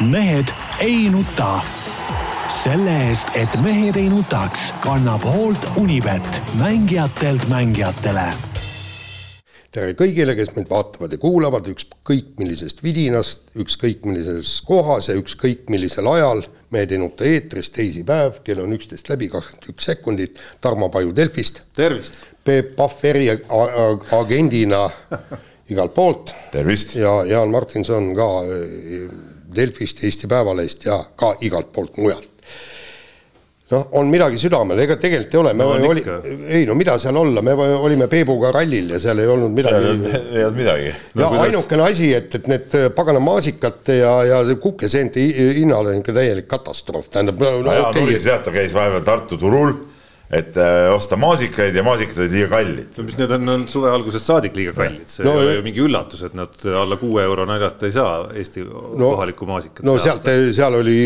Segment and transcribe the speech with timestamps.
[0.00, 0.48] mehed
[0.80, 1.60] ei nuta.
[2.48, 8.32] selle eest, et mehed ei nutaks, kannab hoolt Unibet, mängijatelt mängijatele
[9.70, 15.68] tere kõigile, kes meid vaatavad ja kuulavad ükskõik millisest vidinast, ükskõik millises kohas ja ükskõik
[15.70, 16.42] millisel ajal.
[16.70, 20.38] mehed ei nuta eetris, teisipäev, kell on üksteist läbi, kakskümmend üks sekundit.
[20.60, 21.62] Tarmo Paju Delfist.
[21.76, 22.14] tervist!
[22.44, 24.90] Peep Pahv eriagendina
[25.70, 26.34] igalt poolt.
[26.52, 26.94] tervist!
[26.96, 28.28] ja Jaan Martinson ka
[29.56, 32.30] Delfist, Eesti Päevalehest ja ka igalt poolt mujalt
[33.70, 36.02] noh, on midagi südamel, ega tegelikult ei ole, me no, oli,
[36.50, 39.92] ei no mida seal olla, me olime Peebuga rallil ja seal ei olnud midagi.
[40.34, 41.22] ei olnud midagi no,.
[41.22, 41.44] ja kuidas...
[41.44, 45.22] ainukene asi, et, et need pagana maasikate ja, ja kukeseente
[45.60, 47.54] hinnal on ikka täielik katastroof, tähendab no,.
[47.66, 48.04] no okay.
[48.08, 49.76] Ulis jah, ta käis vahepeal Tartu turul
[50.30, 52.90] et äh, osta maasikaid ja maasikad olid liiga kallid.
[52.96, 55.64] no mis need on olnud suve algusest saadik liiga kallid, see no, ei ole ju
[55.66, 59.82] mingi üllatus, et nad alla kuue euro naljata ei saa Eesti no, kohalikku maasikat.
[59.88, 60.96] no sealt, seal oli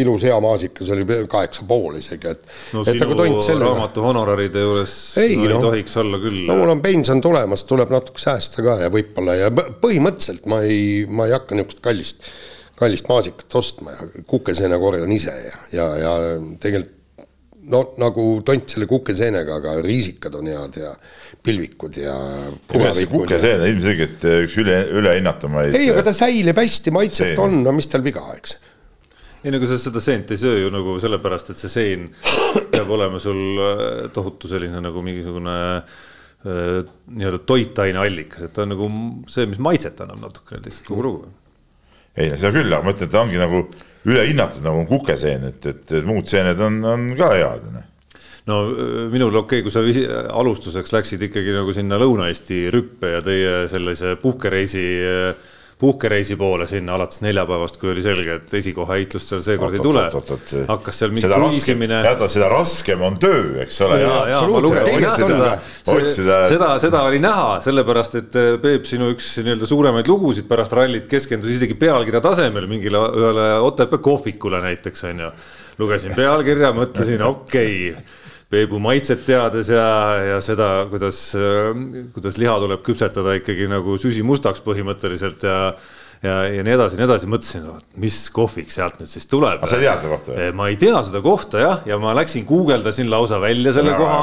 [0.00, 2.48] ilus hea maasikas oli kaheksa pool isegi, et.
[2.72, 3.74] no et sinu sellega...
[3.74, 6.42] raamatu honoraride juures ei, no, no, ei tohiks olla küll.
[6.48, 11.04] no mul on pension tulemas, tuleb natuke säästa ka ja võib-olla ja põhimõtteliselt ma ei,
[11.04, 12.28] ma ei hakka niisugust kallist
[12.76, 16.18] kallist maasikat ostma ja kukeseene korjan ise ja, ja, ja
[16.60, 16.95] tegelikult
[17.72, 20.92] no nagu tont selle kukeseenega, aga riisikad on head ja
[21.46, 22.14] pilvikud ja
[22.66, 25.74] kukeseen on ilmselgelt üks üle, ülehinnatumaid.
[25.78, 28.58] ei, aga ta säilib hästi, maitset on, no mis tal viga, eks
[29.46, 32.06] ei no aga sa seda seent ei söö ju nagu sellepärast, et see seen
[32.72, 36.80] peab olema sul äh, tohutu selline nagu mingisugune äh,
[37.14, 38.88] nii-öelda toitaineallikas, et ta on nagu
[39.30, 41.30] see, mis maitset annab natukene lihtsalt kogu lugu.
[42.16, 43.64] Ei no seda küll, aga ma ütlen, et ta ongi nagu
[44.06, 47.66] ülehinnatud, nagu on kukeseen, et, et, et muud seened on, on ka head.
[47.74, 47.84] Noh.
[48.46, 48.60] no
[49.12, 49.82] minul okei okay,, kui sa
[50.40, 56.94] alustuseks läksid ikkagi nagu sinna Lõuna-Eesti rüppe ja teie sellise puhkereisi äh, puhkereisi poole sinna
[56.96, 60.04] alates neljapäevast, kui oli selge, et esikohaheitlust seal seekord ei tule.
[60.70, 61.98] hakkas seal mingi kruiisimine.
[62.06, 63.98] tead, seda raskem on töö, eks ole.
[66.16, 70.72] seda, seda, seda oli näha, sellepärast et eh, Peep, sinu üks nii-öelda suuremaid lugusid pärast
[70.76, 75.32] rallit keskendus isegi pealkirja tasemel mingile ühele Otepää kohvikule näiteks onju.
[75.78, 79.86] lugesin pealkirja, mõtlesin okei okay Peebu maitset teades ja,
[80.22, 81.18] ja seda, kuidas,
[82.14, 85.56] kuidas liha tuleb küpsetada ikkagi nagu süsimustaks põhimõtteliselt ja
[86.22, 87.64] ja, ja nii edasi ja nii edasi, mõtlesin,
[88.02, 89.64] mis kohvik sealt nüüd siis tuleb.
[89.68, 90.36] sa ei tea seda kohta?
[90.56, 94.20] ma ei tea seda kohta jah, ja ma läksin guugeldasin lausa välja selle no, koha,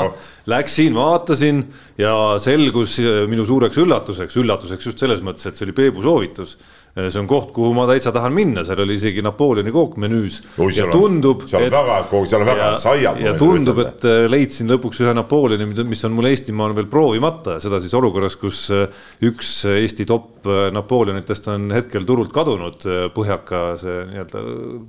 [0.54, 1.64] läksin, vaatasin
[2.02, 2.98] ja selgus
[3.30, 6.58] minu suureks üllatuseks, üllatuseks just selles mõttes, et see oli Peebu soovitus
[6.94, 10.44] see on koht, kuhu ma täitsa tahan minna, seal oli isegi Napoleoni kook menüüs.
[10.78, 11.42] ja tundub.
[11.48, 13.18] et, seal on väga saiad.
[13.24, 17.81] ja tundub, et äh, leidsin lõpuks ühe Napoleoni, mis on mul Eestimaal veel proovimata, seda
[17.81, 18.86] siis olukorras, kus äh,
[19.26, 22.81] üks Eesti top Napoleonitest on hetkel turult kadunud.
[23.16, 24.42] Põhjaka see nii-öelda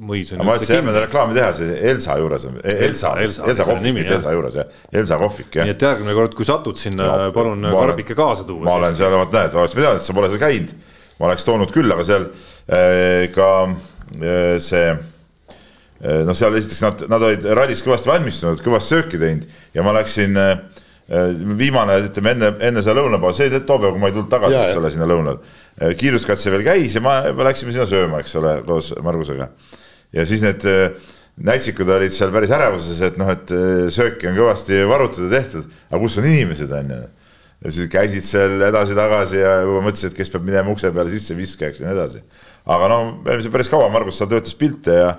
[0.03, 4.35] mõis ma ütlesin, jääme reklaami teha, see Elsa juures on, Elsa, Elsa, Elsa kohvik, Elsa
[4.35, 5.71] juures jah, Elsa kohvik jah.
[5.71, 8.67] nii et järgmine kord, kui satud sinna, palun karbike kaasa tuua.
[8.67, 10.75] ma olen seal, vot näed, oleks pidanud, sa pole seal käinud
[11.19, 17.05] ma oleks toonud küll, aga seal äh, ka äh, see äh, noh, seal esiteks nad,
[17.13, 20.39] nad olid rallis kõvasti valmistunud, kõvasti sööki teinud ja ma läksin
[21.59, 24.57] viimane, ütleme enne, enne seda lõunapausi, see oli too päev, kui ma ei tulnud tagasi,
[24.57, 25.51] eks ole, sinna lõunale.
[26.01, 29.51] kiiruskatse veel käis ja ma, me läksime sinna sööma, eks ole, koos Margusega.
[30.17, 30.65] ja siis need
[31.45, 33.53] näitsikud olid seal päris ärevuses, et noh, et
[33.93, 37.03] sööki on kõvasti varutud ja tehtud, aga kus on inimesed, on ju
[37.65, 41.37] ja siis käisid seal edasi-tagasi ja juba mõtlesid, et kes peab minema ukse peale sisse
[41.37, 42.21] viskajaks ja nii edasi.
[42.65, 45.11] aga no me olime seal päris kaua, Margus seal töötas pilte ja,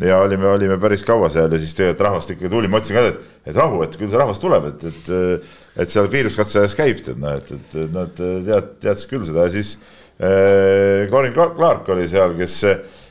[0.00, 3.06] ja olime, olime päris kaua seal ja siis tegelikult rahvast ikkagi tuli, ma ütlesin ka,
[3.12, 5.50] et, et rahu, et küll see rahvas tuleb, et, et,
[5.84, 9.52] et seal kiiruskatse ees käib, tead noh, et, et nad tead, teadsid küll seda ja
[9.52, 9.74] siis
[10.16, 12.62] äh, Karin Clark oli seal, kes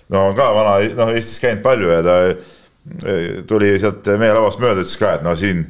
[0.10, 4.62] no on ka vana, noh Eestis käinud palju ja ta äh, tuli sealt meie lavast
[4.62, 5.68] mööda, ütles ka, et no siin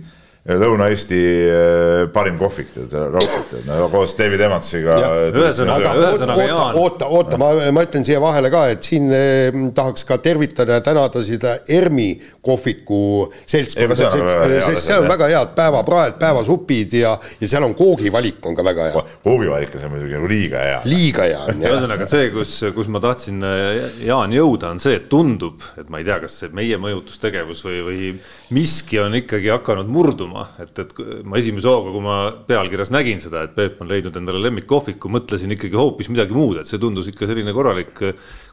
[0.47, 4.95] Lõuna-Eesti eh, parim kohvik, tead raudselt, no koos David Evansiga.
[5.35, 6.79] ühesõnaga, ühesõnaga Jaan.
[6.79, 10.85] oota, oota, ma, ma ütlen siia vahele ka, et siin eh, tahaks ka tervitada ja
[10.85, 12.13] tänada seda ERMi
[12.49, 12.99] kohviku
[13.45, 18.65] seltskonda, sest see on väga head päevapraed, päevasupid ja, ja seal on koogivalik on ka
[18.67, 19.05] väga hea.
[19.23, 20.81] koogivalik on seal muidugi nagu liiga hea.
[20.89, 21.73] liiga hea on jah.
[21.73, 26.01] ühesõnaga see, kus, kus ma tahtsin eh, Jaan jõuda, on see, et tundub, et ma
[26.01, 28.13] ei tea, kas see meie mõjutustegevus või, või
[28.55, 30.93] miski on ikkagi hakanud murduma et, et
[31.27, 32.17] ma esimese hooga, kui ma
[32.47, 36.69] pealkirjas nägin seda, et Peep on leidnud endale lemmikkohviku, mõtlesin ikkagi hoopis midagi muud, et
[36.69, 38.03] see tundus ikka selline korralik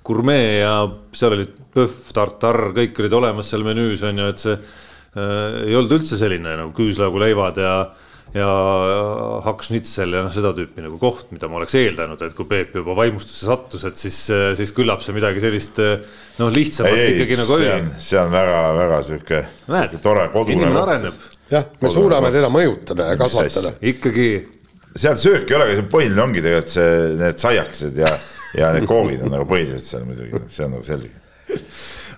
[0.06, 0.72] gurmee ja
[1.16, 5.78] seal olid pöhv, tartar, kõik olid olemas seal menüüs on ju, et see äh, ei
[5.78, 7.78] olnud üldse selline nagu küüslauguleivad ja
[8.34, 8.46] ja
[9.44, 12.96] Hakkschnitzel ja noh, seda tüüpi nagu koht, mida ma oleks eeldanud, et kui Peep juba
[12.98, 14.18] vaimustusse sattus, et siis,
[14.58, 17.70] siis küllap see midagi sellist noh, lihtsamalt ei, ikkagi nagu oli.
[18.02, 19.40] see on väga-väga sihuke,
[20.04, 20.70] tore kodune.
[20.82, 21.26] areneb.
[21.52, 23.76] jah, me suudame teda mõjutada ja kasvatada.
[23.94, 24.30] ikkagi.
[24.96, 28.10] seal söök ei olegi, see põhiline ongi tegelikult see, need saiakesed ja,
[28.54, 31.14] ja need koogid on nagu põhilised seal muidugi, see on nagu selge.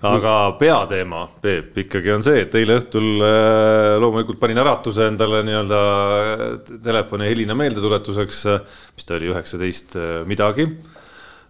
[0.09, 5.81] Aga peateema, Peep, ikkagi on see, et eile õhtul äh, loomulikult panin äratuse endale nii-öelda
[5.81, 6.45] äh,
[6.85, 8.39] telefoni helina meeldetuletuseks,
[8.95, 10.69] mis ta oli, üheksateist äh, midagi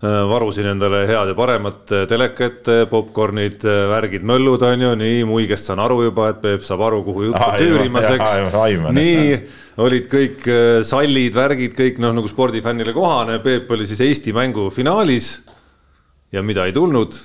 [0.01, 6.05] varusin endale head ja paremat telekat, popkornid, värgid, möllud on ju, nii muigest saan aru
[6.05, 8.37] juba, et Peep saab aru, kuhu jutt on tüürimas, eks.
[8.95, 9.25] nii
[9.83, 10.47] olid kõik
[10.87, 15.33] sallid, värgid, kõik noh, nagu spordifännile kohane, Peep oli siis Eesti mängu finaalis.
[16.31, 17.15] ja mida ei tulnud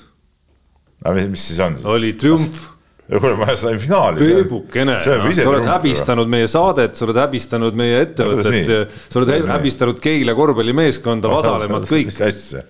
[1.04, 1.76] aga mis, mis siis on?
[1.94, 2.73] oli triumf
[3.10, 4.22] kuule, ma sain finaali.
[4.22, 10.36] Peebukene, sa oled häbistanud meie saadet, sa oled häbistanud meie ettevõtet, sa oled häbistanud Keila
[10.38, 12.12] korvpallimeeskonda, vasalemad kõik.
[12.12, 12.64] mis asja,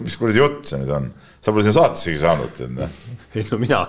[0.00, 1.12] mis kuradi jutt see nüüd on?
[1.44, 2.92] Sa pole sinna saatessegi saanud, tead noh.
[3.34, 3.80] ei no mina,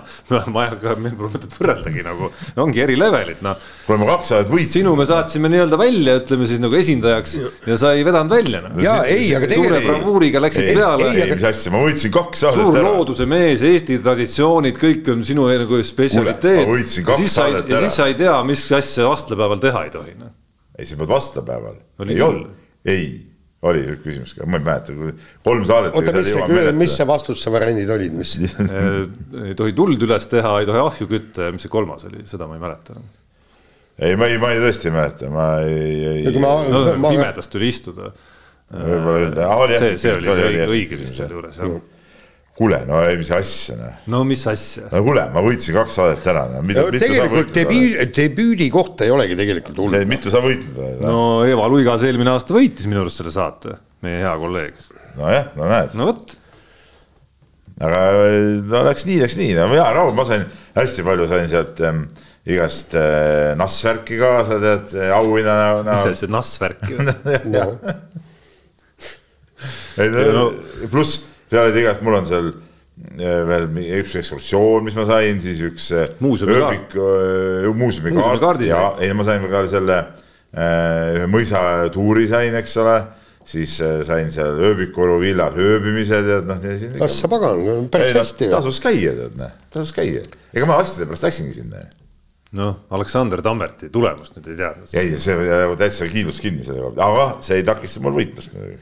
[0.52, 2.28] ma ei hakka, meil pole mõtet võrreldagi nagu,
[2.60, 3.60] ongi eri levelid noh.
[3.86, 4.82] kuule ma kaks aastat võitsin.
[4.82, 7.36] sinu me saatsime nii-öelda välja, ütleme siis nagu esindajaks
[7.70, 8.74] ja sa ei vedanud välja noh.
[8.82, 9.72] ja ei, aga tegelikult.
[9.72, 11.06] suure bravuuriga läksid ei, peale.
[11.14, 12.74] ei, mis asja, ma võitsin kaks saadet ära.
[12.74, 16.60] suur looduse mees, Eesti traditsioonid, kõik on sinu nagu spetsialiteet.
[16.66, 17.78] ma võitsin kaks saadet ära.
[17.78, 20.34] ja siis sa ei tea, mis asja vastlapäeval teha ei tohi noh.
[20.76, 21.80] ei, sa pead vastlapäeval.
[22.04, 22.52] ei olnud,
[22.84, 23.08] ei
[23.70, 24.94] oli küsimus ka, ma ei mäleta,
[25.46, 25.96] kolm saadet.
[25.96, 28.36] oota, mis see, mis see vastuse variandid olid, mis
[29.46, 32.48] ei tohi tuld üles teha, ei tohi ahju kütta ja mis see kolmas oli, seda
[32.50, 33.10] ma ei mäleta enam.
[33.98, 36.38] ei, ma ei, ma ei tõesti mäleta, ma ei, ei.
[36.38, 36.56] No,
[37.00, 38.14] ma, pimedas tuli istuda.
[38.72, 41.76] võib-olla oli, see, see oli õige, õige vist sealjuures jah
[42.56, 43.96] kuule, no ei, mis asja noh.
[44.12, 44.86] no mis asja?
[44.88, 46.62] no kuule, ma võitsin kaks saadet ära no..
[46.64, 50.00] No, tegelikult debüüdi, debüüdi kohta ei olegi tegelikult hullu.
[50.08, 51.02] mitu sa võitnud oled?
[51.04, 51.18] no
[51.48, 53.76] Eva Luigas eelmine aasta võitis minu arust selle saate,
[54.06, 54.80] meie hea kolleeg.
[55.18, 55.98] nojah, no näed.
[56.00, 56.36] no vot.
[57.76, 58.00] aga
[58.72, 60.48] no läks nii, läks nii, no hea rahul, ma sain
[60.78, 62.02] hästi palju sain sealt ähm,
[62.48, 66.08] igast äh, nassvärki kaasa, tead, auhinna näol.
[66.08, 67.80] mis see nassvärki on?
[70.32, 70.50] no
[70.88, 73.68] pluss seal olid igast, mul on seal eh, veel
[74.00, 79.44] üks ekskursioon, mis ma sain, siis üks eh, muuseumikaart, eh, muuseumikaart ja ei, ma sain
[79.50, 80.00] ka selle
[80.56, 82.96] ühe mõisatuuri sain, eks ole
[83.46, 83.74] siis
[84.08, 86.64] sain seal ööbikuru villas ööbimised ja noh.
[86.96, 87.60] kas sa pagan,
[87.92, 88.48] päris hästi.
[88.54, 90.24] tasus käia, tead noh, tasus käia,
[90.56, 91.84] ega ma asjade pärast läksingi sinna.
[92.56, 94.96] noh, Aleksander Tammerti tulemust nüüd ei teadnud.
[94.96, 98.80] ei, see täitsa kiidus kinni selle koha pealt, aga see ei takista mul võitmast muidugi.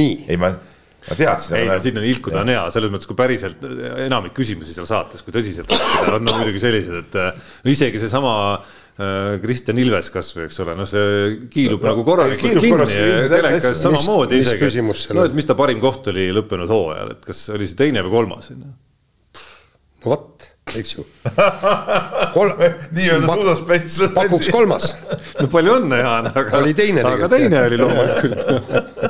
[0.00, 0.16] nii.
[0.32, 0.54] ei, ma
[1.08, 1.56] ma teadsin.
[1.60, 3.64] ei no sinna ilkuda on hea, selles mõttes, kui päriselt
[4.06, 5.72] enamik küsimusi seal saates, kui tõsiselt
[6.10, 7.18] on no muidugi sellised, et
[7.64, 12.60] no isegi seesama äh, Kristjan Ilves kasvõi, eks ole, noh, see kiilub no, nagu korralikult
[12.60, 12.84] kinni,
[13.32, 14.84] telekas samamoodi isegi.
[15.16, 18.18] no et mis ta parim koht oli lõppenud hooajal, et kas oli see teine või
[18.20, 18.52] kolmas?
[18.56, 18.76] no
[20.04, 21.04] vot, eks ju
[22.36, 22.52] Kol....
[22.94, 23.98] nii-öelda suusaspets.
[24.14, 24.92] pakuks kolmas.
[25.40, 26.60] no palju õnne, Jaan, aga.
[26.60, 29.08] oli teine aga teine oli loomulikult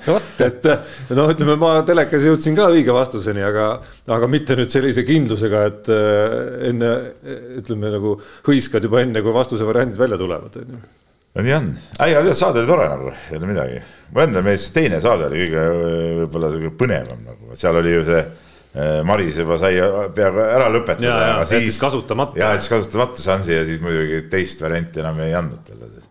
[0.46, 0.66] et
[1.16, 3.68] noh, ütleme ma telekas jõudsin ka õige vastuseni, aga,
[4.10, 6.34] aga mitte nüüd sellise kindlusega, et äh,
[6.70, 6.92] enne
[7.60, 8.16] ütleme nagu
[8.46, 10.82] hõiskad juba enne, kui vastuse variandid välja tulevad, on ju.
[11.36, 13.80] no nii on, ei, aga tead, saade oli tore nagu, ei ole midagi.
[14.10, 15.66] mulle endale meeldis teine saade oli kõige
[16.20, 19.78] võib-olla kõige põnevam nagu, seal oli ju see äh, Maris juba sai
[20.16, 21.08] peaaegu ära lõpetada.
[21.10, 22.40] ja, ja jättis kasutamata.
[22.40, 26.08] ja jättis kasutamata šansi ja siis muidugi teist varianti enam ei andnud talle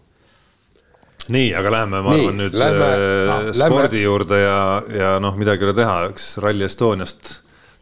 [1.33, 4.01] nii, aga läheme, ma nii, arvan nüüd lähme, äh, spordi lähme.
[4.03, 4.57] juurde ja,
[4.95, 7.31] ja noh, midagi ei ole teha, eks Rally Estoniast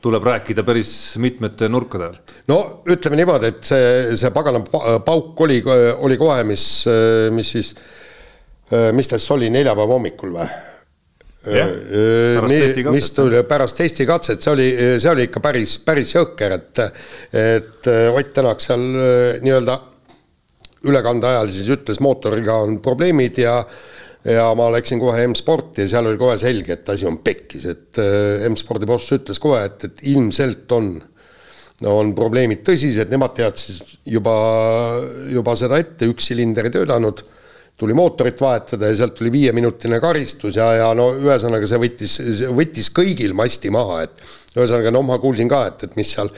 [0.03, 2.33] tuleb rääkida päris mitmete nurkade alt.
[2.51, 4.61] no ütleme niimoodi, et see, see pagana
[5.05, 5.61] pauk oli,
[5.97, 6.65] oli kohe, mis,
[7.33, 7.73] mis siis,
[8.93, 10.49] mis ta siis oli, neljapäeva hommikul või?
[12.91, 14.65] mis tuli pärast testikatset, see oli,
[14.99, 16.81] see oli ikka päris, päris jõhker, et,
[17.31, 18.83] et Ott Tänak seal
[19.41, 19.77] nii-öelda
[20.85, 23.61] ülekande ajal siis ütles, mootoriga on probleemid ja
[24.27, 27.99] ja ma läksin kohe M-sporti ja seal oli kohe selge, et asi on pekkis, et
[28.01, 30.89] äh, M-spordi boss ütles kohe, et, et ilmselt on,
[31.87, 34.35] on probleemid tõsised, nemad teadsid juba,
[35.31, 37.23] juba seda ette, üks silinder ei töötanud,
[37.77, 42.17] tuli mootorit vahetada ja sealt tuli viieminutine karistus ja, ja no ühesõnaga see võttis,
[42.57, 44.23] võttis kõigil masti maha, et
[44.57, 46.31] ühesõnaga, no ma kuulsin ka, et, et mis seal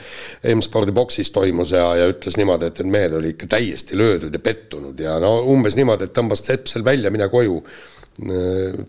[0.52, 4.42] M-spordi boksis toimus ja, ja ütles niimoodi, et, et mehed olid ikka täiesti löödud ja
[4.44, 7.60] pettunud ja no umbes niimoodi, et tõmbas sepsel välja, mine koju,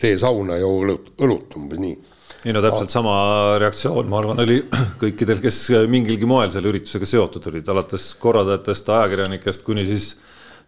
[0.01, 1.95] tee sauna, joo õlut, õlut, umbes nii.
[2.41, 3.13] Ei no täpselt sama
[3.61, 4.57] reaktsioon, ma arvan, oli
[5.03, 10.15] kõikidel, kes mingilgi moel selle üritusega seotud olid, alates korraldajatest, ajakirjanikest kuni siis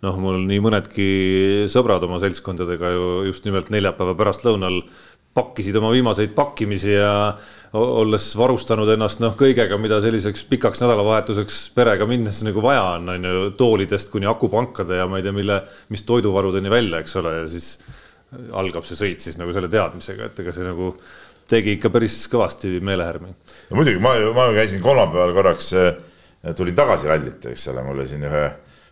[0.04, 1.08] noh, mul nii mõnedki
[1.72, 4.82] sõbrad oma seltskondadega ju just nimelt neljapäeva pärastlõunal
[5.34, 7.14] pakkisid oma viimaseid pakkimisi ja
[7.74, 13.28] olles varustanud ennast noh, kõigega, mida selliseks pikaks nädalavahetuseks perega minnes nagu vaja on, on
[13.30, 15.58] ju, toolidest kuni akupankade ja ma ei tea, mille,
[15.94, 17.72] mis toiduvarudeni välja, eks ole, ja siis
[18.54, 20.92] algab see sõit siis nagu selle teadmisega, et ega see nagu
[21.50, 23.34] tegi ikka päris kõvasti meelehärmi.
[23.72, 25.74] no muidugi, ma, ma käisin kolmapäeval korraks,
[26.58, 28.46] tulin tagasi rallit, eks ole, mul oli siin ühe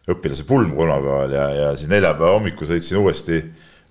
[0.09, 3.43] õpilase pulm kolmapäeval ja, ja siis neljapäeva hommikul sõitsin uuesti,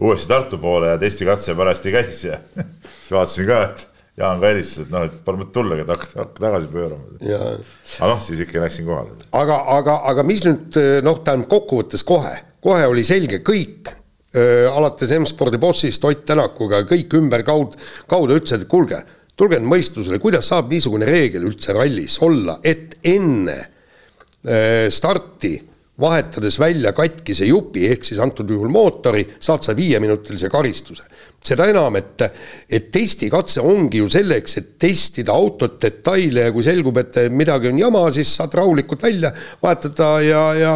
[0.02, 3.87] uuesti Tartu poole ja testikatse parajasti käis ja siis vaatasin ka, et
[4.21, 7.21] Jaan ka helistas, et noh, et palun tulla, et hakka, hakka tagasi pöörama.
[7.23, 9.14] aga noh, siis ikka läksin kohale.
[9.38, 10.76] aga, aga, aga mis nüüd
[11.07, 17.17] noh, tähendab kokkuvõttes kohe, kohe oli selge, kõik äh, alates M-spordi bossist Ott Tänakuga, kõik
[17.17, 17.79] ümberkaud,
[18.11, 18.99] kaudu ütlesid, et kuulge,
[19.38, 25.55] tulge nüüd mõistusele, kuidas saab niisugune reegel üldse rallis olla, et enne äh, starti
[26.00, 31.09] vahetades välja katkise jupi, ehk siis antud juhul mootori, saad sa viieminutilise karistuse.
[31.45, 32.21] seda enam, et,
[32.69, 37.78] et testikatse ongi ju selleks, et testida autot detaile ja kui selgub, et midagi on
[37.78, 40.75] jama, siis saad rahulikult välja vahetada ja, ja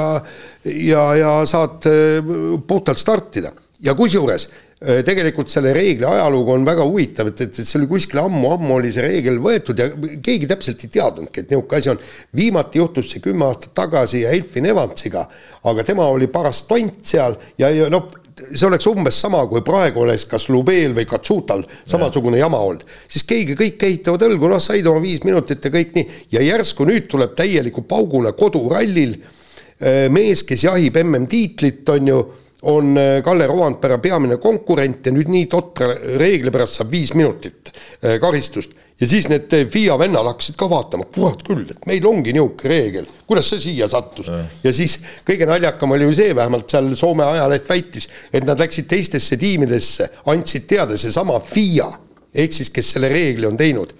[0.64, 2.24] ja, ja saad äh,
[2.66, 3.52] puhtalt startida
[3.84, 4.48] ja kusjuures
[4.84, 8.90] tegelikult selle reegli ajalugu on väga huvitav, et, et, et see oli kuskil ammu-ammu oli
[8.92, 12.02] see reegel võetud ja keegi täpselt ei teadnudki, et niisugune asi on.
[12.36, 15.24] viimati juhtus see kümme aastat tagasi Elfin Evansiga,
[15.70, 20.02] aga tema oli paras tont seal ja, ja noh, see oleks umbes sama, kui praegu
[20.04, 22.44] oleks kas Lubeel või Katsutal samasugune ja.
[22.44, 26.22] jama olnud, siis keegi, kõik ehitavad õlgu, noh, said oma viis minutit ja kõik nii
[26.34, 32.24] ja järsku nüüd tuleb täieliku pauguna kodurallil äh, mees, kes jahib MM-tiitlit, on ju
[32.64, 35.90] on äh, Kalle Rovandpera peamine konkurent ja nüüd nii totra
[36.20, 38.72] reegli pärast saab viis minutit äh, karistust.
[39.00, 42.70] ja siis need äh, FIA vennad hakkasid ka vaatama, kurat küll, et meil ongi niisugune
[42.70, 44.30] reegel, kuidas see siia sattus.
[44.64, 48.88] ja siis kõige naljakam oli ju see, vähemalt seal Soome ajaleht väitis, et nad läksid
[48.88, 51.90] teistesse tiimidesse, andsid teada seesama FIA,
[52.34, 53.92] ehk siis kes selle reegli on teinud,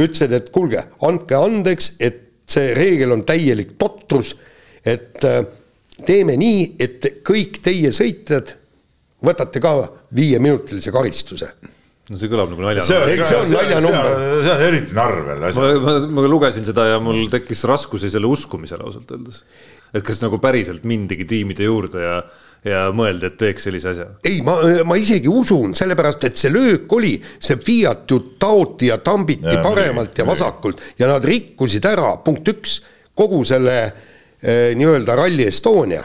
[0.00, 4.34] ütlesid, et kuulge, andke andeks, et see reegel on täielik totrus,
[4.84, 5.44] et äh,
[6.02, 8.56] teeme nii, et kõik teie sõitjad
[9.24, 9.76] võtate ka
[10.14, 11.52] viieminutilise karistuse
[12.10, 13.08] no see kõlab nagu naljanumber.
[13.08, 14.16] see, see on naljanumber.
[14.44, 15.60] see on eriti narr veel asi.
[15.60, 19.44] ma, ma, ma lugesin seda ja mul tekkis raskusi selle uskumisele ausalt öeldes.
[19.94, 22.18] et kas nagu päriselt mindigi tiimide juurde ja,
[22.66, 24.08] ja mõeldi, et teeks sellise asja?
[24.26, 28.98] ei, ma, ma isegi usun, sellepärast et see löök oli, see Fiat ju taoti ja
[29.00, 30.98] tambiti ja, paremalt nii, ja vasakult nii.
[31.00, 32.82] ja nad rikkusid ära, punkt üks,
[33.16, 34.10] kogu selle äh,
[34.76, 36.02] nii-öelda Rally Estonia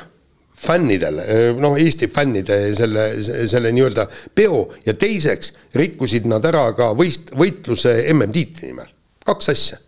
[0.59, 3.05] fännidele, eh, noh, Eesti fännide selle,
[3.47, 8.89] selle nii-öelda peo ja teiseks rikkusid nad ära ka võist-, võitluse MM-tiitli nimel,
[9.27, 9.79] kaks asja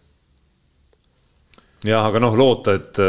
[1.87, 3.01] jah, aga noh, loota, et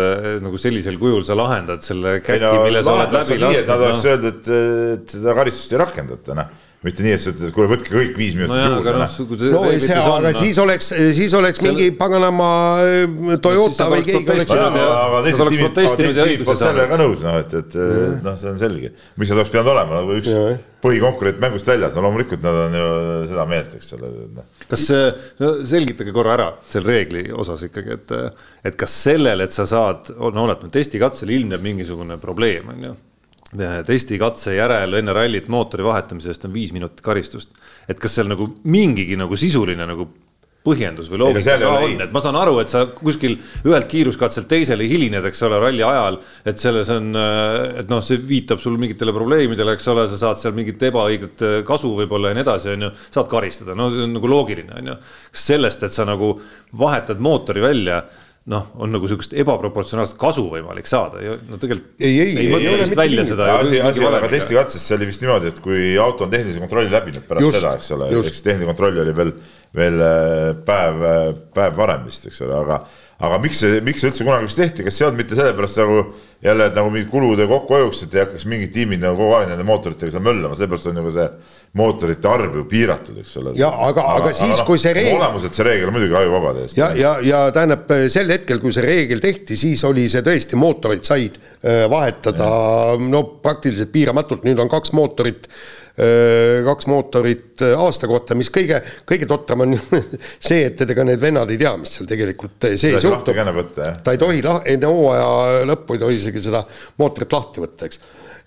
[0.42, 3.68] nagu sellisel kujul sa lahendad selle käki, mille sa oled läbi lasknud.
[3.68, 4.12] Nad oleks no.
[4.14, 4.52] öeldud, et,
[4.96, 8.17] et seda karistust ei rakendata, noh mitte nii, et sa ütled, et kuule, võtke kõik
[8.19, 8.95] viis minutit no juurde.
[9.53, 10.33] no, no, see, aga no.
[10.35, 11.77] siis oleks, siis oleks Selle...
[11.77, 12.49] mingi paganama
[12.83, 14.51] äh, Toyota no, või keegi oleks.
[14.51, 17.79] aga teised tiimid peavad sellega nõus, noh, et, et
[18.27, 18.91] noh, see on selge.
[19.15, 20.33] miks nad oleks pidanud olema, nagu üks
[20.83, 22.91] põhikonkurent mängust väljas, no loomulikult nad on ju
[23.31, 24.11] seda meelt, eks ole.
[24.41, 24.51] Noh.
[24.67, 24.89] kas,
[25.39, 30.11] no selgitage korra ära selle reegli osas ikkagi, et, et kas sellel, et sa saad,
[30.19, 32.99] no oletame, testikatsel ilmneb mingisugune probleem, on ju
[33.87, 37.52] testikatse järel enne rallit mootori vahetamise eest on viis minutit karistust.
[37.88, 40.09] et kas seal nagu mingigi nagu sisuline nagu
[40.62, 43.35] põhjendus või loogika ka on, et ma saan aru, et sa kuskil
[43.66, 46.21] ühelt kiiruskatselt teisele hilined, eks ole, ralli ajal.
[46.47, 47.11] et selles on,
[47.82, 51.90] et noh, see viitab sul mingitele probleemidele, eks ole, sa saad seal mingit ebaõiget kasu
[51.99, 52.92] võib-olla ja nii edasi, on ju.
[53.11, 54.99] saad karistada, no see on nagu loogiline, on ju.
[55.44, 56.37] sellest, et sa nagu
[56.78, 58.04] vahetad mootori välja
[58.50, 61.92] noh, on nagu sihukest ebaproportsionaalset kasu võimalik saada no tegelikult.
[62.02, 63.46] ei, ei, ei, ei ole mitte välja seda.
[63.61, 66.62] asi, asi ei ole, aga testikatses see oli vist niimoodi, et kui auto on tehnilise
[66.64, 69.30] kontrolli läbinud pärast just, seda, eks ole, ehk siis tehniline kontroll oli veel,
[69.78, 71.22] veel äh, päev, äh,
[71.54, 72.80] päev varem vist, eks ole, aga,
[73.22, 75.82] aga miks see, miks see üldse kunagi vist tehti, kas see ei olnud mitte sellepärast
[75.84, 76.02] nagu
[76.42, 80.16] jälle, nagu mingid kulude kokkuhoiuks, et ei hakkaks mingid tiimid nagu kogu aeg nende mootoritega
[80.16, 81.30] seal möllama, seepärast on nagu see
[81.79, 83.55] mootorite arv ju piiratud, eks ole.
[83.57, 85.17] ja aga, aga, aga siis, kui see reegel.
[85.17, 86.81] olemuselt see reegel on muidugi ajuvaba täiesti.
[86.81, 91.07] ja, ja, ja tähendab sel hetkel, kui see reegel tehti, siis oli see tõesti, mootorid
[91.09, 92.50] said äh, vahetada
[93.00, 95.49] no praktiliselt piiramatult, nüüd on kaks mootorit
[95.93, 99.75] Äh, kaks mootorit äh, aasta kohta, mis kõige, kõige totram on
[100.49, 103.29] see, et ega need vennad ei tea, mis seal tegelikult sees juhtub.
[103.76, 104.41] ta ei tohi
[104.73, 106.62] enne hooaja lõppu ei tohi isegi seda
[106.97, 108.00] mootorit lahti võtta, eks.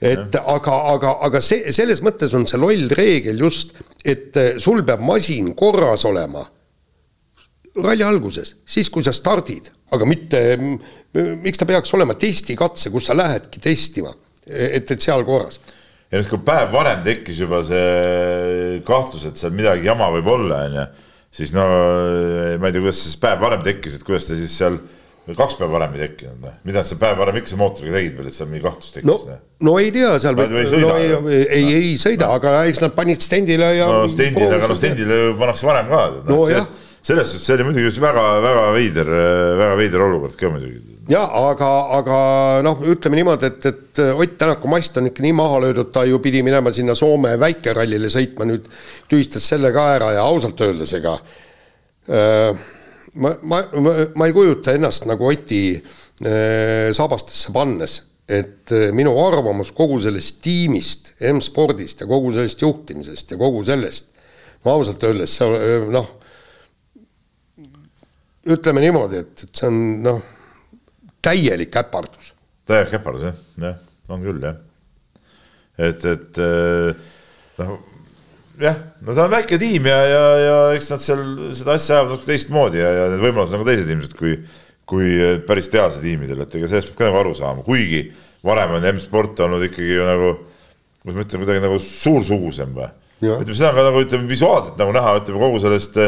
[0.06, 3.74] Et aga, aga, aga see, selles mõttes on see loll reegel just,
[4.06, 6.44] et sul peab masin korras olema.
[7.76, 10.42] Ralli alguses, siis kui sa stardid, aga mitte,
[11.44, 14.14] miks ta peaks olema testikatse, kus sa lähedki testima,
[14.48, 15.60] et, et seal korras.
[16.12, 20.62] Ja nüüd, kui päev varem tekkis juba see kahtlus, et seal midagi jama võib olla,
[20.70, 20.86] onju,
[21.36, 24.78] siis no ma ei tea, kuidas see päev varem tekkis, et kuidas ta siis seal
[25.34, 26.56] kaks päeva varem ei tekkinud, noh.
[26.68, 29.08] mida sa päev varem ikka mootoriga tegid veel, et seal mingi kahtlus tekkis?
[29.10, 32.82] no, no ei tea, seal või, või sõida, no, ei, ei, ei sõida, aga eks
[32.84, 33.88] nad panid stendile ja.
[33.90, 36.02] no stendile, aga no stendile ju pannakse varem ka.
[36.30, 36.68] no jah.
[37.06, 39.10] selles suhtes see oli muidugi väga-väga veider,
[39.64, 41.00] väga veider olukord ka muidugi.
[41.10, 42.20] ja aga, aga
[42.68, 46.22] noh, ütleme niimoodi, et, et Ott Tänaku mast on ikka nii maha löödud, ta ju
[46.22, 48.70] pidi minema sinna Soome väikerallile sõitma, nüüd
[49.10, 51.18] tühistas selle ka ära ja ausalt öeldes, ega
[52.14, 52.66] äh,
[53.16, 59.14] ma, ma, ma, ma ei kujuta ennast nagu Oti äh, saabastesse pannes, et äh, minu
[59.26, 64.12] arvamus kogu sellest tiimist, M-spordist ja kogu sellest juhtimisest ja kogu sellest,
[64.66, 66.12] no ausalt öeldes see äh, noh,
[68.56, 70.22] ütleme niimoodi, et, et see on noh,
[71.26, 72.34] täielik äpardus.
[72.70, 74.62] täielik äpardus jah, jah, on küll jah.
[75.90, 76.42] et, et
[77.62, 77.78] noh
[78.62, 81.24] jah, no ta on väike tiim ja, ja, ja eks nad seal
[81.58, 84.36] seda asja ajavad natuke teistmoodi ja, ja need võimalused on ka teised ilmselt kui,
[84.90, 85.10] kui
[85.48, 88.06] päris tehase tiimidel, et ega sellest peab ka nagu aru saama, kuigi
[88.46, 90.32] varem on M-sport olnud ikkagi ju nagu,
[91.02, 92.90] kuidas ma ütlen, kuidagi nagu suursugusem või.
[93.26, 96.02] ütleme, seda on ka nagu ütleme visuaalselt nagu näha, ütleme kogu sellest,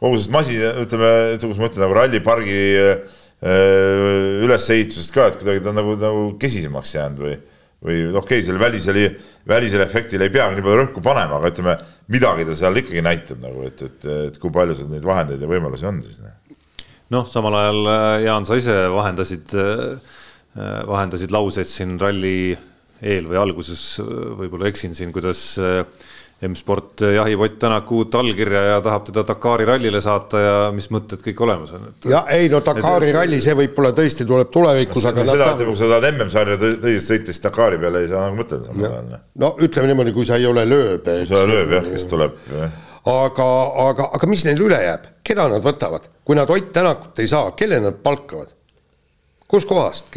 [0.00, 5.72] kogu sellest masina, ütleme, kuidas ma ütlen, nagu rallipargi äh, ülesehitusest ka, et kuidagi ta
[5.72, 7.38] on nagu, nagu kesisemaks jäänud või
[7.80, 9.06] või okei okay,, selle välisele,
[9.48, 11.76] välisele efektile ei peagi nii palju rõhku panema, aga ütleme,
[12.12, 15.48] midagi ta seal ikkagi näitab nagu, et, et, et kui palju seal neid vahendeid ja
[15.50, 16.20] võimalusi on siis.
[17.14, 20.18] noh, samal ajal äh, Jaan, sa ise vahendasid, äh,
[20.90, 22.52] vahendasid lauseid siin ralli
[23.00, 23.82] eel või alguses,
[24.36, 25.80] võib-olla eksin siin, kuidas äh,
[26.48, 31.20] M-sport jahib Ott Tänaku uut allkirja ja tahab teda Dakari rallile saata ja mis mõtted
[31.24, 31.88] kõik olemas on.
[32.08, 35.26] ja ei no Dakari et, ralli, see võib-olla tõesti tuleb tulevikus, aga.
[35.28, 38.72] seda, et kui sa tahad MM-sarja tõsiselt sõita, siis Dakari peale ei saa nagu mõtelda
[38.72, 39.18] ajal.
[39.44, 41.04] no ütleme niimoodi, kui sa ei ole lööb.
[41.04, 42.40] kui sa ei ole lööb jah, kes tuleb.
[43.16, 43.50] aga,
[43.88, 47.52] aga, aga mis neil üle jääb, keda nad võtavad, kui nad Ott Tänakut ei saa,
[47.58, 48.56] kelle nad palkavad?
[49.50, 50.08] kuskohast?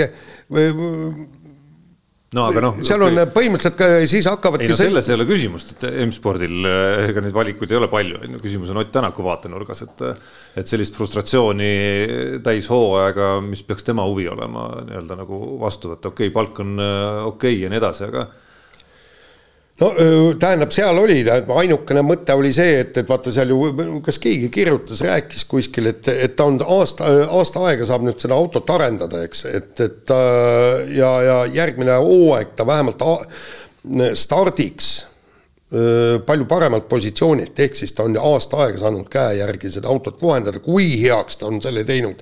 [2.33, 2.79] No aga noh.
[2.85, 4.67] seal on põhimõtteliselt ka siis hakkavadki.
[4.67, 8.21] ei no selles ei ole küsimust, et M-spordil eh, ega neid valikuid ei ole palju,
[8.23, 10.05] on ju, küsimus on Ott Tänaku vaatenurgas, et.
[10.59, 11.73] et sellist frustratsiooni
[12.45, 16.77] täis hooaega, mis peaks tema huvi olema nii-öelda nagu vastu võtta, okei okay,, palk on
[16.77, 18.27] eh, okei okay ja nii edasi, aga
[19.81, 19.89] no
[20.39, 21.21] tähendab, seal oli,
[21.55, 23.71] ainukene mõte oli see, et, et vaata seal ju,
[24.05, 28.37] kas keegi kirjutas, rääkis kuskil, et, et ta on aasta, aasta aega saab nüüd seda
[28.37, 30.13] autot arendada, eks, et, et
[30.97, 33.01] ja, ja järgmine hooaeg ta vähemalt
[34.17, 34.93] stardiks
[36.25, 40.61] palju paremalt positsioonilt, ehk siis ta on aasta aega saanud käe järgi seda autot kohendada,
[40.61, 42.21] kui heaks ta on selle teinud.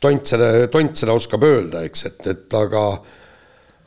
[0.00, 2.82] tont seda, tont seda oskab öelda, eks, et, et aga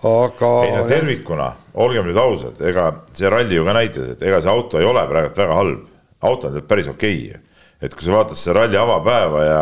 [0.04, 0.52] aga.
[0.66, 1.52] ei no tervikuna,
[1.84, 5.04] olgem nüüd ausad, ega see ralli ju ka näitas, et ega see auto ei ole
[5.10, 5.88] praegu väga halb.
[6.22, 7.42] auto on päris okei okay..
[7.82, 9.62] et kui sa vaatad seda ralli avapäeva ja,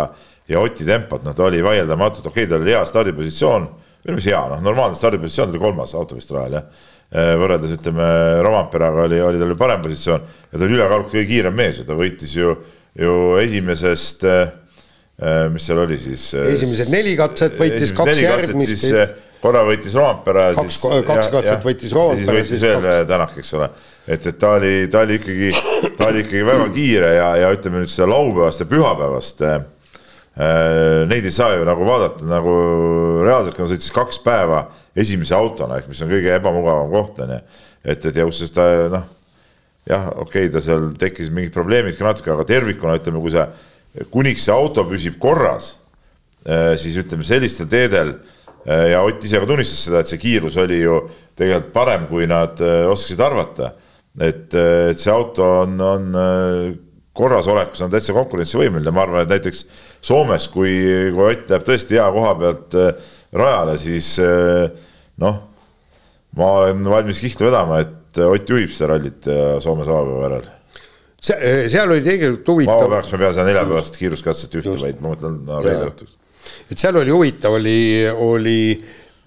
[0.50, 3.68] ja Oti tempot, noh, ta oli vaieldamatult okei okay,, tal oli hea stardipositsioon.
[4.08, 6.88] või mis hea, noh, normaalne stardipositsioon, ta oli kolmas auto vist rajal jah.
[7.10, 8.06] Äh, võrreldes ütleme
[8.46, 11.96] Romperaga oli, oli tal parem positsioon ja ta oli ülekaalukalt kõige kiirem mees ju, ta
[11.98, 12.52] võitis ju,
[13.02, 14.52] ju esimesest äh,
[15.52, 16.28] mis seal oli siis?
[16.38, 18.94] esimesed neli katset võitis kaks järgmist
[19.44, 20.50] korra võitis Roompere.
[20.58, 22.22] kaks, kaks katset võitis Roompere.
[22.22, 23.10] siis võitis veel kaks.
[23.10, 23.70] Tänak, eks ole.
[24.06, 25.52] et, et ta oli, ta oli ikkagi,
[25.98, 29.60] ta oli ikkagi väga kiire ja, ja ütleme nüüd seda laupäevast ja pühapäevast äh,.
[30.40, 32.52] Neid ei saa ju nagu vaadata nagu
[33.26, 34.62] reaalselt, kui ta sõitis kaks päeva
[34.96, 37.40] esimese autona, ehk mis on kõige ebamugavam koht on ju.
[37.84, 39.04] et, et ja kusjuures ta noh,
[39.90, 44.06] jah, okei okay,, ta seal tekkis mingid probleemid ka natuke, aga tervikuna ütleme, kui see,
[44.14, 45.74] kuniks see auto püsib korras,
[46.48, 48.39] äh, siis ütleme sellistel teedel Äh,
[48.70, 51.02] ja Ott ise ka tunnistas seda, et see kiirus oli ju
[51.40, 53.74] tegelikult parem, kui nad äh, oskasid arvata.
[54.20, 56.18] et, äh, et see auto on, on
[57.16, 59.66] korrasolekus on täitsa konkurentsivõimeline, ma arvan, et näiteks
[60.06, 60.74] Soomes, kui,
[61.16, 62.78] kui Ott läheb tõesti hea koha pealt
[63.36, 64.14] rajale, siis
[65.20, 65.42] noh,
[66.40, 69.28] ma olen valmis kihla vedama, et Ott juhib seda rallit
[69.64, 70.48] Soomes avapäeva järel
[71.20, 72.80] see, seal oli tegelikult huvitav.
[72.80, 76.19] vabapäevaks ma ei pea seda neljapäevast kiiruskatset juhtima, vaid ma mõtlen no, reede õhtuks
[76.70, 78.60] et seal oli huvitav, oli, oli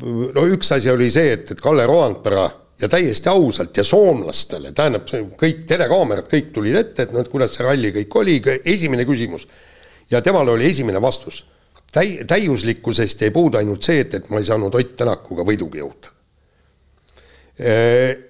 [0.03, 2.47] no üks asi oli see, et, et Kalle Roandpera
[2.83, 5.07] ja täiesti ausalt ja soomlastele, tähendab,
[5.39, 9.47] kõik telekaamerad, kõik tulid ette, et noh, et kuidas see ralli kõik oli, esimene küsimus.
[10.11, 11.45] ja temal oli esimene vastus.
[11.93, 16.11] täi-, täiuslikkusest jäi puudu ainult see, et, et ma ei saanud Ott Tänakuga võidugi jõuda.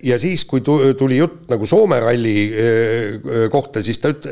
[0.02, 2.52] ja siis, kui tuli jutt nagu Soome ralli
[3.50, 4.28] kohta, siis ta üt-,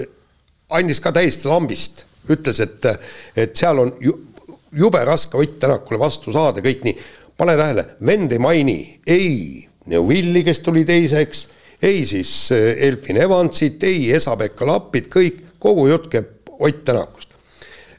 [0.68, 2.86] andis ka täiesti lambist ütles, et,
[3.36, 4.12] et seal on ju,
[4.72, 6.96] jube raske Ott Tänakule vastu saada, kõik nii.
[7.36, 11.46] pane tähele, vend ei maini ei Neuvilli, kes tuli teiseks,
[11.82, 17.32] ei siis äh, Elfin Evansit, ei Esa-Pekka Lappit, kõik, kogu jutt käib Ott Tänakust.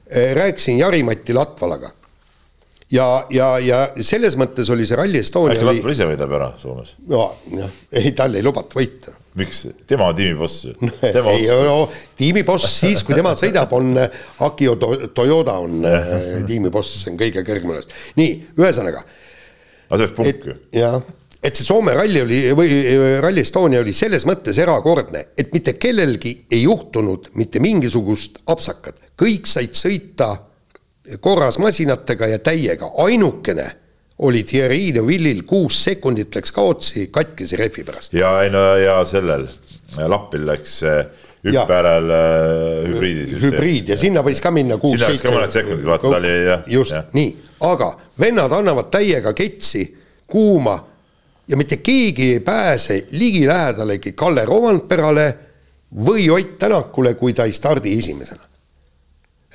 [0.06, 1.90] Äh, rääkisin Jari-Mati Latvalaga
[2.92, 5.56] ja, ja, ja selles mõttes oli see Rally Estonia.
[5.56, 6.96] äkki Latval ise võidab ära Soomes?
[7.10, 9.16] no jah, ei tal ei lubata võita.
[9.40, 10.74] Miks, tema on tiimiboss ju.
[11.08, 11.78] ei no
[12.18, 13.96] tiimiboss siis, kui tema sõidab, on
[14.48, 14.76] Akio
[15.14, 15.82] Toyota on
[16.50, 17.82] tiimiboss, see on kõige kõrgemal.
[18.20, 19.04] nii, ühesõnaga.
[19.90, 20.58] aga see oleks punkt ju.
[20.76, 21.00] jah,
[21.42, 22.78] et see Soome ralli oli või
[23.24, 29.50] Rally Estonia oli selles mõttes erakordne, et mitte kellelgi ei juhtunud mitte mingisugust apsakat, kõik
[29.50, 30.34] said sõita
[31.24, 33.68] korras masinatega ja täiega, ainukene
[34.22, 38.14] oli Thierry Neuvillil kuus sekundit läks kaotsi katkise rehvi pärast.
[38.14, 39.48] ja ei no ja sellel
[40.08, 40.78] Lappil läks
[41.44, 42.14] hüppejärel
[42.88, 43.48] hübriidisüsteem.
[43.48, 45.00] hübriid ja sinna võis ka minna kuus.
[45.00, 46.64] sinna läks ka mõned sekundid, vaata ta oli jah.
[46.68, 47.34] just ja., nii,
[47.72, 49.84] aga vennad annavad täiega ketsi,
[50.28, 50.78] kuuma
[51.48, 55.28] ja mitte keegi ei pääse ligilähedalegi Kalle Rovanperale
[56.06, 58.48] või Ott Tänakule, kui ta ei stardi esimesena.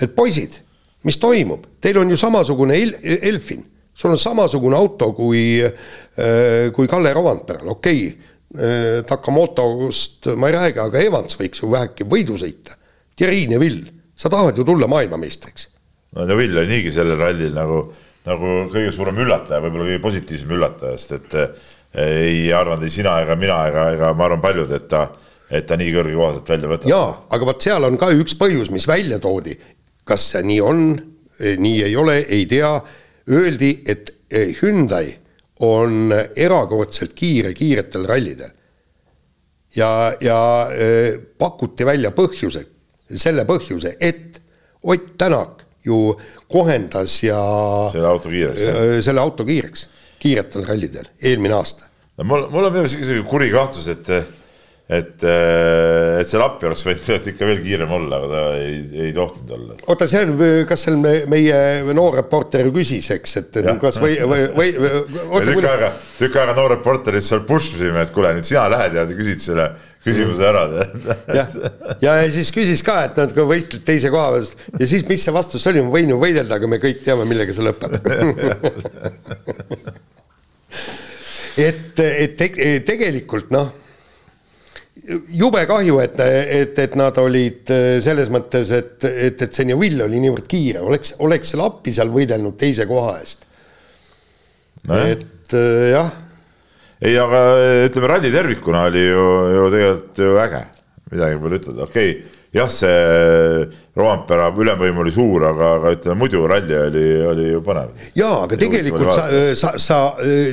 [0.00, 0.66] et poisid
[1.06, 2.96] mis toimub, teil on ju samasugune El-,
[3.30, 3.62] Elfin,
[3.96, 10.56] sul on samasugune auto kui, äh, kui Kalle Rovandperal, okei okay,, äh, Takamotost ma ei
[10.56, 12.76] räägi, aga Evans võiks ju väheke võidu sõita.
[13.16, 15.70] Thierry Neville, sa tahad ju tulla maailmameistriks.
[16.16, 17.86] no Neville oli niigi sellel rallil nagu,
[18.28, 21.70] nagu kõige suurem üllataja, võib-olla kõige positiivsem üllataja, sest et äh,
[22.06, 25.08] ei arvanud ei sina ega mina ega, ega ma arvan paljud, et ta
[25.46, 26.90] et ta nii kõrge koha sealt välja võtab.
[26.90, 29.54] jaa, aga vot seal on ka üks põhjus, mis välja toodi
[30.06, 30.86] kas see nii on,
[31.62, 32.70] nii ei ole, ei tea.
[33.30, 35.10] Öeldi, et eh, Hyundai
[35.66, 38.50] on erakordselt kiire kiiretel rallidel.
[39.76, 40.38] ja, ja
[40.72, 42.64] eh, pakuti välja põhjuse,
[43.16, 44.42] selle põhjuse, et
[44.86, 46.14] Ott Tänak ju
[46.48, 47.40] kohendas ja
[47.92, 49.88] selle auto kiireks, eh, selle auto kiireks,
[50.22, 51.88] kiiretel rallidel, eelmine aasta.
[52.18, 54.10] no mul, mul on minu arust isegi kuri kahtlus, et
[54.86, 58.76] et, äh, et see Lappi oleks võinud ikka veel kiirem olla, aga ta ei,
[59.08, 59.78] ei tohtinud olla.
[59.90, 60.34] oota, see on,
[60.68, 61.56] kas seal me, meie
[61.96, 65.42] noor reporter küsis, eks, et ja, kas või, või, või, või.
[65.48, 65.88] tükk aega,
[66.20, 69.66] tükk aega noor reporterid seal push isime, et kuule, nüüd sina lähed ja küsid selle
[70.06, 70.62] küsimuse ära.
[71.34, 71.48] jah,
[72.04, 74.46] ja, ja siis küsis ka, et nad ka võitlesid teise koha peal
[74.78, 77.50] ja siis, mis see vastus oli, ma võin ju võidelda, aga me kõik teame, millega
[77.56, 77.90] see lõpeb
[81.66, 82.46] et, et te,
[82.86, 83.68] tegelikult noh
[85.06, 90.02] jube kahju, et, et, et nad olid äh, selles mõttes, et, et, et see Neuvill
[90.06, 93.46] oli niivõrd kiire, oleks, oleks seal appi seal võidelnud teise koha eest
[94.88, 94.98] no,.
[94.98, 96.10] et äh, jah.
[97.00, 97.42] ei, aga
[97.86, 100.64] ütleme, ralli tervikuna oli ju, ju tegelikult ju äge,
[101.12, 103.00] midagi pole ütelda, okei okay,, jah, see
[103.96, 107.94] Roampere ülemvõim oli suur, aga, aga ütleme muidu ralli oli, oli ju põnev.
[108.18, 110.04] jaa, aga tegelikult sa, sa, sa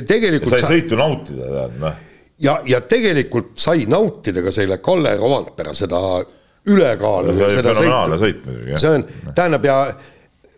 [0.06, 0.54] tegelikult.
[0.54, 0.74] sai sa...
[0.76, 2.02] sõitu nautida, tead, noh
[2.38, 6.00] ja, ja tegelikult sai nautida ka selle Kalle Rovanpera seda
[6.66, 7.74] ülekaalu ja seda
[8.18, 8.58] sõitu.
[8.80, 9.78] see on, tähendab ja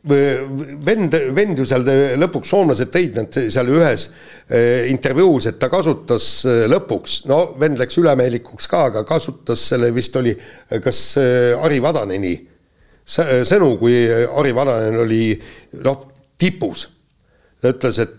[0.06, 1.86] vend, vend ju seal
[2.20, 4.06] lõpuks, soomlased tõid nad seal ühes
[4.48, 9.90] eh, intervjuus, et ta kasutas eh, lõpuks, no vend läks ülemeelikuks ka, aga kasutas selle
[9.94, 10.34] vist oli
[10.84, 12.36] kas eh, Ari Vadaneni
[13.06, 15.34] sõnu, kui Ari Vadanen oli
[15.82, 16.06] noh,
[16.38, 16.88] tipus.
[17.62, 18.14] ta ütles, et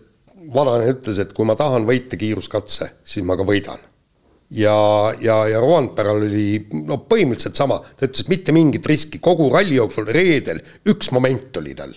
[0.54, 3.80] vanane ütles, et kui ma tahan võita kiiruskatse, siis ma ka võidan.
[4.50, 4.76] ja,
[5.20, 10.08] ja, ja Roandperal oli no põhimõtteliselt sama, ta ütles mitte mingit riski, kogu ralli jooksul
[10.08, 11.96] reedel üks moment oli tal.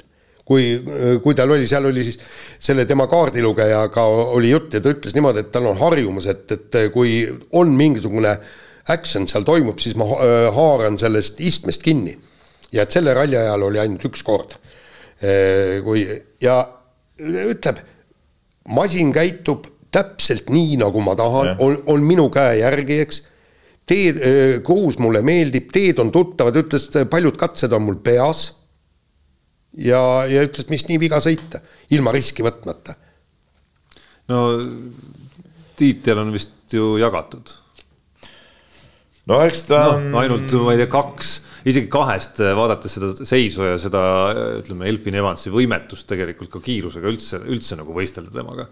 [0.51, 0.81] kui,
[1.23, 2.19] kui tal oli, seal oli siis
[2.59, 4.03] selle tema kaardilugejaga
[4.35, 7.23] oli jutt ja ta ütles niimoodi, et tal on harjumus, et, et kui
[7.55, 8.35] on mingisugune
[8.89, 12.17] action seal toimub, siis ma äh, haaran sellest istmest kinni.
[12.73, 14.55] ja et selle ralli ajal oli ainult üks kord.
[15.21, 16.05] Äh, kui
[16.41, 16.61] ja
[17.21, 17.81] ütleb
[18.71, 23.23] masin käitub täpselt nii, nagu ma tahan, on, on minu käe järgi, eks.
[23.91, 24.21] teed,
[24.67, 28.45] kruus mulle meeldib, teed on tuttavad, ütles, paljud katsed on mul peas.
[29.75, 32.95] ja, ja ütles, mis nii viga sõita, ilma riski võtmata.
[34.31, 34.45] no
[35.81, 37.51] tiitel on vist ju jagatud.
[39.27, 40.11] no eks ta no, on.
[40.23, 41.35] ainult, ma ei tea, kaks
[41.69, 44.03] isegi kahest vaadates seda seisu ja seda
[44.61, 48.71] ütleme, Elfin Evansi võimetust tegelikult ka kiirusega üldse, üldse nagu võistelda temaga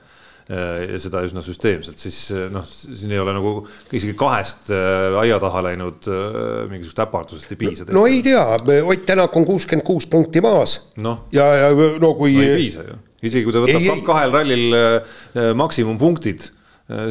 [0.49, 3.51] ja seda üsna süsteemselt, siis noh, siin ei ole nagu
[3.93, 7.85] isegi kahest äh, aia taha läinud äh, mingisugust äpardusest ei piisa.
[7.93, 11.29] no ei tea, Ott Tänak on kuuskümmend kuus punkti maas no..
[11.37, 11.69] ja, ja
[12.01, 12.47] no kui no,.
[12.47, 16.55] ei piisa ju, isegi kui ta võtab ei, kahel rallil äh, maksimumpunktid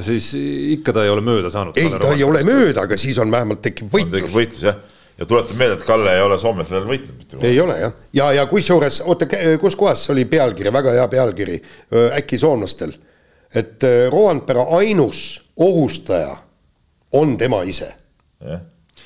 [0.01, 0.31] siis
[0.73, 1.77] ikka ta ei ole mööda saanud.
[1.77, 4.33] ei, ta ei ole mööda, aga siis on vähemalt tekib võitlus.
[4.33, 4.81] võitlus jah
[5.17, 8.30] ja tuletan meelde, et Kalle ei ole Soomes veel võitnud mitte ei ole jah, ja,
[8.39, 9.27] ja kusjuures, oota,
[9.62, 11.60] kus kohas see oli pealkiri, väga hea pealkiri,
[12.19, 12.93] äkki soomlastel,
[13.56, 16.36] et äh, Roandpera ainus ohustaja
[17.17, 17.89] on tema ise.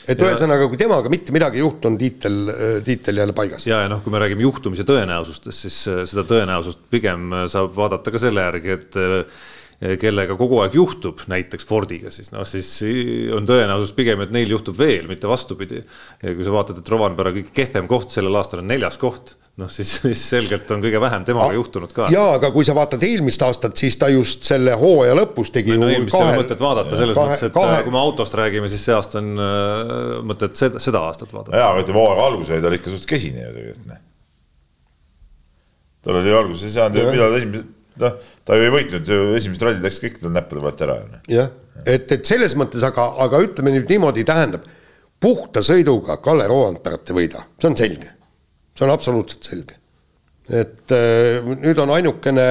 [0.10, 3.68] et ühesõnaga, kui temaga mitte midagi ei juhtu, on tiitel, äh, tiitel jälle paigas.
[3.70, 8.12] ja, ja noh, kui me räägime juhtumise tõenäosustest, siis äh, seda tõenäosust pigem saab vaadata
[8.12, 9.02] ka selle järgi, et
[9.82, 12.68] kellega kogu aeg juhtub, näiteks Fordiga, siis noh, siis
[13.34, 15.82] on tõenäosus pigem, et neil juhtub veel, mitte vastupidi.
[16.22, 19.72] ja kui sa vaatad, et Rovanpera kõige kehvem koht sellel aastal on neljas koht, noh
[19.74, 22.12] siis, siis selgelt on kõige vähem temaga A juhtunud ka.
[22.14, 25.90] jaa, aga kui sa vaatad eelmist aastat, siis ta just selle hooaja lõpus tegi no,
[25.90, 27.82] eelmist ei ole mõtet vaadata selles kahe, mõttes, et kahe...
[27.82, 29.34] kui me autost räägime, siis see aasta on
[30.30, 31.58] mõtet seda, seda aastat vaadata.
[31.58, 34.08] jaa, aga ütleme hooaja alguses oli ta ikka suht kesine ju tegelikult, noh.
[36.06, 39.66] tal oli alguses ei saanud ju, millal esimesed noh, ta ju ei võitnud ju esimesed
[39.66, 40.98] rallid läksid kõik tal näppude pealt ära.
[41.32, 41.52] jah,
[41.86, 44.66] et, et selles mõttes, aga, aga ütleme nüüd niimoodi, tähendab
[45.22, 48.10] puhta sõiduga Kalle Roandpärat ei võida, see on selge,
[48.74, 49.78] see on absoluutselt selge.
[50.52, 52.46] et äh, nüüd on ainukene,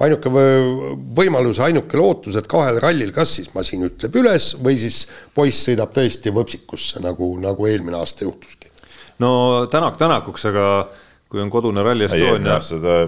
[0.00, 5.02] ainuke võimalus, ainuke lootus, et kahel rallil, kas siis masin ütleb üles või siis
[5.34, 8.70] poiss sõidab tõesti võpsikusse, nagu, nagu eelmine aasta juhtuski.
[9.20, 10.66] no tänak tänakuks, aga
[11.32, 12.58] kui on kodune Rally Estonia.
[12.60, 12.98] seda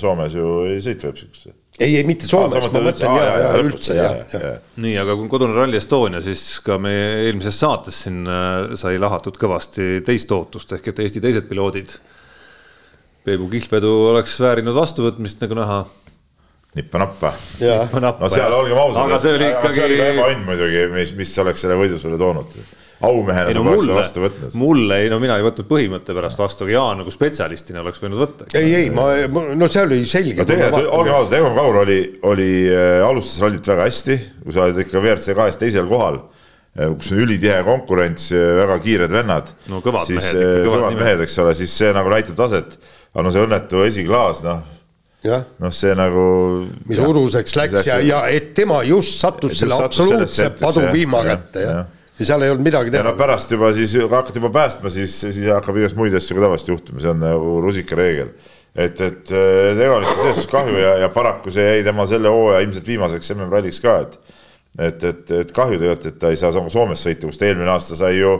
[0.00, 1.52] Soomes ju ei sõita Vepsikusse.
[1.76, 4.40] ei, ei mitte Soomes, ma mõtlen ja, ja, ja üldse jah ja.
[4.40, 4.52] ja..
[4.80, 8.96] nii, aga kui on kodune Rally Estonia, siis ka meie eelmises saates siin äh, sai
[9.02, 11.92] lahatud kõvasti teist ootust ehk et Eesti teised piloodid.
[13.24, 15.82] Peebu kihlvedu oleks väärinud vastuvõtmist, nagu näha
[16.76, 17.34] nippa-nappa.
[18.24, 19.76] no seal olgem ausad, aga see oli ikkagi.
[19.76, 22.56] see oli ka ebaõnn muidugi, mis, mis oleks selle võidu sulle toonud
[23.02, 24.56] aumehena sa poleks seda vastu võtnud.
[24.60, 28.20] mulle ei, no mina ei võtnud põhimõtte pärast vastu, aga Jaan nagu spetsialistina oleks võinud
[28.20, 28.46] võtta.
[28.58, 29.08] ei, ei, ma,
[29.58, 30.38] no see oli selge.
[30.40, 31.98] no tegelikult, olgem ausad, Egon Kaur oli,
[32.30, 36.92] oli äh,, alustas rallit väga hästi, kui sa oled ikka WRC kahes teisel kohal äh,
[36.92, 39.50] kus on ülitihe konkurents, äh, väga kiired vennad.
[39.72, 40.44] no kõvad siis, mehed.
[40.44, 42.78] Äh, kõvad mehed, eks ole, siis see nagu näitab taset.
[43.14, 44.70] aga no see õnnetu esiklaas, noh
[45.24, 46.22] noh, see nagu.
[46.84, 51.84] mis uruseks läks ja, ja et tema just sattus selle absoluutse paduviima kätte, jah ja
[51.84, 53.06] ja seal ei olnud midagi teha.
[53.06, 56.74] no pärast juba siis hakkad juba päästma, siis, siis hakkab igast muid asju ka tavaliselt
[56.76, 58.30] juhtuma, see on nagu rusikareegel.
[58.74, 62.62] et, et ega lihtsalt selles suhtes kahju ja, ja paraku see jäi tema selle hooaja
[62.66, 64.18] ilmselt viimaseks MM-ralliks ka, et
[64.78, 67.98] et, et, et kahju tegelikult, et ta ei saa Soomes sõita, kus ta eelmine aasta
[67.98, 68.32] sai ju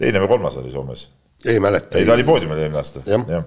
[0.00, 1.08] teine või kolmas oli Soomes.
[1.44, 1.98] ei mäleta.
[1.98, 3.02] ei, ta oli poodiumil eelmine aasta.
[3.06, 3.42] jah, ja,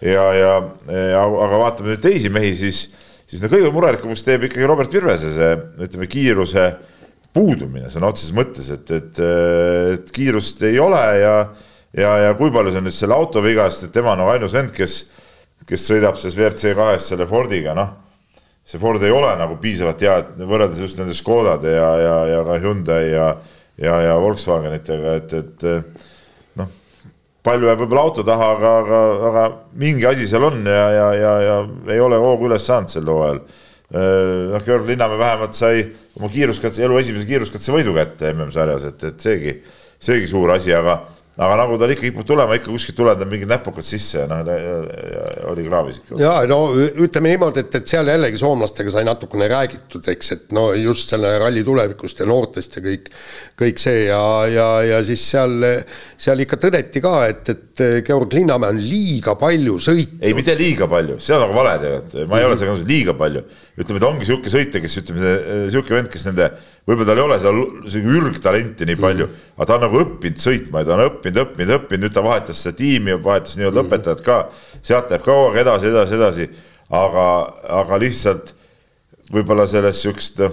[0.00, 0.54] ja, ja,
[0.88, 2.86] ja, aga vaatame nüüd teisi mehi, siis,
[3.28, 5.52] siis no kõige murelikumaks teeb ikkagi Robert Virvese see,
[5.86, 6.66] ütleme, kiiruse
[7.32, 9.20] puudumine sõna otseses mõttes, et, et,
[9.94, 11.36] et kiirust ei ole ja,
[11.96, 14.34] ja, ja kui palju see on nüüd selle auto viga, sest et tema on nagu
[14.34, 14.98] ainus vend, kes,
[15.68, 17.96] kes sõidab selles WRC kahes selle Fordiga, noh.
[18.68, 22.44] see Ford ei ole nagu piisavalt hea, et võrreldes just nende Škodade ja, ja, ja
[22.46, 23.32] ka Hyundai ja,
[23.80, 25.66] ja, ja Volkswagenitega, et, et
[26.60, 26.70] noh,
[27.42, 29.48] palju jääb võib-olla auto taha, aga, aga, aga
[29.80, 31.58] mingi asi seal on ja, ja, ja, ja
[31.94, 33.42] ei ole hoogu üles saanud sel hooajal.
[33.92, 35.82] Noh, Georg Linnamäe vähemalt sai
[36.18, 39.56] oma kiiruskatse, elu esimese kiiruskatse võidu kätte MM-sarjas, et, et seegi,
[40.02, 41.00] seegi suur asi, aga
[41.40, 44.42] aga nagu tal ikka kipub tulema, ikka kuskilt tulevad mingid näpukad sisse ja noh,
[45.48, 46.18] oli kraavis ikka.
[46.20, 50.66] ja no ütleme niimoodi, et, et seal jällegi soomlastega sai natukene räägitud, eks, et no
[50.76, 53.08] just selle ralli tulevikust ja noortest ja kõik,
[53.62, 54.20] kõik see ja,
[54.52, 55.56] ja, ja siis seal,
[56.20, 60.20] seal ikka tõdeti ka, et, et Georg Linnamäe on liiga palju sõitnud.
[60.20, 62.50] ei, mitte liiga palju, see on nagu vale tegelikult, ma ei mm -hmm.
[62.50, 63.46] ole sellega nõus, liiga palju.
[63.78, 65.34] Ütleme, ta ongi sihuke sõitja, kes ütleme,
[65.72, 66.50] sihuke vend, kes nende
[66.88, 67.38] võib-olla tal ei ole
[67.88, 71.40] seda ürgtalenti nii palju mm., aga ta on nagu õppinud sõitma ja ta on õppinud,
[71.46, 73.88] õppinud, õppinud, nüüd ta vahetas seda tiimi, vahetas nii-öelda mm.
[73.88, 74.40] õpetajat ka,
[74.84, 76.48] sealt läheb kogu aeg edasi, edasi, edasi,
[77.00, 77.26] aga,
[77.80, 78.52] aga lihtsalt
[79.32, 80.44] võib-olla sellest siukest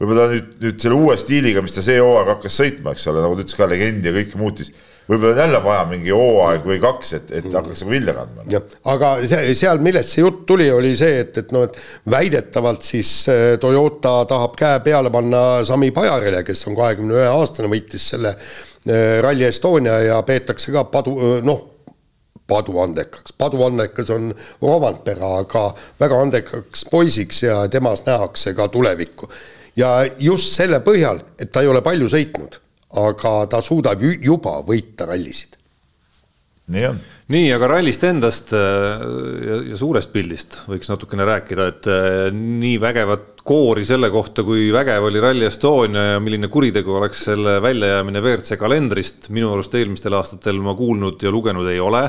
[0.00, 3.36] võib-olla nüüd, nüüd selle uue stiiliga, mis ta see hooaeg hakkas sõitma, eks ole, nagu
[3.36, 4.72] ta ütles ka legendi ja kõike muutis
[5.08, 8.44] võib-olla on jälle vaja mingi hooaeg või kaks, et, et hakkaks nagu vilja kandma.
[8.52, 11.78] jah, aga see, seal, millest see jutt tuli, oli see, et, et noh, et
[12.10, 17.70] väidetavalt siis äh, Toyota tahab käe peale panna Sami Pajarile, kes on kahekümne ühe aastane,
[17.72, 21.68] võitis selle äh, Rally Estonia ja peetakse ka padu, äh, noh,
[22.52, 25.68] paduandekaks, paduandekas on Rovanpera, aga
[26.00, 29.30] väga andekaks poisiks ja temas nähakse ka tulevikku.
[29.76, 32.61] ja just selle põhjal, et ta ei ole palju sõitnud
[33.00, 35.58] aga ta suudab juba võita rallisid.
[36.72, 36.98] nii on.
[37.32, 39.02] nii, aga rallist endast äh,
[39.48, 44.68] ja, ja suurest pildist võiks natukene rääkida, et äh, nii vägevat koori selle kohta, kui
[44.74, 50.14] vägev oli Rally Estonia ja milline kuritegu oleks selle väljajäämine WRC kalendrist, minu arust eelmistel
[50.14, 52.04] aastatel ma kuulnud ja lugenud ei ole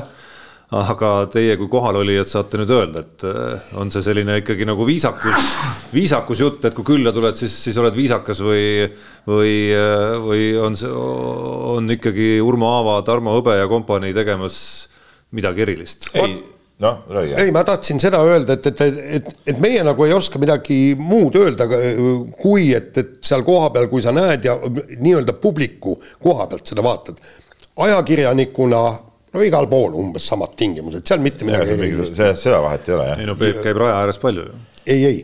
[0.72, 5.50] aga teie kui kohalolijad saate nüüd öelda, et äh, on see selline ikkagi nagu viisakus,
[5.92, 8.88] viisakus jutt, et kui külla tuled, siis, siis oled viisakas või,
[9.28, 14.56] või, äh, või on see, on ikkagi Urmo Aava, Tarmo Hõbe ja kompanii tegemas
[15.36, 16.08] midagi erilist?
[16.16, 16.38] ei,
[16.82, 17.36] noh, räägi.
[17.44, 18.84] ei, ma tahtsin seda öelda, et, et,
[19.20, 21.68] et, et meie nagu ei oska midagi muud öelda,
[22.40, 27.20] kui et, et seal kohapeal, kui sa näed ja nii-öelda publiku koha pealt seda vaatad,
[27.84, 28.86] ajakirjanikuna
[29.34, 32.14] no igal pool umbes samad tingimused, seal mitte midagi erilist.
[32.40, 33.20] seda vahet ei ole, jah.
[33.20, 34.60] ei no Peep käib raja ääres palju ju.
[34.86, 35.18] ei, ei.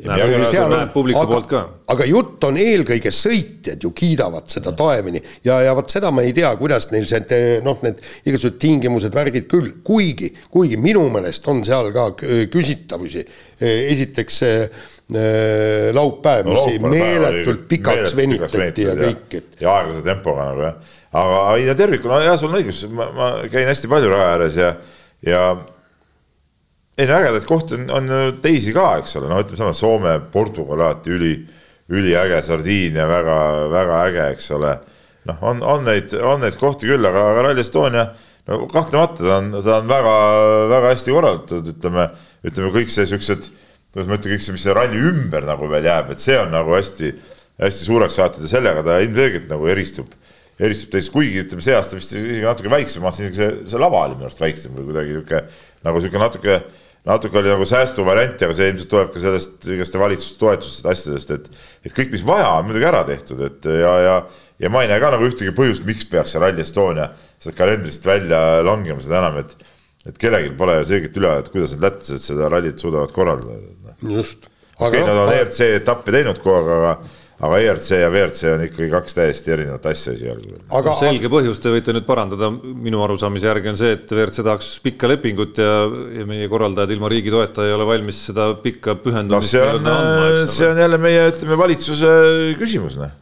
[0.50, 1.62] seal on publiku aga,
[1.94, 6.34] aga jutt on eelkõige sõitjad ju kiidavad seda taevani ja, ja vot seda ma ei
[6.36, 11.62] tea, kuidas neil see noh, need igasugused tingimused, värgid küll, kuigi, kuigi minu meelest on
[11.66, 12.10] seal ka
[12.50, 13.26] küsitavusi.
[13.60, 19.60] esiteks see äh, laupäev no,, mis meeletult pikaks venitati ja kõik, et.
[19.60, 23.28] ja aeglase tempoga nagu jah aga ei no tervikuna jah, sul on õigus, ma, ma
[23.50, 24.70] käin hästi palju raja ääres ja,
[25.26, 25.42] ja
[27.00, 30.78] ei no ägedaid kohti on, on teisi ka, eks ole, no ütleme sama Soome, Portugal
[30.78, 31.32] alati üli,
[31.90, 34.76] üliäge, Sardiinia väga-väga äge, eks ole.
[35.28, 38.06] noh, on, on neid, on neid kohti küll, aga, aga Rally Estonia
[38.48, 42.06] no kahtlemata ta on, ta on väga-väga hästi korraldatud, ütleme,
[42.46, 43.50] ütleme kõik see siuksed,
[43.90, 46.54] kuidas ma ütlen, kõik see, mis see ralli ümber nagu veel jääb, et see on
[46.54, 47.12] nagu hästi,
[47.60, 50.14] hästi suureks saatud ja sellega ta ilmselgelt nagu eristub
[50.60, 53.80] eristub teisest, kuigi ütleme, see aasta vist isegi natuke väiksem, ma vaatasin isegi see, see
[53.80, 55.42] lava oli minu arust väiksem või kuidagi niisugune
[55.86, 56.58] nagu niisugune natuke,
[57.08, 61.96] natuke oli nagu säästuvariant, aga see ilmselt tuleb ka sellest igaste valitsustoetustest, asjadest, et et
[61.96, 64.16] kõik, mis vaja, on muidugi ära tehtud, et ja, ja
[64.60, 67.08] ja ma ei näe ka nagu ühtegi põhjust, miks peaks see Rally Estonia
[67.40, 69.56] sealt kalendrist välja langema, seda enam, et
[70.08, 73.96] et kellelgi pole selget ülevaadet, kuidas need lätlased seda rallit suudavad korraldada.
[74.00, 74.46] just.
[74.78, 76.92] okei okay, nad on ERC etappe teinud kogu aeg, aga
[77.40, 80.58] aga ERC ja WRC on ikkagi kaks täiesti erinevat asja esialgu.
[80.76, 84.68] aga selge põhjus, te võite nüüd parandada, minu arusaamise järgi on see, et WRC tahaks
[84.84, 85.72] pikka lepingut ja,
[86.18, 89.88] ja meie korraldajad ilma riigi toeta ei ole valmis seda pikka pühendumist no, see on,
[89.94, 92.12] andma, see on jälle meie, ütleme, valitsuse
[92.60, 93.16] küsimus, noh.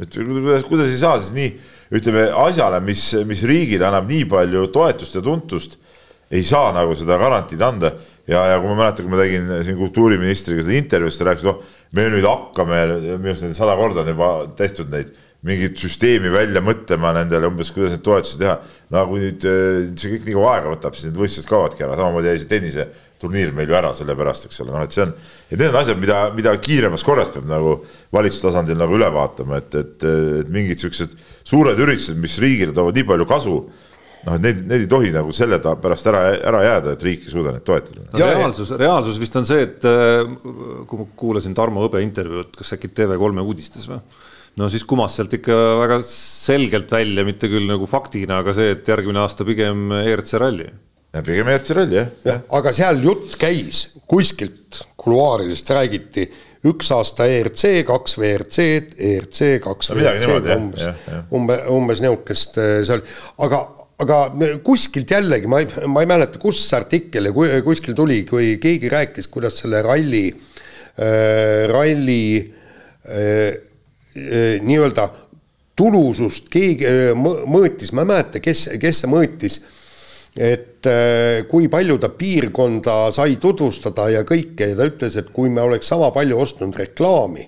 [0.00, 1.52] et kuidas, kuidas ei saa siis nii,
[2.00, 5.76] ütleme asjale, mis, mis riigile annab nii palju toetust ja tuntust,
[6.32, 7.92] ei saa nagu seda garantiid anda
[8.30, 11.48] ja, ja kui ma mäletan, kui ma tegin siin kultuuriministriga seda intervjuud, siis ta rääkis,
[11.48, 11.62] noh
[11.94, 12.80] me nüüd hakkame,
[13.20, 15.12] minu arust neid sada korda on juba tehtud neid,
[15.44, 18.56] mingit süsteemi välja mõtlema nendele umbes, kuidas neid toetusi teha.
[18.94, 22.30] no kui nüüd see kõik nii kaua aega võtab, siis need võistlused kaovadki ära, samamoodi
[22.30, 25.12] jäi see tenniseturniir meil ju ära sellepärast, eks ole, noh, et see on.
[25.50, 27.76] et need on asjad, mida, mida kiiremas korras peab nagu
[28.16, 31.12] valitsustasandil nagu üle vaatama, et, et, et mingid siuksed
[31.44, 33.58] suured üritused, mis riigile toovad nii palju kasu
[34.24, 37.34] noh, et need, need ei tohi nagu selle pärast ära, ära jääda, et riik ei
[37.34, 38.20] suuda neid toetada no,.
[38.20, 40.22] reaalsus, reaalsus vist on see, et äh,
[40.88, 44.00] kui ma kuulasin Tarmo Hõbe intervjuud, kas äkki TV3 uudistes või?
[44.60, 48.88] no siis kumas sealt ikka väga selgelt välja, mitte küll nagu faktina, aga see, et
[48.88, 50.70] järgmine aasta pigem ERC ralli.
[51.20, 52.40] pigem ERC ralli jah ja,.
[52.60, 56.28] aga seal jutt käis, kuskilt kuluaaridest räägiti
[56.64, 60.86] üks aasta ERC, kaks WRC-d, ERC, kaks no, WRC-d, umbes,
[61.28, 63.02] umbes, umbes niisugust äh, seal,
[63.44, 63.66] aga
[64.02, 64.18] aga
[64.66, 68.90] kuskilt jällegi, ma ei, ma ei mäleta, kus see artikkel ja kuskil tuli, kui keegi
[68.90, 73.54] rääkis, kuidas selle ralli äh,, ralli äh,
[74.16, 75.06] äh, nii-öelda
[75.78, 79.60] tulusust keegi äh, mõõtis, ma ei mäleta, kes, kes see mõõtis,
[80.34, 84.72] et äh, kui palju ta piirkonda sai tutvustada ja kõike.
[84.72, 87.46] Ja ta ütles, et kui me oleks sama palju ostnud reklaami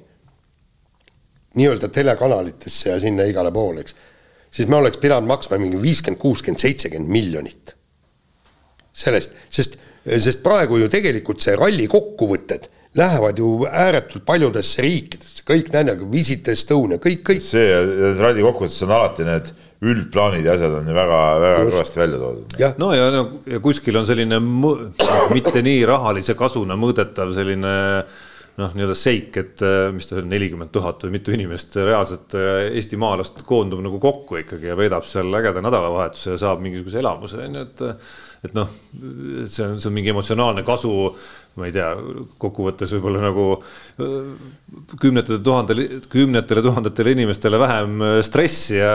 [1.57, 3.97] nii-öelda telekanalitesse ja sinna igale poole, eks
[4.57, 7.75] siis me oleks pidanud maksma mingi viiskümmend, kuuskümmend, seitsekümmend miljonit.
[8.97, 15.69] sellest, sest, sest praegu ju tegelikult see ralli kokkuvõtted lähevad ju ääretult paljudesse riikidesse, kõik
[15.75, 17.43] need nagu Visit Estonia, kõik, kõik.
[17.45, 17.67] see
[18.17, 19.51] ralli kokkuvõttes on alati need
[19.85, 22.57] üldplaanid ja asjad on ju väga-väga kõvasti välja toodud.
[22.81, 24.41] no ja, no ja kuskil on selline
[25.35, 28.25] mitte nii rahalise kasuna mõõdetav selline äh,
[28.61, 32.71] noh, nii-öelda seik, et äh, mis ta oli, nelikümmend tuhat või mitu inimest reaalselt äh,
[32.77, 37.43] Eesti maalast koondub nagu kokku ikkagi ja veedab seal ägeda nädalavahetuse ja saab mingisuguse elamuse,
[37.45, 37.85] on ju, et
[38.47, 38.71] et noh,
[39.47, 40.95] see on, see on mingi emotsionaalne kasu
[41.57, 41.89] ma ei tea,
[42.41, 43.45] kokkuvõttes võib-olla nagu
[45.01, 48.93] kümnetele tuhandele, kümnetele tuhandetele inimestele vähem stressi ja,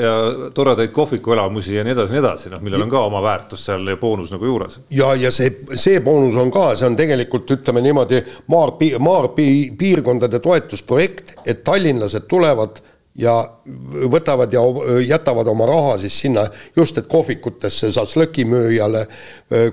[0.00, 0.14] ja
[0.54, 3.98] toredaid kohvikuelamusi ja nii edasi, nii edasi, noh, millel on ka oma väärtus seal ja
[4.00, 4.80] boonus nagu juures.
[4.90, 8.74] ja, ja see, see boonus on ka, see on tegelikult ütleme niimoodi maar,
[9.06, 12.82] maapiirkondade toetusprojekt, et tallinlased tulevad
[13.18, 13.34] ja
[14.10, 14.60] võtavad ja
[15.02, 16.44] jätavad oma raha siis sinna
[16.76, 19.02] just, et kohvikutesse šašlõkimüüjale,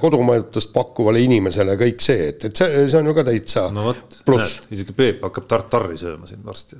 [0.02, 3.94] kodumajutust pakkuvale inimesele kõik see, et, et see, see on ju ka täitsa no
[4.26, 4.62] pluss.
[4.74, 6.80] isegi Peep hakkab tartari sööma siin varsti.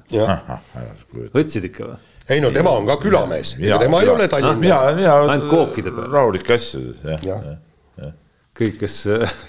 [1.36, 2.00] võtsid ikka või?
[2.34, 4.58] ei no tema on ka külamees, ega tema ei ole Tallinna.
[4.60, 6.10] mina, mina ainult kookide peal.
[6.12, 7.46] rahulikke asju, jah Jah.
[7.46, 7.56] ja.
[8.02, 8.12] ja.
[8.58, 8.98] kõik, kes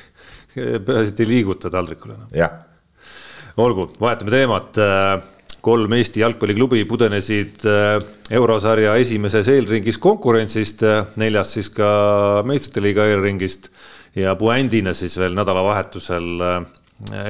[0.86, 2.62] peaasi, et ei liiguta taldrikul enam.
[3.56, 4.84] olgu, vahetame teemat.
[5.64, 7.98] Kolm Eesti jalgpalliklubi pudenesid äh,
[8.30, 10.84] eurosarja esimeses eelringis konkurentsist,
[11.20, 13.70] neljas siis ka meistrite liiga eelringist
[14.16, 16.60] ja puändina siis veel nädalavahetusel äh,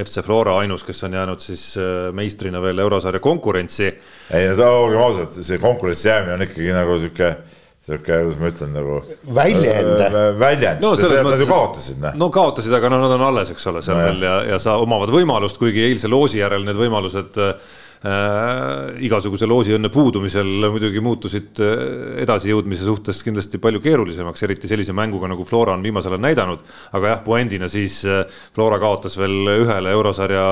[0.05, 3.93] FC Flora ainus, kes on jäänud siis äh, meistrina veel eurosarja konkurentsi.
[4.31, 7.33] ei no olgem ausad, see konkurentsi jäämine on ikkagi nagu sihuke,
[7.85, 9.03] sihuke, kuidas ma ütlen nagu.
[9.35, 10.07] Väljend.
[10.39, 12.17] väljend no, sest nad ju kaotasid, noh.
[12.17, 14.79] no kaotasid, aga no nad on alles, eks ole, seal no, veel ja, ja sa
[14.81, 17.77] omavad võimalust, kuigi eilse loosi järel need võimalused äh,
[19.03, 25.47] igasuguse loosiõnne puudumisel muidugi muutusid äh, edasijõudmise suhtes kindlasti palju keerulisemaks, eriti sellise mänguga, nagu
[25.49, 26.63] Flora on viimasel ajal näidanud.
[26.93, 28.23] aga jah, puendina siis äh,
[28.55, 30.45] Flora kaotas veel ühele eurosarja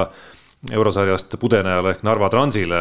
[0.74, 2.78] eurosarjast pudenejale ehk Narva Transile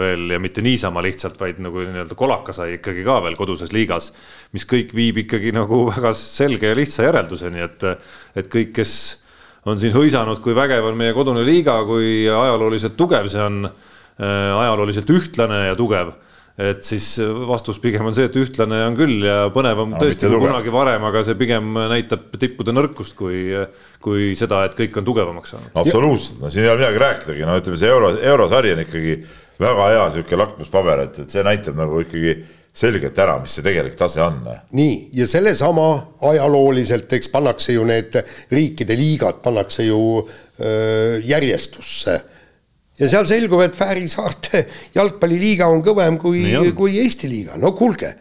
[0.00, 4.12] veel ja mitte niisama lihtsalt, vaid nagu nii-öelda kolaka sai ikkagi ka veel koduses liigas.
[4.56, 7.84] mis kõik viib ikkagi nagu väga selge ja lihtsa järelduseni, et,
[8.36, 8.92] et kõik, kes
[9.66, 13.66] on siin hõisanud, kui vägev on meie kodune liiga, kui ajalooliselt tugev see on,
[14.20, 16.14] ajalooliselt ühtlane ja tugev
[16.56, 20.40] et siis vastus pigem on see, et ühtlane on küll ja põnevam Aga tõesti kui
[20.40, 23.50] kunagi varem, aga see pigem näitab tippude nõrkust, kui,
[24.00, 25.74] kui seda, et kõik on tugevamaks saanud.
[25.76, 29.18] absoluutselt, no siin ei ole midagi rääkidagi, no ütleme, see euro, eurosari on ikkagi
[29.60, 32.38] väga hea sihuke lakmuspaber, et, et see näitab nagu ikkagi
[32.76, 34.40] selgelt ära, mis see tegelik tase on.
[34.76, 35.86] nii, ja sellesama
[36.28, 38.16] ajalooliselt, eks pannakse ju need
[38.52, 42.18] riikide liigad pannakse ju öö, järjestusse.
[43.00, 44.62] Ja seal selgub, et Fääri saarte
[44.96, 48.12] jalgpalliliiga on kõvem kui on., kui Eesti liiga, no kuulge.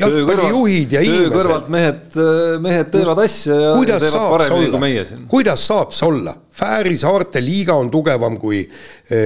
[0.00, 4.66] jalgpallijuhid ja töö kõrvalt inimesed, mehed, mehed teevad asja ja kuidas teevad saab see paremini
[4.68, 5.26] olla kui meie siin,.
[5.28, 6.36] kuidas saab see olla?
[6.60, 9.20] Fääri saarte liiga on tugevam kui öö,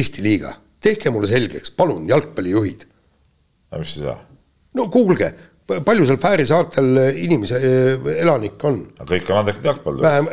[0.00, 0.54] Eesti liiga.
[0.80, 2.86] tehke mulle selgeks, palun, jalgpallijuhid
[3.70, 4.24] aga mis siis saab?
[4.76, 5.30] no kuulge,
[5.66, 7.58] palju seal Fääri saartel inimese,
[8.22, 8.78] elanikke on?
[9.08, 10.04] kõik on andekad jalgpallurid.
[10.06, 10.28] vähem,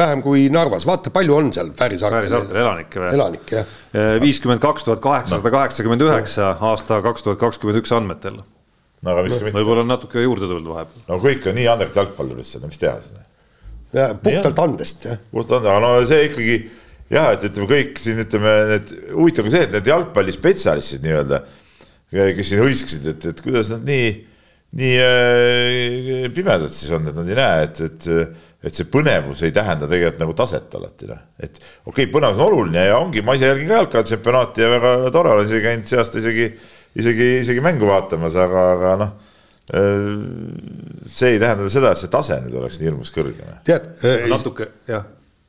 [0.00, 3.10] vähem kui Narvas, vaata palju on seal Fääri Fääri saartel saartel elanikke või?
[3.18, 3.74] elanikke jah.
[4.22, 8.40] viiskümmend kaks tuhat kaheksasada kaheksakümmend üheksa aasta kaks tuhat kakskümmend üks andmetel.
[8.40, 11.04] no aga mis ka mitte, võib-olla on natuke juurde tulnud vahepeal.
[11.10, 13.16] no kõik on nii andekad jalgpallurid seal, no mis teha siis.
[14.24, 15.20] puhtalt andest jah.
[15.32, 16.56] puhtalt anda, aga no see ikkagi
[17.12, 21.44] jah, et ütleme kõik siin ütleme need huvitav on see, et need jalgpallispetsialistid nii-öelda,
[22.10, 24.10] kes siin hõiskasid, et, et kuidas nad nii,
[24.76, 29.52] nii äh, pimedad siis on, et nad ei näe, et, et et see põnevus ei
[29.54, 33.36] tähenda tegelikult nagu taset alati noh, et okei okay,, põnevus on oluline ja ongi, ma
[33.38, 36.48] ise jälgin ka jalgpallitsempionaati ja väga tore olen isegi käinud see aasta isegi,
[36.98, 39.12] isegi, isegi mängu vaatamas, aga, aga noh,
[39.68, 43.46] see ei tähenda seda, et see tase nüüd oleks nii hirmus kõrge.
[43.46, 43.62] noh.
[43.68, 43.88] tead,
[44.32, 45.06] natuke jah,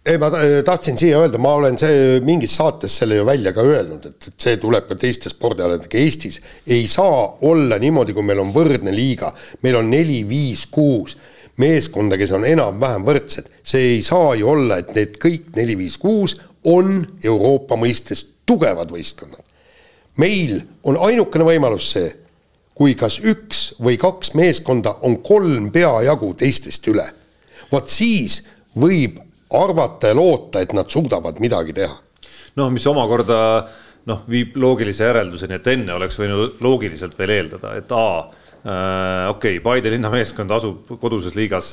[0.10, 3.62] ei ma ta- tahtsin siia öelda, ma olen see mingis saates selle ju välja ka
[3.66, 8.42] öelnud, et, et see tuleb ka teiste spordialadega, Eestis ei saa olla niimoodi, kui meil
[8.42, 9.32] on võrdne liiga,
[9.66, 11.18] meil on neli, viis, kuus
[11.60, 16.00] meeskonda, kes on enam-vähem võrdsed, see ei saa ju olla, et need kõik neli, viis,
[16.02, 16.40] kuus
[16.70, 19.46] on Euroopa mõistes tugevad võistkonnad.
[20.18, 22.10] meil on ainukene võimalus see,
[22.74, 27.06] kui kas üks või kaks meeskonda on kolm peajagu teistest üle.
[27.72, 28.42] vot siis
[28.76, 29.20] võib
[29.58, 31.96] arvata ja loota, et nad suudavad midagi teha.
[32.56, 33.40] noh, mis omakorda
[34.10, 38.08] noh, viib loogilise järelduseni, et enne oleks võinud loogiliselt veel eeldada, et A
[38.64, 41.70] okei okay,, Paide linna meeskond asub koduses liigas,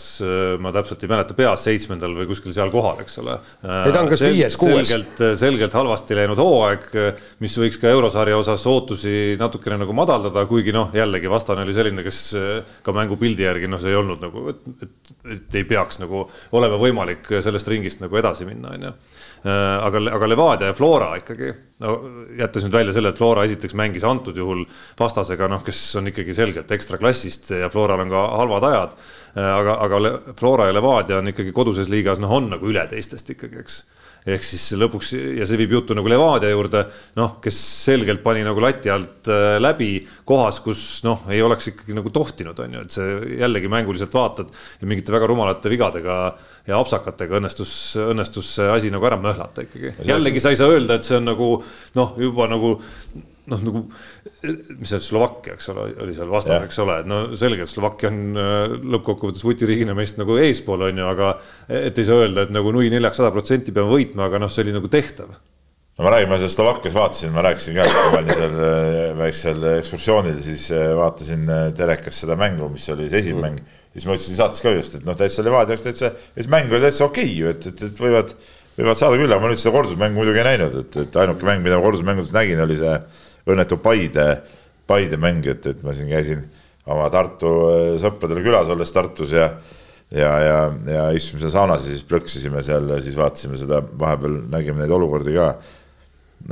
[0.62, 3.36] ma täpselt ei mäleta peas, seitsmendal või kuskil seal kohal, eks ole.
[3.64, 4.90] Ei, ta on kas viies, kuues.
[4.90, 6.86] selgelt, selgelt halvasti läinud hooaeg,
[7.42, 12.04] mis võiks ka eurosarja osas ootusi natukene nagu madaldada, kuigi noh, jällegi vastane oli selline,
[12.06, 16.00] kes äh, ka mängupildi järgi noh, see ei olnud nagu, et, et, et ei peaks
[16.02, 16.26] nagu
[16.56, 18.96] olema võimalik sellest ringist nagu edasi minna, on ju
[19.44, 21.52] aga, aga Levadia ja Flora ikkagi,
[21.84, 21.96] no
[22.38, 24.64] jättes nüüd välja selle, et Flora esiteks mängis antud juhul
[24.98, 28.96] vastasega, noh, kes on ikkagi selgelt ekstra klassist ja Floral on ka halvad ajad.
[29.36, 33.30] aga, aga Le- Flora ja Levadia on ikkagi koduses liigas, noh, on nagu üle teistest
[33.36, 33.82] ikkagi, eks
[34.26, 36.82] ehk siis lõpuks ja see viib juttu nagu Levadia juurde,
[37.18, 39.90] noh, kes selgelt pani nagu lati alt äh, läbi
[40.26, 44.50] kohas, kus noh, ei oleks ikkagi nagu tohtinud, on ju, et see jällegi mänguliselt vaatad
[44.80, 46.18] ja mingite väga rumalate vigadega
[46.66, 47.72] ja apsakatega õnnestus,
[48.02, 49.94] õnnestus see asi nagu ära möhlata ikkagi.
[50.06, 51.50] jällegi sa ei saa öelda, et see on nagu
[51.98, 52.76] noh, juba nagu
[53.52, 53.82] noh, nagu
[54.80, 58.12] mis see Slovakkia, eks ole, oli seal vastas, eks ole, et no selge, et Slovakkia
[58.12, 61.34] on äh, lõppkokkuvõttes vutiriigina meist nagu eespool on ju, aga
[61.68, 64.66] et ei saa öelda, et nagu nui neljaks sada protsenti peame võitma, aga noh, see
[64.66, 65.36] oli nagu tehtav
[65.96, 69.14] no ma räägin, ma sellest Slovakkias vaatasin, ma rääkisin ka, kui ma olin seal äh,
[69.16, 73.62] väiksel ekskursioonil, siis äh, vaatasin äh, telekas seda mängu, mis oli see esimene mäng.
[73.96, 76.84] siis ma ütlesin saates ka just, et noh, täitsa Levadia jaoks täitsa, et mäng oli
[76.84, 78.34] täitsa okei ju, et, et, et võivad,
[78.76, 81.64] võivad saada küll, aga ma nüüd seda kordusmängu muidugi ei näinud, et, et ainuke mäng,
[81.64, 82.98] mida ma kordusmängudes nägin, oli see
[83.46, 84.28] õnnetu Paide
[84.86, 86.44] Paide mäng, et, et ma siin käisin
[86.86, 89.50] oma Tartu äh, sõpradele külas olles Tartus ja
[90.14, 94.36] ja, ja, ja istusime seal saunas ja siis plõksisime seal ja siis vaatasime seda, vahepeal
[94.52, 95.48] nägime neid olukordi ka.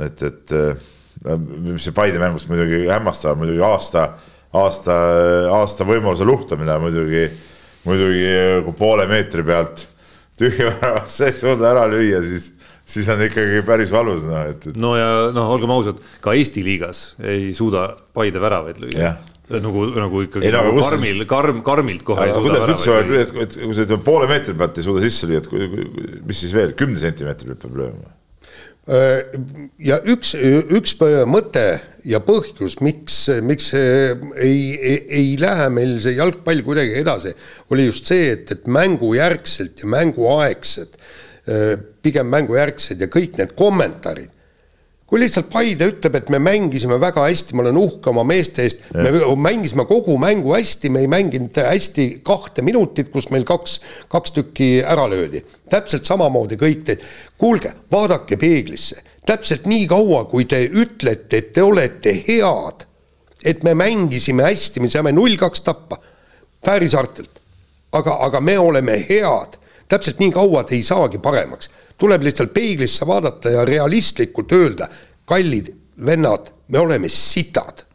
[0.03, 0.55] et, et
[1.23, 4.09] mis see Paide mängust muidugi hämmastav, muidugi aasta,
[4.55, 4.97] aasta,
[5.55, 7.29] aasta võimaluse luhtamine muidugi,
[7.87, 8.27] muidugi
[8.65, 9.85] kui poole meetri pealt
[10.39, 12.51] tühja väravasse ei suuda ära lüüa, siis
[12.85, 14.81] siis on ikkagi päris valus, noh, et, et.
[14.81, 19.15] no ja noh, olgem ausad, ka Eesti liigas ei suuda Paide väravaid lüüa
[19.53, 22.65] nagu, nagu ikkagi ei, nagu karmil, karm, karmilt kohe ei suuda.
[22.65, 26.21] kuidas üldse, et, et kui sa ütleme poole meetri pealt ei suuda sisse lüüa, et
[26.25, 28.13] mis siis veel, kümne sentimeetri pealt peab lööma?
[28.85, 29.35] Äh,
[29.81, 30.35] ja üks,
[30.77, 30.93] üks
[31.29, 31.65] mõte
[32.05, 37.33] ja põhjus, miks, miks ei, ei, ei lähe meil see jalgpall kuidagi edasi,
[37.73, 41.24] oli just see, et, et mängujärgselt ja mänguaegsed Äh,
[42.01, 44.31] pigem mängujärgsed ja kõik need kommentaarid.
[45.05, 48.87] kui lihtsalt Paide ütleb, et me mängisime väga hästi, ma olen uhke oma meeste eest,
[48.97, 53.75] me mängisime kogu mängu hästi, me ei mänginud hästi kahte minutit, kus meil kaks,
[54.09, 55.43] kaks tükki ära löödi.
[55.69, 56.97] täpselt samamoodi kõik te,
[57.37, 62.87] kuulge, vaadake peeglisse, täpselt nii kaua, kui te ütlete, et te olete head,
[63.45, 66.01] et me mängisime hästi, me saime null kaks tappa
[66.65, 67.41] Fäärisaartelt,
[67.93, 71.69] aga, aga me oleme head täpselt nii kaua te ei saagi paremaks.
[71.97, 74.87] tuleb lihtsalt peeglisse vaadata ja realistlikult öelda,
[75.25, 75.71] kallid
[76.05, 77.85] vennad, me oleme sitad.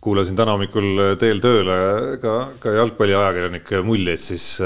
[0.00, 4.60] kuulasin täna hommikul teel tööle ka, ka jalgpalliajakirjanike muljeid siis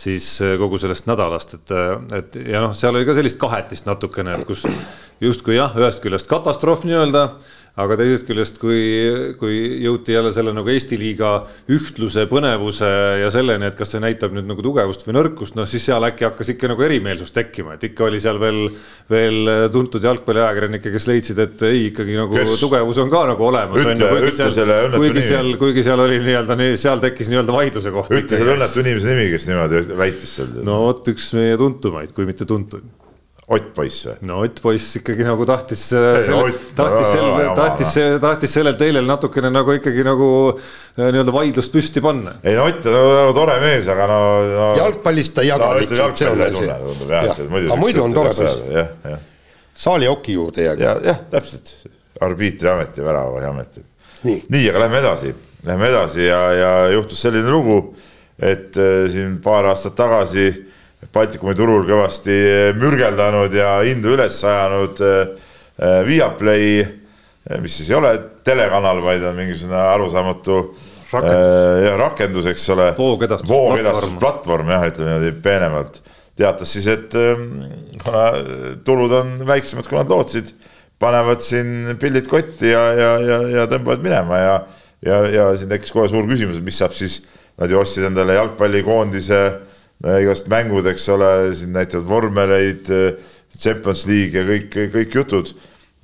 [0.00, 1.72] siis kogu sellest nädalast, et,
[2.16, 4.62] et ja noh, seal oli ka sellist kahetist natukene, kus
[5.20, 7.26] justkui jah, ühest küljest katastroof nii-öelda
[7.78, 8.80] aga teisest küljest, kui,
[9.38, 11.32] kui jõuti jälle selle nagu Eesti liiga
[11.70, 12.88] ühtluse, põnevuse
[13.22, 16.26] ja selleni, et kas see näitab nüüd nagu tugevust või nõrkust, noh siis seal äkki
[16.26, 18.62] hakkas ikka nagu erimeelsus tekkima, et ikka oli seal veel,
[19.10, 22.56] veel tuntud jalgpalliajakirjanikke, kes leidsid, et ei, ikkagi nagu kes?
[22.60, 23.86] tugevus on ka nagu olemas.
[24.96, 28.14] kuigi seal, kuigi seal oli nii-öelda, seal tekkis nii-öelda vaidluse koht.
[28.18, 30.56] ütle selle õnnetu inimese nimi, kes niimoodi väitis seal.
[30.66, 32.90] no vot, üks meie tuntumaid, kui mitte tuntuim
[33.50, 34.14] Ott poiss või?
[34.28, 35.88] no Ott poiss ikkagi nagu tahtis,
[36.78, 37.24] tahtis, sel,
[37.58, 42.36] tahtis, tahtis sellel teelel natukene nagu ikkagi nagu äh, nii-öelda vaidlust püsti panna.
[42.46, 44.20] ei no Ott on nagu tore mees, aga no,
[44.52, 44.68] no.
[44.78, 46.70] jalgpallist ta ei jaga no, lihtsalt, see on asi.
[47.64, 49.26] aga muidu on tore poiss.
[49.74, 50.86] saali oki juurde jääb.
[50.86, 51.74] jah, jah, täpselt,
[52.22, 53.82] arbiitriamet ja väravaiamet.
[54.28, 55.34] nii, nii, aga lähme edasi,
[55.66, 57.82] lähme edasi ja, ja juhtus selline lugu,
[58.38, 60.52] et äh, siin paar aastat tagasi
[61.08, 62.34] Baltikumi turul kõvasti
[62.76, 65.30] mürgeldanud ja hindu üles ajanud äh,
[65.80, 68.12] äh, Viaplay, äh, mis siis ei ole
[68.44, 70.58] telekanal, vaid on mingisugune arusaamatu
[71.10, 72.90] rakendus, ja, rakendus, eks ole.
[73.48, 76.02] voogedastusplatvorm jah, ütleme niimoodi peenemalt.
[76.40, 77.16] teatas siis, et
[78.00, 78.28] kuna
[78.86, 80.52] tulud on väiksemad, kui nad lootsid,
[81.00, 84.54] panevad siin pillid kotti ja, ja, ja, ja tõmbavad minema ja,
[85.04, 87.22] ja, ja siin tekkis kohe suur küsimus, et mis saab siis,
[87.60, 89.42] nad ju ostsid endale jalgpallikoondise
[90.00, 92.88] igast mängud, eks ole, siin näitavad vormeleid,
[93.60, 95.54] Champions League ja kõik, kõik jutud.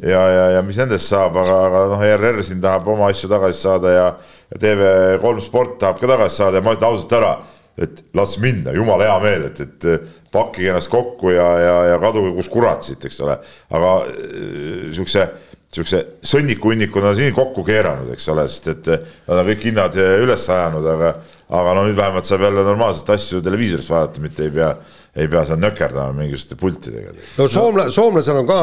[0.02, 3.62] ja, ja, ja mis nendest saab, aga, aga noh, ERR siin tahab oma asju tagasi
[3.62, 4.08] saada ja,
[4.52, 7.32] ja TV3 Sport tahab ka tagasi saada ja ma ütlen ausalt ära,
[7.80, 9.88] et las minna, jumala hea meel, et, et
[10.32, 13.38] pakkige ennast kokku ja, ja, ja kaduge kus kurat siit, eks ole.
[13.72, 15.28] aga äh, siukse sihukese
[15.74, 18.86] sõnniku-hunniku nad on siin kokku keeranud, eks ole, sest et
[19.26, 21.14] nad on kõik hinnad üles ajanud, aga
[21.54, 24.70] aga no nüüd vähemalt saab jälle normaalselt asju televiisorist vaadata, mitte ei pea,
[25.14, 27.12] ei pea seal nökerdama mingisuguste pultidega.
[27.38, 28.58] no soomla-, soomlased on ka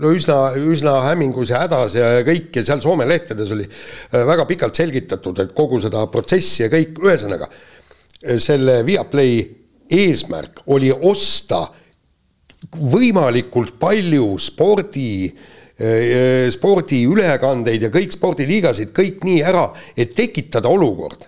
[0.00, 0.38] no üsna,
[0.72, 3.66] üsna hämmingus ja hädas ja kõik ja seal Soome lehtedes oli
[4.12, 7.50] väga pikalt selgitatud, et kogu seda protsessi ja kõik, ühesõnaga
[8.40, 9.42] selle Viaplay
[9.92, 11.66] eesmärk oli osta
[12.76, 21.26] võimalikult palju spordi äh, spordiülekandeid ja kõik spordiliigasid kõik nii ära, et tekitada olukord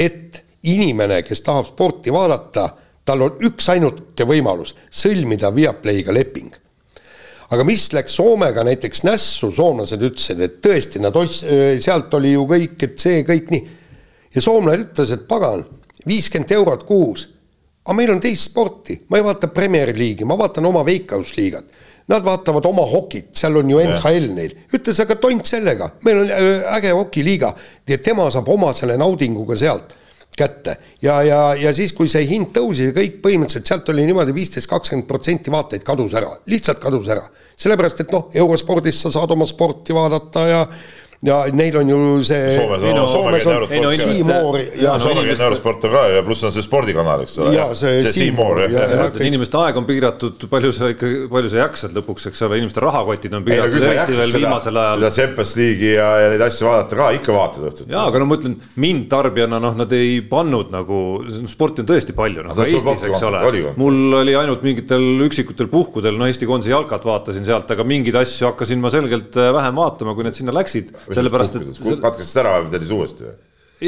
[0.00, 2.68] et inimene, kes tahab sporti vaadata,
[3.04, 6.56] tal on üksainuke võimalus sõlmida Viaplayga leping.
[7.50, 11.42] aga mis läks Soomega näiteks nässu, soomlased ütlesid, et tõesti, nad ots-,
[11.82, 13.66] sealt oli ju kõik, et see kõik nii.
[14.34, 15.64] ja soomlane ütles, et pagan,
[16.06, 17.26] viiskümmend eurot kuus,
[17.84, 22.24] aga meil on teist sporti, ma ei vaata Premier League'i, ma vaatan oma veikkausliigat Nad
[22.26, 24.56] vaatavad oma hokit, seal on ju NHL neil.
[24.74, 27.54] ütles, aga tont sellega, meil on äh, äge hokiliiga
[27.88, 29.96] ja tema saab oma selle naudinguga sealt
[30.36, 30.76] kätte.
[31.02, 34.70] ja, ja, ja siis, kui see hind tõusis ja kõik põhimõtteliselt sealt oli niimoodi viisteist,
[34.70, 37.24] kakskümmend protsenti vaateid kadus ära, lihtsalt kadus ära.
[37.60, 40.62] sellepärast, et noh, eurospordis sa saad oma sporti vaadata ja
[41.20, 42.52] ja neil on ju see.
[42.56, 43.64] Soomes on, Soomes on,
[44.00, 44.94] Siimoor ja.
[45.00, 47.52] Soomekeelne eurosport on ka ja pluss on see spordikanal, eks ole.
[47.58, 48.62] ja see Siimoor.
[49.20, 53.36] inimeste aeg on piiratud, palju sa ikka, palju sa jaksad lõpuks, eks ole, inimeste rahakotid
[53.36, 55.04] on piiratud, eriti veel viimasel ajal.
[55.04, 57.90] seda Champions League'i ja, ja neid asju vaadata ka, ikka vaatad õhtuti.
[57.92, 61.02] jaa, aga no ma ütlen, mind tarbijana noh, nad ei pannud nagu,
[61.52, 63.74] sporti on tõesti palju, noh ka Eestis, eks ole.
[63.76, 68.48] mul oli ainult mingitel üksikutel puhkudel, no Eesti koondise jalkat vaatasin sealt, aga mingeid asju
[68.48, 71.72] hakkasin ma selgelt äh, vähem vaatama, kui need sinna läksid sellepärast et.
[72.02, 73.34] katkestasid ära või teed uuesti või?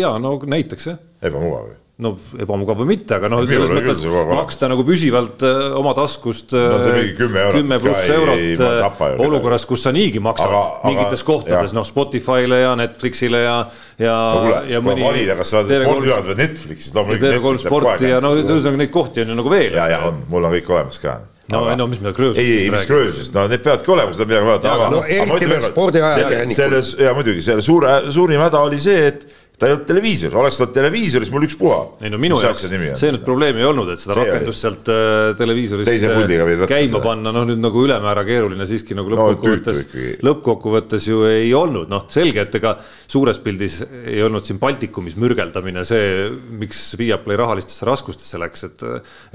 [0.02, 1.00] ja no näiteks jah.
[1.22, 4.00] ebamugav ju no ebamugav või mitte, aga noh, selles mõttes
[4.32, 6.78] maksta nagu püsivalt äh, oma taskust no,
[7.18, 12.62] kümme pluss eurot äh, olukorras, kus sa niigi maksad aga, mingites aga, kohtades, noh Spotify'le
[12.62, 13.58] ja Netflixile ja,
[14.00, 15.04] ja no,, ja mõni.
[15.04, 17.36] valida, kas sa oled spordiühendus või Netflixis, loomulikult.
[17.36, 19.76] TV3 sporti ja no ühesõnaga neid kohti on ju nagu veel.
[19.78, 21.20] ja, ja on, mul on kõik olemas ka
[21.50, 21.76] no aga...
[21.76, 24.74] no mis me Kröösust ei, ei, mis Kröösust, no need peavadki olema, seda midagi vaadata.
[24.76, 26.56] aga no eriti veel spordiajakirjanikud.
[26.56, 29.26] selles, ja muidugi, selle suure, suurim häda oli see, et
[29.62, 31.78] ta ei olnud televiisor, oleks ta televiisoris, mul ükspuha.
[32.02, 35.34] ei no minu jaoks see nüüd probleem ei olnud, et seda see rakendust sealt äh,
[35.38, 41.22] televiisorist äh, käima panna, noh nüüd nagu ülemäära keeruline siiski nagu lõppkokkuvõttes no,, lõppkokkuvõttes ju
[41.28, 42.74] ei olnud, noh selge, et ega
[43.12, 46.26] suures pildis ei olnud siin Baltikumis mürgeldamine see,
[46.58, 48.84] miks Viaplay rahalistesse raskustesse läks, et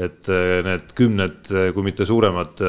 [0.09, 2.59] et äh, need kümned, kui mitte suuremad,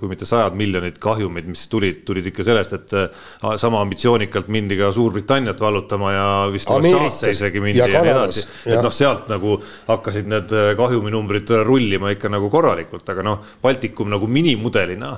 [0.00, 4.88] kui mitte sajad miljonid kahjumid, mis tulid, tulid ikka sellest, et sama ambitsioonikalt mindi ka
[4.94, 8.46] Suurbritanniat vallutama ja vist USA-sse isegi mindi ja, ja nii edasi.
[8.70, 14.10] et noh, sealt nagu hakkasid need äh, kahjuminumbrid rullima ikka nagu korralikult, aga noh, Baltikum
[14.12, 15.12] nagu minimudelina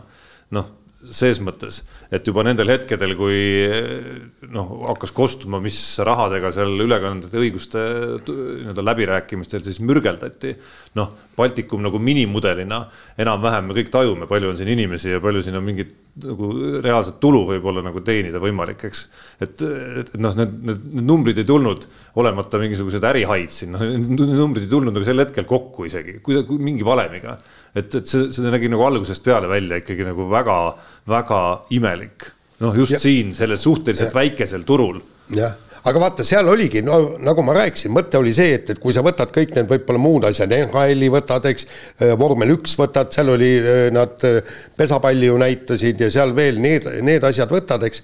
[0.57, 0.75] noh
[1.13, 1.81] ses mõttes,
[2.15, 3.37] et juba nendel hetkedel, kui
[4.53, 7.83] noh, hakkas kostuma, mis rahadega seal ülekandede õiguste
[8.27, 10.57] nii-öelda läbirääkimistel siis mürgeldati.
[10.99, 12.87] noh, Baltikum nagu minimudelina
[13.19, 16.49] enam-vähem me kõik tajume, palju on siin inimesi ja palju siin on mingit nagu
[16.85, 19.03] reaalset tulu võib-olla nagu teenida võimalik, eks.
[19.45, 19.61] et,
[20.01, 21.85] et noh, need, need, need numbrid ei tulnud
[22.23, 23.85] olemata mingisugused ärihaid siin, noh,
[24.17, 27.37] numbrid ei tulnud nagu sel hetkel kokku isegi, kuidagi mingi valemiga
[27.77, 31.43] et, et see, see nägi nagu algusest peale välja ikkagi nagu väga-väga
[31.77, 32.31] imelik.
[32.65, 33.01] noh, just ja.
[33.03, 34.21] siin sellel suhteliselt ja.
[34.21, 35.01] väikesel turul.
[35.37, 35.57] jah,
[35.87, 39.05] aga vaata, seal oligi, no nagu ma rääkisin, mõte oli see, et, et kui sa
[39.07, 41.67] võtad kõik need võib-olla muud asjad, NHL-i võtad, eks,
[42.03, 44.41] äh, vormel üks võtad, seal oli, äh, nad äh,
[44.77, 48.03] pesapalli ju näitasid ja seal veel need, need asjad võtad, eks.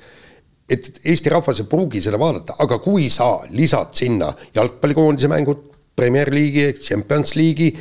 [0.72, 5.66] Et Eesti rahvas ei pruugi seda vaadata, aga kui sa lisad sinna jalgpallikoondise mängud,
[5.98, 7.74] Premier League'i, Champions League'i,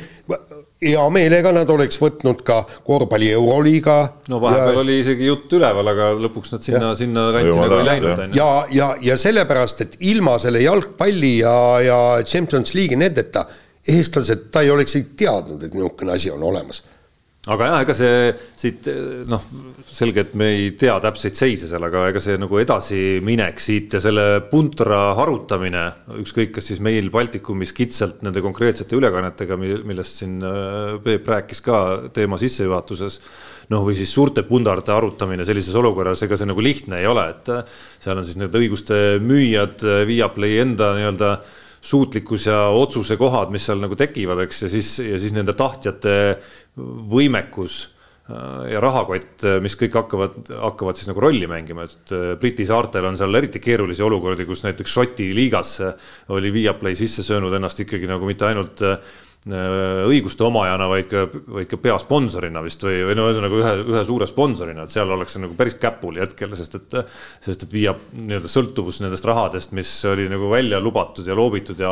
[0.82, 3.96] hea meelega nad oleks võtnud ka korvpalli Euroliiga.
[4.32, 7.88] no vahepeal ja, oli isegi jutt üleval, aga lõpuks nad sinna, sinna kanti nagu ei
[7.90, 8.22] läinud.
[8.38, 11.56] ja, ja, ja sellepärast, et ilma selle jalgpalli ja,
[11.86, 13.46] ja Champions League'i nendeta
[13.88, 16.82] eestlased, ta ei oleks teadnud, et niisugune asi on olemas
[17.50, 18.18] aga jah, ega see
[18.54, 18.86] siit
[19.26, 19.42] noh,
[19.90, 24.00] selge, et me ei tea täpseid seise seal, aga ega see nagu edasiminek siit ja
[24.04, 25.82] selle puntra harutamine,
[26.22, 31.80] ükskõik, kas siis meil Baltikumis kitsalt nende konkreetsete ülekannetega, millest siin äh, Peep rääkis ka
[32.14, 33.18] teema sissejuhatuses.
[33.72, 37.50] noh, või siis suurte pundarde arutamine sellises olukorras, ega see nagu lihtne ei ole, et
[37.50, 37.66] äh,
[38.02, 41.32] seal on siis need õiguste müüjad, Viaplay enda nii-öelda
[41.82, 46.14] suutlikkus ja otsuse kohad, mis seal nagu tekivad, eks, ja siis, ja siis nende tahtjate
[47.10, 47.78] võimekus
[48.30, 52.68] äh, ja rahakott, äh, mis kõik hakkavad, hakkavad siis nagu rolli mängima, et äh, Briti
[52.68, 55.90] saartel on seal eriti keerulisi olukordi, kus näiteks Šoti liigasse
[56.36, 58.98] oli Viaplay sisse söönud ennast ikkagi nagu mitte ainult Äh,
[59.42, 64.28] õiguste omajana, vaid ka, vaid ka peasponsorina vist või, või no ühesõnaga ühe, ühe suure
[64.30, 66.94] sponsorina, et seal ollakse nagu päris käpuli hetkel, sest et,
[67.42, 71.90] sest et viia nii-öelda sõltuvus nendest rahadest, mis oli nagu välja lubatud ja loobitud ja,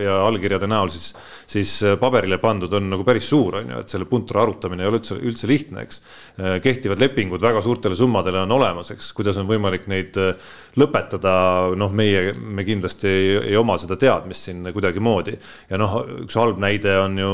[0.00, 1.10] ja allkirjade näol siis,
[1.44, 5.02] siis paberile pandud on nagu päris suur, on ju, et selle puntra arutamine ei ole
[5.02, 6.00] üldse, üldse lihtne, eks.
[6.36, 10.48] Äh, kehtivad lepingud väga suurtele summadele on olemas, eks, kuidas on võimalik neid äh,
[10.80, 11.36] lõpetada,
[11.76, 15.36] noh, meie, me kindlasti ei, ei oma seda teadmist siin kuidagimoodi
[15.70, 17.32] ja noh, üks halb näide näide on ju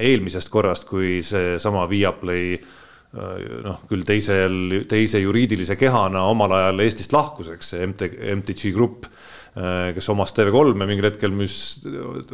[0.00, 7.14] eelmisest korrast, kui seesama Viaplay äh, noh, küll teisel, teise juriidilise kehana omal ajal Eestist
[7.14, 8.08] lahkus, eks see MT,
[8.40, 9.06] MTG Grupp,
[9.54, 11.84] äh, kes omas TV3-e mingil hetkel müüs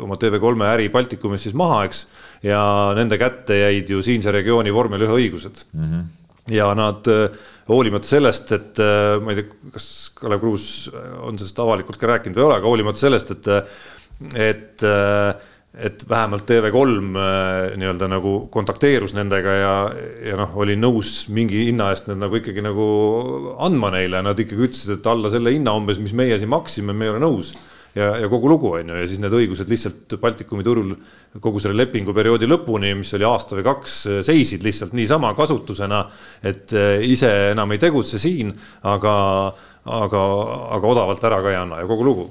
[0.00, 2.06] oma TV3 äri Baltikumis siis maha, eks.
[2.46, 2.62] ja
[2.96, 5.84] nende kätte jäid ju siinse regiooni vormel ühe õigused mm.
[5.84, 6.08] -hmm.
[6.56, 7.28] ja nad äh,
[7.68, 8.80] hoolimata sellest, et
[9.22, 9.84] ma ei tea, kas
[10.16, 10.64] Kalev Kruus
[11.22, 13.46] on sellest avalikult ka rääkinud või ei ole, aga hoolimata sellest, et,
[14.34, 14.82] et
[15.78, 19.74] et vähemalt TV3 äh, nii-öelda nagu kontakteerus nendega ja,
[20.26, 22.86] ja noh, oli nõus mingi hinna eest need nagu ikkagi nagu
[23.62, 27.06] andma neile, nad ikkagi ütlesid, et alla selle hinna umbes, mis meie siin maksime, me
[27.06, 27.54] ei ole nõus.
[27.94, 30.92] ja, ja kogu lugu on ju, ja siis need õigused lihtsalt Baltikumi turul
[31.42, 33.96] kogu selle lepinguperioodi lõpuni, mis oli aasta või kaks,
[34.26, 36.04] seisid lihtsalt niisama kasutusena.
[36.42, 38.50] et äh, ise enam ei tegutse siin,
[38.82, 39.14] aga
[39.84, 40.20] aga,
[40.76, 42.28] aga odavalt ära ka ei anna ja kogu lugu.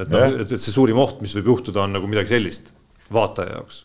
[0.00, 2.72] Et noh, et, see suurim oht, mis võib juhtuda, on nagu midagi sellist
[3.12, 3.84] vaataja jaoks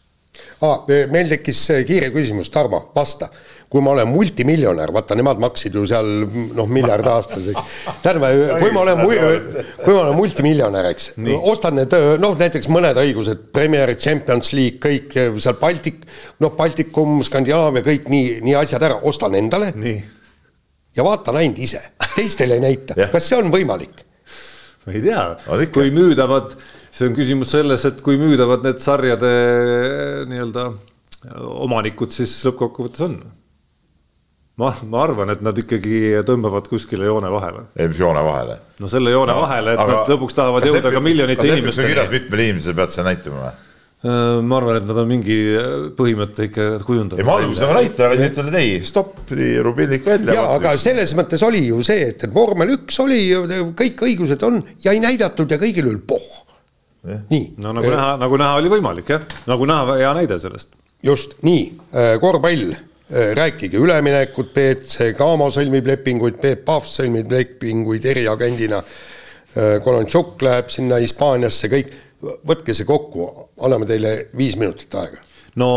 [0.64, 0.88] ah,.
[1.12, 3.30] meil tekkis kiire küsimus, Tarmo, vasta.
[3.68, 6.08] kui ma olen multimiljonär, vaata nemad maksid ju seal
[6.56, 7.74] noh, miljard aastas, eks.
[8.04, 11.10] tähendab, kui ma olen, kui ma olen multimiljonär, eks,
[11.42, 15.12] ostan need noh, näiteks mõned õigused, Premier, Champions League, kõik
[15.44, 16.00] seal Baltic,
[16.44, 19.74] noh, Baltikum, Skandinaavia, kõik nii, nii asjad ära, ostan endale.
[20.96, 21.84] ja vaatan ainult ise,
[22.16, 24.07] teistele ei näita kas see on võimalik?
[24.88, 25.24] Ma ei tea,
[25.76, 26.54] kui müüdavad
[26.98, 29.32] see on küsimus selles, et kui müüdavad need sarjade
[30.30, 30.70] nii-öelda
[31.66, 33.18] omanikud siis lõppkokkuvõttes on.
[34.58, 37.68] ma, ma arvan, et nad ikkagi tõmbavad kuskile joone vahele.
[37.76, 38.60] ei, mis joone vahele?
[38.82, 41.94] no selle joone no, vahele, et nad lõpuks tahavad jõuda ka miljonite inimesteni.
[41.94, 43.67] kirjas mitmele inimesele pead sa näitama või?
[43.98, 45.38] Äh, ma arvan, et nad on mingi
[45.98, 47.22] põhimõtte ikka kujundanud.
[47.22, 49.32] ei, ma alguses nagu näitan, aga siis ütlen, et ei, stopp,
[49.66, 50.36] rubilnik välja.
[50.38, 53.24] ja, aga selles mõttes oli ju see, et, vormel üks oli,
[53.78, 56.44] kõik õigused on ja ei näidatud ja kõigil oli pohh
[57.30, 57.54] nii.
[57.58, 60.76] no nagu näha, nagu näha oli võimalik jah, nagu näha, hea näide sellest.
[61.04, 68.06] just nii, äh, korvpall, äh, rääkige üleminekut, BC Camo sõlmib lepinguid, Peep Pahv sõlmib lepinguid
[68.06, 68.82] eriagendina.
[69.58, 73.30] Äh, Kolontšuk läheb sinna Hispaaniasse, kõik, võtke see kokku,
[73.64, 75.24] anname teile viis minutit aega.
[75.62, 75.72] no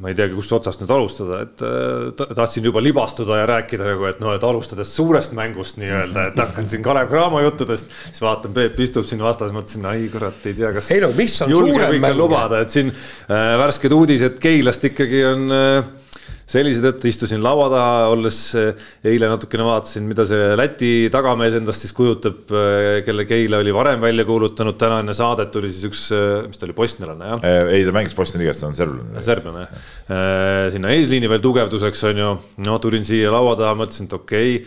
[0.00, 4.06] ma ei teagi, kust otsast nüüd alustada, et äh, tahtsin juba libastuda ja rääkida nagu,
[4.08, 7.90] et noh, et alustades suurest mängust nii-öelda, et hakkan siin Kalev Cramo juttudest.
[8.06, 10.90] siis vaatan, Peep istub siin vastas, mõtlesin, ai kurat, ei tea, kas.
[10.94, 12.16] ei no mis on suurem mäng.
[12.16, 15.92] lubada, et siin äh, värsked uudised Keilast ikkagi on äh,
[16.50, 21.84] sellise tõttu istusin laua taha, olles eh, eile natukene vaatasin, mida see Läti tagamees endast
[21.84, 26.04] siis kujutab, eh, kelle Keila oli varem välja kuulutanud, täna enne saadet tuli siis üks,
[26.16, 27.44] eh, mis ta oli, bosnialane jah?
[27.70, 29.24] ei, ta mängis Bosnia liigas, ta on serblane.
[29.26, 32.32] serblane jah, sinna eesliini veel tugevduseks on ju,
[32.66, 34.66] no tulin siia laua taha, mõtlesin, et okei okay,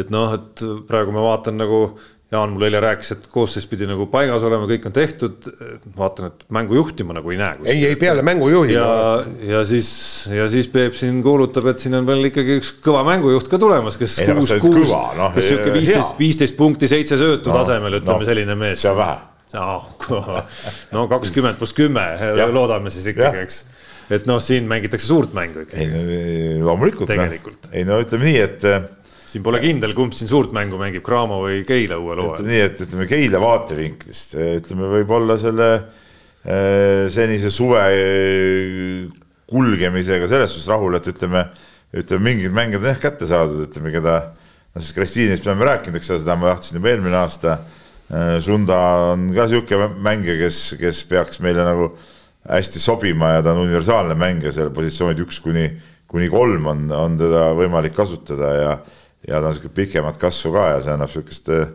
[0.00, 1.82] et noh, et praegu ma vaatan nagu
[2.30, 5.48] Jaan mulle eile rääkis, et koosseis pidi nagu paigas olema, kõik on tehtud.
[5.96, 7.56] vaatan, et mängu juhtima nagu ei näe.
[7.64, 8.76] ei, ei peale mängujuhi.
[8.76, 9.90] ja, ja siis,
[10.30, 13.98] ja siis Peep siin kuulutab, et siin on veel ikkagi üks kõva mängujuht ka tulemas,
[13.98, 18.22] kes ei, kuus, kuus, no, kes sihuke viisteist, viisteist punkti, seitse söötu no, tasemel, ütleme
[18.22, 18.84] no, selline mees.
[18.84, 19.18] see on vähe.
[20.94, 22.06] no kakskümmend pluss kümme,
[22.54, 23.64] loodame siis ikkagi, eks
[24.10, 25.82] et noh, siin mängitakse suurt mängu ikka.
[25.82, 27.10] ei, loomulikult.
[27.10, 27.70] tegelikult.
[27.74, 28.70] ei no ütleme nii, et
[29.30, 32.46] siin pole kindel, kumb siin suurt mängu mängib, Cramo või Keila uuel hooajal.
[32.48, 39.04] nii, et ütleme Keila vaatevinklist, ütleme võib-olla selle äh, senise suve äh,
[39.50, 41.44] kulgemisega selles suhtes rahul, et ütleme,
[41.94, 44.16] ütleme mingid mängijad on jah kätte saadud, ütleme, keda,
[44.74, 47.60] noh siis Kristiinist me oleme rääkinud, eks ole, seda ma tahtsin juba eelmine aasta.
[48.42, 48.76] Sunda
[49.12, 51.92] on ka sihuke mängija, kes, kes peaks meile nagu
[52.50, 55.68] hästi sobima ja ta on universaalne mängija, seal positsioonid üks kuni,
[56.10, 58.72] kuni kolm on, on teda võimalik kasutada ja
[59.28, 61.68] ja ta on sihuke pikemat kasvu ka ja see annab sihukest äh,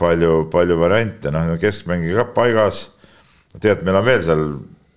[0.00, 2.84] palju, palju variante, noh keskmängija ka paigas.
[3.54, 4.46] tegelikult meil on veel seal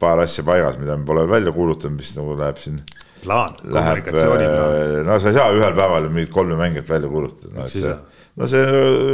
[0.01, 2.79] paar asja paigas, mida me pole veel välja kuulutanud, mis nagu läheb siin.
[3.23, 4.75] plaan, kommunikatsiooniplaan.
[4.77, 7.95] Äh, no sa ei saa ühel päeval ju mingit kolme mängijat välja kuulutada, no see,
[8.37, 8.67] no see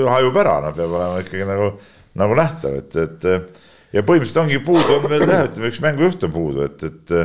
[0.09, 1.69] hajub ära, no peab olema ikkagi nagu,
[2.19, 3.63] nagu nähtav, et, et.
[3.93, 7.17] ja põhimõtteliselt ongi puudu on meil jah, ütleme üks mängujuht on puudu, et, et,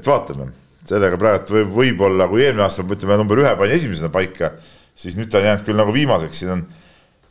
[0.00, 0.48] et vaatame
[0.88, 4.52] sellega praegu võib, võib-olla, kui eelmine aasta ütleme number ühe pani esimesena paika,
[4.98, 6.64] siis nüüd ta on jäänud küll nagu viimaseks, siin on.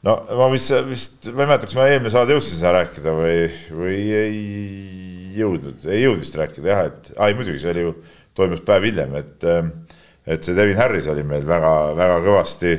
[0.07, 3.35] no ma vist, vist, ma ei mäleta, kas ma eelmine saade jõudsin seda rääkida või,
[3.81, 4.39] või ei
[5.37, 7.93] jõudnud, ei jõudnud vist rääkida jah, et, ai muidugi, see oli ju,
[8.37, 9.47] toimus päev hiljem, et.
[10.31, 12.75] et see Devin Harris oli meil väga-väga kõvasti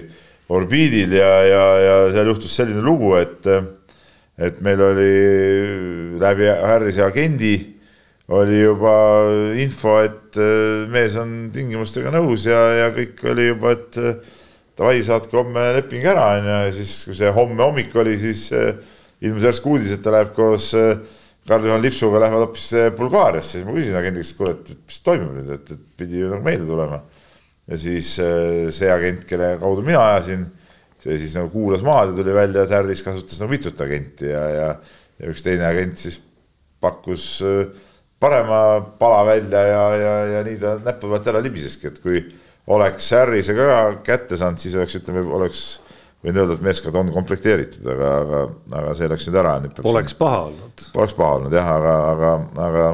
[0.52, 3.48] orbiidil ja, ja, ja seal juhtus selline lugu, et.
[4.42, 5.12] et meil oli
[6.22, 7.52] läbi Harrise agendi
[8.32, 8.94] oli juba
[9.60, 14.38] info, et äh, mees on tingimustega nõus ja, ja kõik oli juba, et äh,
[14.78, 18.72] davai, saatke homme leping ära, onju, ja siis, kui see homme hommik oli, siis äh,
[19.22, 20.72] ilmus järsku uudis, et ta läheb koos
[21.46, 22.66] Karl-Juhan Lipsuga lähevad hoopis
[22.96, 26.32] Bulgaariasse, siis ma küsisin agendiga, et kuule, et mis toimub nüüd, et, et pidi ju
[26.32, 27.02] nagu meelde tulema.
[27.70, 28.16] ja siis
[28.74, 30.48] see agent, kelle kaudu mina ajasin,
[31.02, 34.42] see siis nagu kuulas maad ja tuli välja, et Harris kasutas nagu mitut agenti ja,
[34.50, 34.68] ja,
[35.18, 36.18] ja üks teine agent siis
[36.82, 37.66] pakkus äh,
[38.22, 38.58] parema
[38.98, 42.22] pala välja ja, ja, ja nii ta näppu pealt ära libiseski, et kui
[42.70, 45.62] oleks Harrise ka kätte saanud, siis oleks, ütleme, oleks
[46.22, 48.42] võin öelda, et meeskond on komplekteeritud, aga, aga,
[48.82, 49.56] aga see läks nüüd ära.
[49.82, 50.84] Poleks paha olnud.
[50.94, 52.30] Poleks paha olnud jah, aga, aga,
[52.68, 52.84] aga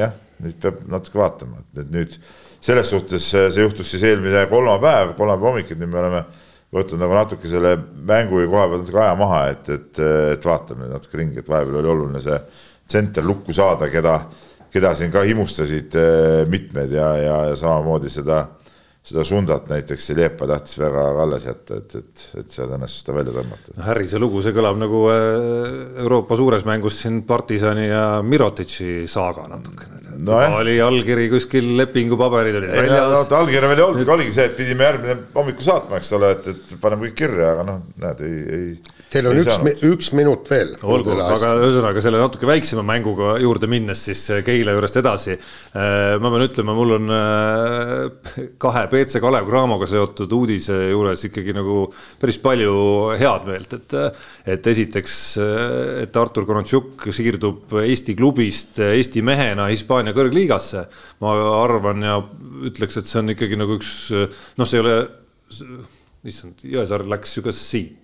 [0.00, 2.16] jah, nüüd peab natuke vaatama, et nüüd
[2.64, 6.24] selles suhtes see juhtus siis eelmise kolmapäev, kolmapäeva hommik, et nüüd me oleme
[6.74, 7.76] võtnud nagu natuke selle
[8.08, 10.00] mängu koha pealt natuke aja maha, et, et,
[10.34, 12.38] et vaatame natuke ringi, et vahepeal oli oluline see
[12.88, 14.16] tsenter lukku saada, keda
[14.74, 18.44] keda siin ka himustasid äh, mitmed ja, ja, samamoodi seda
[19.04, 23.34] seda Sundat näiteks Leepa tahtis väga alles jätta, et, et, et seal õnnestus ta välja
[23.36, 23.74] tõmmata.
[23.84, 25.26] Harri, see lugu, see kõlab nagu äh,
[26.06, 30.40] Euroopa suures mängus siin Partisani ja Mirotitši saaga natukene no,.
[30.62, 33.28] oli allkiri kuskil, lepingupaberid olid väljas.
[33.28, 36.50] No, allkirja veel ei olnudki, oligi see, et pidime järgmine hommikul saatma, eks ole, et,
[36.54, 40.72] et paneme kõik kirja, aga noh, näed, ei, ei Teil on üks, üks minut veel.
[40.82, 45.36] olgu, aga ühesõnaga selle natuke väiksema mänguga juurde minnes siis Keila juurest edasi.
[45.38, 51.54] Äh, ma pean ütlema, mul on äh, kahe BC Kalev Cramoga seotud uudise juures ikkagi
[51.54, 51.86] nagu
[52.18, 52.74] päris palju
[53.20, 53.96] head meelt, et,
[54.56, 55.16] et esiteks,
[56.02, 60.88] et Artur Konontšuk siirdub Eesti klubist Eesti mehena Hispaania kõrgliigasse.
[61.22, 62.18] ma arvan ja
[62.66, 63.92] ütleks, et see on ikkagi nagu üks,
[64.58, 64.96] noh, see ei ole,
[66.26, 68.03] issand, Jõesaar läks ju ka siit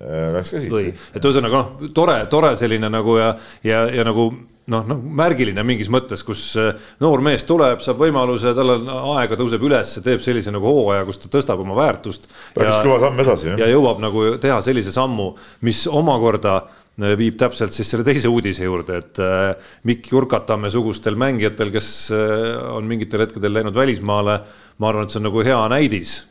[0.00, 1.02] Äh, läks ka siit.
[1.12, 3.34] et ühesõnaga noh, tore, tore selline nagu ja,
[3.66, 4.30] ja, ja nagu
[4.72, 6.70] noh, noh märgiline mingis mõttes, kus äh,
[7.04, 8.88] noor mees tuleb, saab võimaluse, tal on
[9.18, 12.30] aega, tõuseb üles, teeb sellise nagu hooaja, kus ta tõstab oma väärtust.
[12.56, 13.52] päris kõva samm edasi.
[13.60, 15.34] ja jõuab nagu teha sellise sammu,
[15.68, 19.52] mis omakorda äh, viib täpselt siis selle teise uudise juurde, et äh,
[19.84, 24.40] Mikk Jurkatamme sugustel mängijatel, kes äh, on mingitel hetkedel läinud välismaale,
[24.80, 26.29] ma arvan, et see on nagu hea näidis Äh,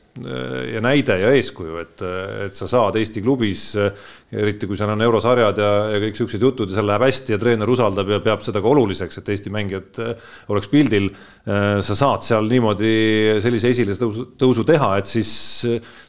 [0.73, 2.01] ja näide ja eeskuju, et,
[2.45, 3.71] et sa saad Eesti klubis,
[4.29, 7.39] eriti kui seal on eurosarjad ja, ja kõik siuksed jutud ja seal läheb hästi ja
[7.41, 11.09] treener usaldab ja peab seda ka oluliseks, et Eesti mängijad äh, oleks pildil.
[11.49, 12.91] Äh, sa saad seal niimoodi
[13.43, 15.31] sellise esiletõusu, tõusu teha, et siis,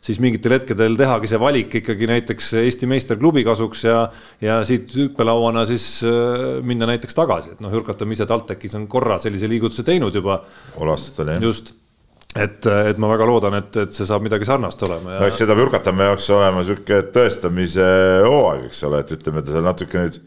[0.02, 4.04] siis mingitel hetkedel tehagi see valik ikkagi näiteks Eesti meisterklubi kasuks ja,
[4.44, 5.90] ja siit hüppelauana siis
[6.66, 10.42] minna näiteks tagasi, et noh, Jürkatam ise TalTechis on korra sellise liigutuse teinud juba.
[10.74, 11.46] pool aastat oli jah.
[11.50, 11.79] just
[12.36, 15.22] et, et ma väga loodan, et, et see saab midagi sarnast olema ja....
[15.22, 17.86] no eks seda Pürkatamäe jaoks olema sihuke tõestamise
[18.26, 20.20] hooaeg, eks ole, et ütleme, ta seal natuke nüüd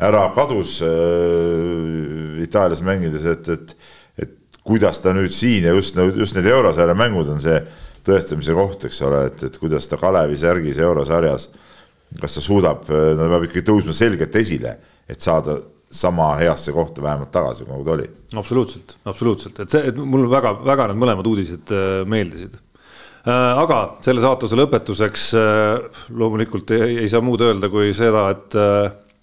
[0.00, 3.74] ära kadus äh, Itaalias mängides, et, et,
[4.24, 7.58] et kuidas ta nüüd siin ja just, just need eurosarja mängud on see
[8.06, 11.50] tõestamise koht, eks ole, et, et kuidas ta Kalevi särgis eurosarjas,
[12.20, 14.78] kas ta suudab, ta peab ikkagi tõusma selgelt esile,
[15.10, 15.58] et saada
[15.90, 18.06] sama heasse kohta vähemalt tagasi, nagu ta oli.
[18.38, 22.54] absoluutselt, absoluutselt, et see, et mul väga-väga need mõlemad uudised äh, meeldisid.
[23.20, 28.60] Äh, aga selle saatuse lõpetuseks äh, loomulikult ei, ei saa muud öelda kui seda, et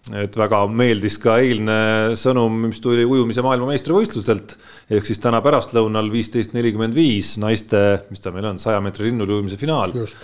[0.07, 4.53] et väga meeldis ka eilne sõnum, mis tuli ujumise maailmameistrivõistlustelt.
[4.87, 9.35] ehk siis täna pärastlõunal viisteist nelikümmend viis naiste, mis ta meil on, saja meetri rinnul
[9.35, 10.15] ujumise finaal Just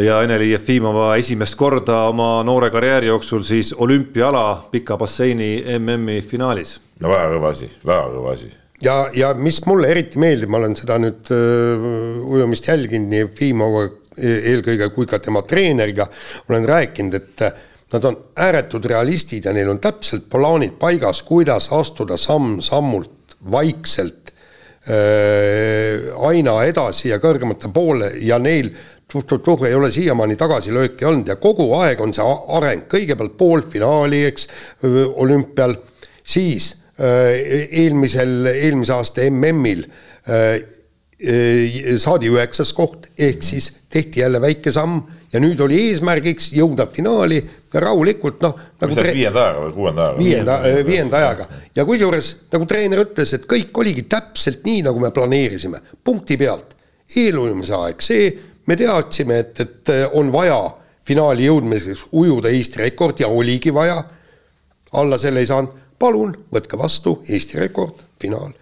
[0.00, 6.78] ja Ene-Li Jefimova esimest korda oma noore karjääri jooksul siis olümpiaala pika basseini MM-i finaalis.
[7.00, 8.48] no väga kõva asi, väga kõva asi.
[8.82, 13.84] ja, ja mis mulle eriti meeldib, ma olen seda nüüd uh, ujumist jälginud nii Jefimova
[14.16, 16.08] e, eelkõige kui ka tema treeneriga,
[16.48, 17.44] olen rääkinud, et
[17.92, 24.32] nad on ääretud realistid ja neil on täpselt plaanid paigas, kuidas astuda samm-sammult vaikselt
[24.88, 28.72] äh, aina edasi ja kõrgemate poole ja neil
[29.12, 34.48] tuh-tuh-tuh ei ole siiamaani tagasilööki olnud ja kogu aeg on see areng, kõigepealt poolfinaali, eks,
[35.22, 35.76] olümpial,
[36.24, 39.86] siis eelmisel, eelmise aasta MM-il
[42.02, 45.00] saadi üheksas koht, ehk siis tehti jälle väike samm
[45.32, 47.38] ja nüüd oli eesmärgiks jõuda finaali
[47.72, 48.56] rahulikult noh.
[48.82, 49.14] Nagu tre...
[49.16, 50.18] viienda ajaga või kuuenda ajaga?
[50.20, 50.56] viienda,
[50.86, 51.46] viienda ajaga
[51.76, 56.76] ja kusjuures nagu treener ütles, et kõik oligi täpselt nii, nagu me planeerisime, punkti pealt.
[57.16, 58.28] eelujumise aeg, see
[58.66, 60.58] me teadsime, et, et äh, on vaja
[61.06, 64.02] finaali jõudmiseks ujuda Eesti rekord ja oligi vaja.
[64.92, 68.52] alla selle ei saanud, palun võtke vastu Eesti rekord, finaal.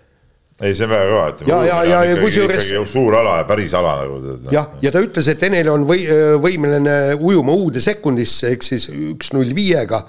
[0.60, 1.42] ei, see on väga kõva, et.
[1.48, 2.70] ja, ja, ja, ja kusjuures.
[2.92, 4.36] suur ala ja päris ala nagu.
[4.52, 6.06] jah, ja ta ütles, et Enel on või,
[6.40, 10.04] võimeline ujuma uude sekundisse ehk siis üks null viiega.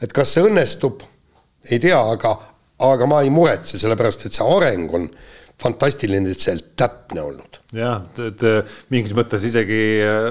[0.00, 1.02] et kas see õnnestub,
[1.70, 2.36] ei tea, aga,
[2.80, 5.10] aga ma ei muretse, sellepärast et see areng on
[5.60, 7.60] fantastiliselt täpne olnud.
[7.76, 8.44] jah, et
[8.92, 10.28] mingis mõttes isegi äh,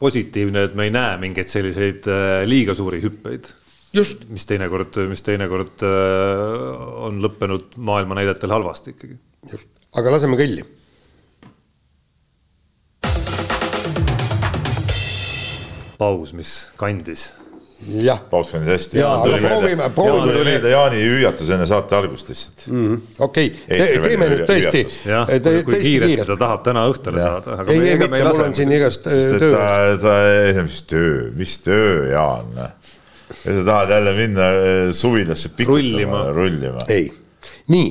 [0.00, 3.48] positiivne, et me ei näe mingeid selliseid äh, liiga suuri hüppeid.
[3.96, 9.18] mis teinekord, mis teinekord äh, on lõppenud maailma näidetel halvasti ikkagi.
[9.52, 10.66] just, aga laseme kõlli.
[15.96, 17.30] paus, mis kandis
[17.84, 18.20] jah.
[18.30, 18.98] paus kandis hästi.
[19.00, 20.32] jaa, aga proovime, proovime.
[20.32, 23.00] tuli meelde Jaani hüüatus enne saate algust lihtsalt mm -hmm..
[23.26, 24.82] okei okay., teeme nüüd tõesti.
[25.10, 25.32] jah,
[25.66, 27.26] kui kiiresti ta tahab täna õhtule ja.
[27.28, 27.66] saada.
[27.68, 29.52] ei, ei mitte, mul on siin igast töö.
[29.52, 29.66] ta,
[30.02, 30.14] ta,
[30.62, 32.54] mis töö, mis töö, Jaan.
[32.56, 32.70] ja
[33.58, 36.86] sa tahad jälle minna äh, suvilasse rullima, rullima.?
[36.88, 37.10] ei,
[37.68, 37.90] nii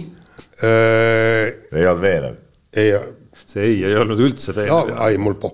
[0.63, 1.51] öö....
[1.73, 2.41] ei olnud veenev.
[2.73, 2.97] ei.
[3.45, 4.97] see ei, ei olnud üldse veenev.
[5.09, 5.53] ei, mul po-,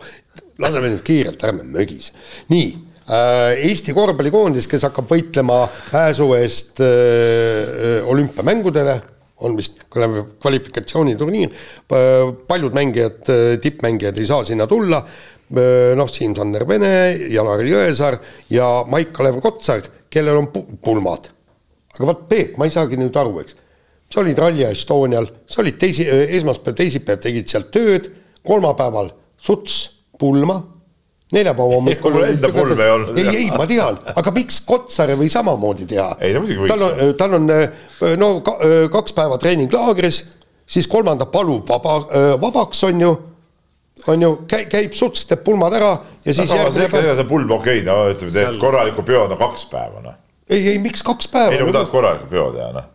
[0.62, 2.16] laseme nüüd kiirelt, ärme mögise.
[2.54, 9.02] nii Äh, Eesti korvpallikoondis, kes hakkab võitlema pääsu eest äh, olümpiamängudele,
[9.42, 11.50] on vist kvalifikatsiooniturniir,
[12.48, 13.26] paljud mängijad,
[13.64, 15.00] tippmängijad ei saa sinna tulla,
[15.98, 16.92] noh, Siim-Sander Vene,
[17.34, 18.20] Janar Jõesaar
[18.54, 19.82] ja Maik-Kalev Kotsar,
[20.14, 21.32] kellel on pulmad.
[21.96, 23.58] aga vot Peep, ma ei saagi nüüd aru, eks,
[24.14, 26.06] sa olid Rally Estonial, sa olid teisi,
[26.38, 28.12] esmaspäev, teisipäev tegid seal tööd,
[28.48, 29.10] kolmapäeval
[29.42, 29.82] suts
[30.22, 30.62] pulma
[31.36, 32.16] neljapäeva hommikul.
[32.18, 33.18] mul enda pulme ei olnud.
[33.18, 36.12] ei, ei, ma tean, aga miks Kotsar ei või samamoodi teha?
[36.20, 36.72] ei, ta muidugi võiks.
[36.76, 38.32] tal on, tal on no
[38.94, 40.22] kaks päeva treeninglaagris,
[40.70, 42.00] siis kolmanda palub vaba,
[42.42, 43.12] vabaks, on ju
[44.10, 45.92] on ju, käib suts, teeb pulmad ära
[46.26, 47.12] ja siis järgmine päev.
[47.20, 50.16] see pulm okei okay,, no ütleme, teed korraliku peo, no kaks päeva, noh.
[50.50, 51.54] ei, ei, miks kaks päeva?
[51.54, 52.88] ei no kui tahad korraliku peo teha, noh.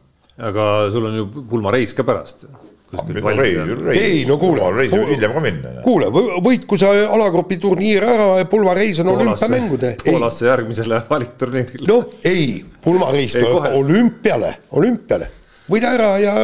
[0.48, 2.48] aga sul on ju pulmareis ka pärast
[2.94, 5.72] ei no kuule, hiljem ka minna.
[5.82, 6.06] kuule,
[6.44, 9.96] võitku see alagrupi turniir ära ja pulmareis on olümpiamängude.
[10.04, 11.88] Poolasse järgmisele valikturniirile.
[11.90, 15.30] noh, ei, pulmareis tuleb olümpiale, olümpiale,
[15.70, 16.36] võida ära ja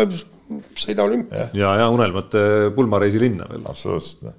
[0.77, 1.49] sõida olümpia.
[1.57, 3.63] ja, ja unelmate pulmareisi linna veel.
[3.69, 4.35] absoluutselt.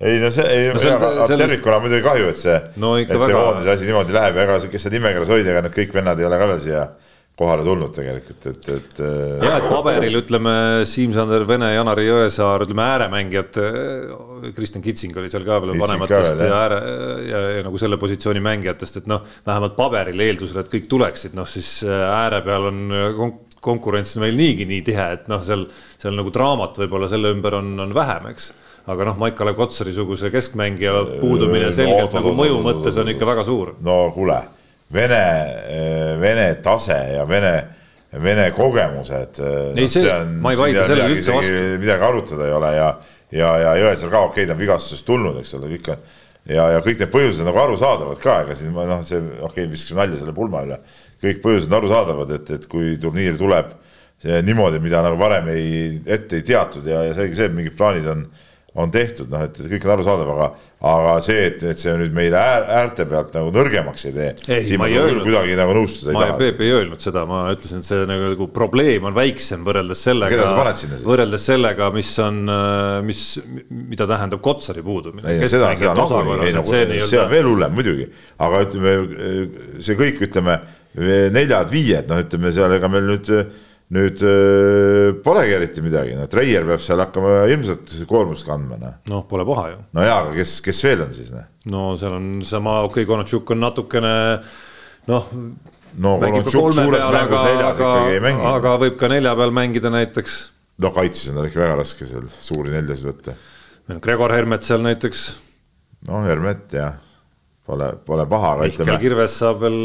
[0.00, 1.36] ei no see, ei no, sellest...
[1.36, 3.44] tervikuna on muidugi kahju, et see no,, et see väga...
[3.46, 6.28] koondise asi niimoodi läheb ja ega kes seda nimekirjas hoida, ega need kõik vennad ei
[6.28, 6.88] ole ka veel siia
[7.40, 9.00] kohale tulnud tegelikult, et, et.
[9.00, 10.54] Äh, jah, et paberil ütleme
[10.88, 13.60] Siim-Sander Vene, Janari Jõesaar, ütleme ääremängijad.
[13.60, 16.80] Äh, Kristjan Kitsing oli seal ka veel vanematest ja ääre
[17.28, 21.48] ja, ja nagu selle positsiooni mängijatest, et noh, vähemalt paberil eeldusel, et kõik tuleksid, noh
[21.48, 22.80] siis äh, ääre peal on
[23.60, 25.66] konkurents meil niigi nii tihe, et noh, seal,
[26.00, 28.52] seal nagu draamat võib-olla selle ümber on, on vähem, eks
[28.90, 33.76] aga noh, Maik-Kalev Kotsari-suguse keskmängija puudumine selgelt no, nagu mõju mõttes on ikka väga suur.
[33.84, 34.40] no kuule
[34.92, 37.52] Vene, Vene tase ja Vene,
[38.10, 39.38] Vene kogemused.
[39.40, 41.60] ei no,, see, ma ei vaidle sellele üldse vastu.
[41.78, 42.88] midagi arutada ei ole ja,
[43.30, 46.02] ja, ja Jõesaar ka okei okay,, ta on vigastusest tulnud, eks ole, kõik on.
[46.50, 50.02] ja, ja kõik need põhjused nagu arusaadavad ka, ega siin noh, see okei okay,, viskasime
[50.02, 50.80] nalja selle pulma üle.
[51.22, 53.76] kõik põhjused on arusaadavad, et, et kui turniir tuleb
[54.20, 58.08] niimoodi, mida nagu varem ei, ette ei teatud ja, ja selge see, et mingid plaanid
[58.10, 58.26] on
[58.78, 60.46] on tehtud, noh, et kõik on arusaadav, aga,
[60.86, 64.28] aga see, et, et see nüüd meile äär, äärte pealt nagu nõrgemaks ei tee.
[64.46, 65.24] ei, ma ei öelnud.
[65.26, 66.36] kuidagi nagu nõustuda ei taha.
[66.38, 70.50] Peep ei öelnud seda, ma ütlesin, et see nagu, nagu probleem on väiksem võrreldes sellega.
[71.02, 72.42] võrreldes sellega, mis on,
[73.06, 73.24] mis,
[73.70, 75.34] mida tähendab Kotsari puudumine.
[75.34, 78.06] ei, seda, seda nagunii, ei nagu, see on veel hullem muidugi,
[78.46, 78.94] aga ütleme,
[79.82, 80.60] see kõik, ütleme
[81.34, 83.34] neljad-viied, noh, ütleme seal, ega meil nüüd
[83.94, 88.94] nüüd äh, polegi eriti midagi, noh, Treier peab seal hakkama ilmselt koormust kandma, noh.
[89.10, 89.80] noh, pole paha ju.
[89.96, 91.48] no jaa, aga kes, kes veel on siis, noh?
[91.74, 94.14] no seal on sama, okei okay,, Konatšuk on natukene
[95.10, 95.26] noh.
[95.98, 98.46] no Konatšuk suures mängus neljas ikkagi ei mängi.
[98.52, 100.38] aga võib ka nelja peal mängida näiteks.
[100.86, 103.34] no kaitses on tal ikka väga raske seal suuri neljasid võtta.
[103.88, 105.26] meil on Gregor Hermet seal näiteks.
[106.06, 106.94] noh, Hermet jah,
[107.66, 108.92] pole, pole paha, aga ütleme.
[108.92, 109.82] Mihkel Kirves saab veel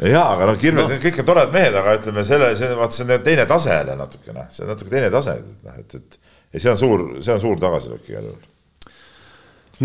[0.00, 3.06] jaa, aga noh, Kirves no., kõik on toredad mehed, aga ütleme selle, see, vaat see
[3.06, 5.36] on teine tase jälle natukene, see on natuke teine tase,
[5.66, 6.18] noh, et, et
[6.52, 8.96] ja see on suur, see on suur tagasilöök igal juhul.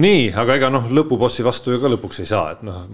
[0.04, 2.86] nii, aga ega noh, lõpubossi vastu ju ka lõpuks ei saa, et noh,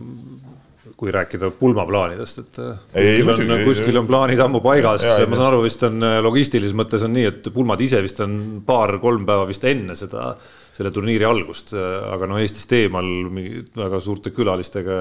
[0.97, 5.37] kui rääkida pulmaplaanidest, et äh, ei, kuskil, ei, on, kuskil on plaanid ammu paigas, ma
[5.37, 8.37] saan aru, vist on äh, logistilises mõttes on nii, et pulmad ise vist on
[8.67, 10.31] paar-kolm päeva vist enne seda
[10.73, 13.05] selle turniiri algust, aga noh, Eestist eemal
[13.77, 14.95] väga suurte külalistega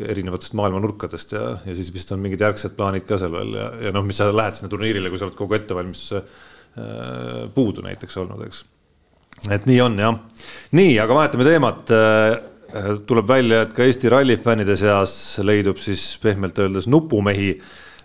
[0.00, 3.68] erinevatest maailma nurkadest ja, ja siis vist on mingid järgsed plaanid ka seal veel ja,
[3.88, 8.16] ja noh, mis sa lähed sinna turniirile, kui sa oled kogu ettevalmistuse äh, puudu näiteks
[8.22, 8.64] olnud, eks.
[9.52, 10.16] et nii on jah.
[10.78, 15.14] nii, aga vahetame teemat äh, tuleb välja, et ka Eesti rallifännide seas
[15.44, 17.50] leidub siis pehmelt öeldes nupumehi.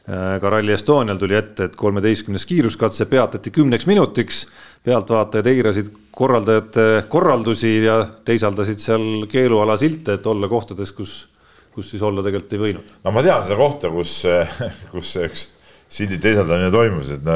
[0.08, 4.46] Äh, ka Rally Estonial tuli ette, et kolmeteistkümnes kiiruskatse peatati kümneks minutiks
[4.88, 11.18] pealtvaatajad eirasid korraldajate korraldusi ja teisaldasid seal keeluala silte, et olla kohtades, kus,
[11.76, 12.94] kus siis olla tegelikult ei võinud.
[13.04, 14.22] no ma tean seda kohta, kus,
[14.94, 15.48] kus üks
[15.92, 17.36] sildi teisaldamine toimus, et no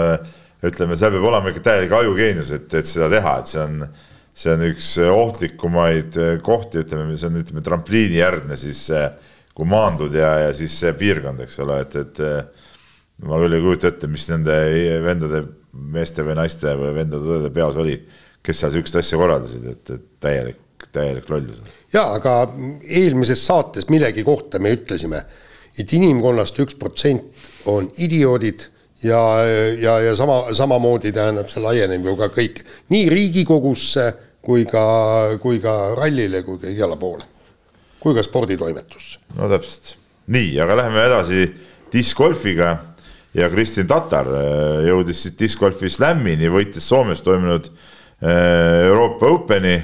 [0.68, 3.86] ütleme, seal peab olema ikka täielik ajugeenius, et, et seda teha, et see on,
[4.44, 8.86] see on üks ohtlikumaid kohti, ütleme, see on, ütleme, trampliinijärgne siis
[9.56, 13.92] kui maandud ja, ja siis see piirkond, eks ole, et, et ma küll ei kujuta
[13.92, 14.56] ette, mis nende
[15.04, 15.44] vendade
[15.74, 17.96] meeste või naiste või vendade-õdede peas oli,
[18.44, 21.72] kes seal sihukest asja korraldasid, et, et täielik, täielik lollus.
[21.94, 22.36] ja aga
[22.84, 25.24] eelmises saates millegi kohta me ütlesime,
[25.80, 28.66] et inimkonnast üks protsent on idioodid
[29.04, 29.22] ja,
[29.80, 32.64] ja, ja sama, samamoodi tähendab, see laieneb ju ka kõik
[32.94, 34.12] nii Riigikogusse
[34.42, 34.84] kui ka,
[35.42, 37.28] kui ka rallile kui ka igale poole.
[38.02, 39.20] kui ka sporditoimetusse.
[39.38, 39.96] no täpselt,
[40.34, 41.46] nii, aga läheme edasi
[41.94, 42.78] discgolfiga
[43.38, 49.78] ja Kristin Tatar äh, jõudis siis discgolfi Slamini, võitis Soomes toimunud äh, Euroopa Openi.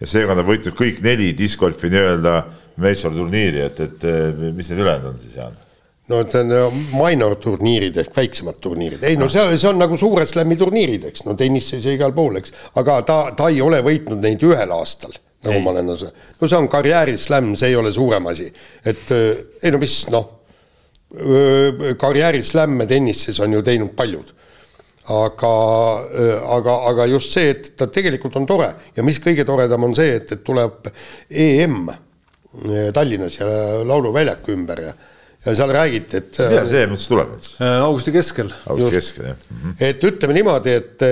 [0.00, 2.36] Ja seega on ta võitnud kõik neli discgolfi nii-öelda
[2.80, 5.58] major turniiri, et, et äh, mis need ülejäänud on siis, Jaan?
[6.10, 10.24] no see on minor turniirid ehk väiksemad turniirid, ei no see, see on nagu suure
[10.26, 11.22] slam'i turniirid, eks.
[11.26, 15.14] No tennises ja igal pool, eks, aga ta, ta ei ole võitnud neid ühel aastal
[15.40, 15.62] nagu ei.
[15.64, 15.96] ma olen, no
[16.50, 18.50] see on karjääri slam, see ei ole suurem asi,
[18.84, 20.39] et äh, ei no mis noh,
[21.98, 24.34] karjääri slam'e tennises on ju teinud paljud.
[25.10, 25.54] Aga,
[26.54, 28.68] aga, aga just see, et ta tegelikult on tore.
[28.94, 30.86] Ja mis kõige toredam on see, et, et tuleb
[31.30, 31.88] EM
[32.94, 33.48] Tallinnas ja
[33.86, 34.92] Lauluväljaku ümber ja
[35.44, 36.38] ja seal räägiti, et.
[36.50, 37.30] millal see EM üldse tuleb?
[37.64, 38.50] Äh, augusti keskel.
[38.66, 39.60] augusti keskel, jah mm.
[39.60, 39.76] -hmm.
[39.88, 41.04] et ütleme niimoodi, et,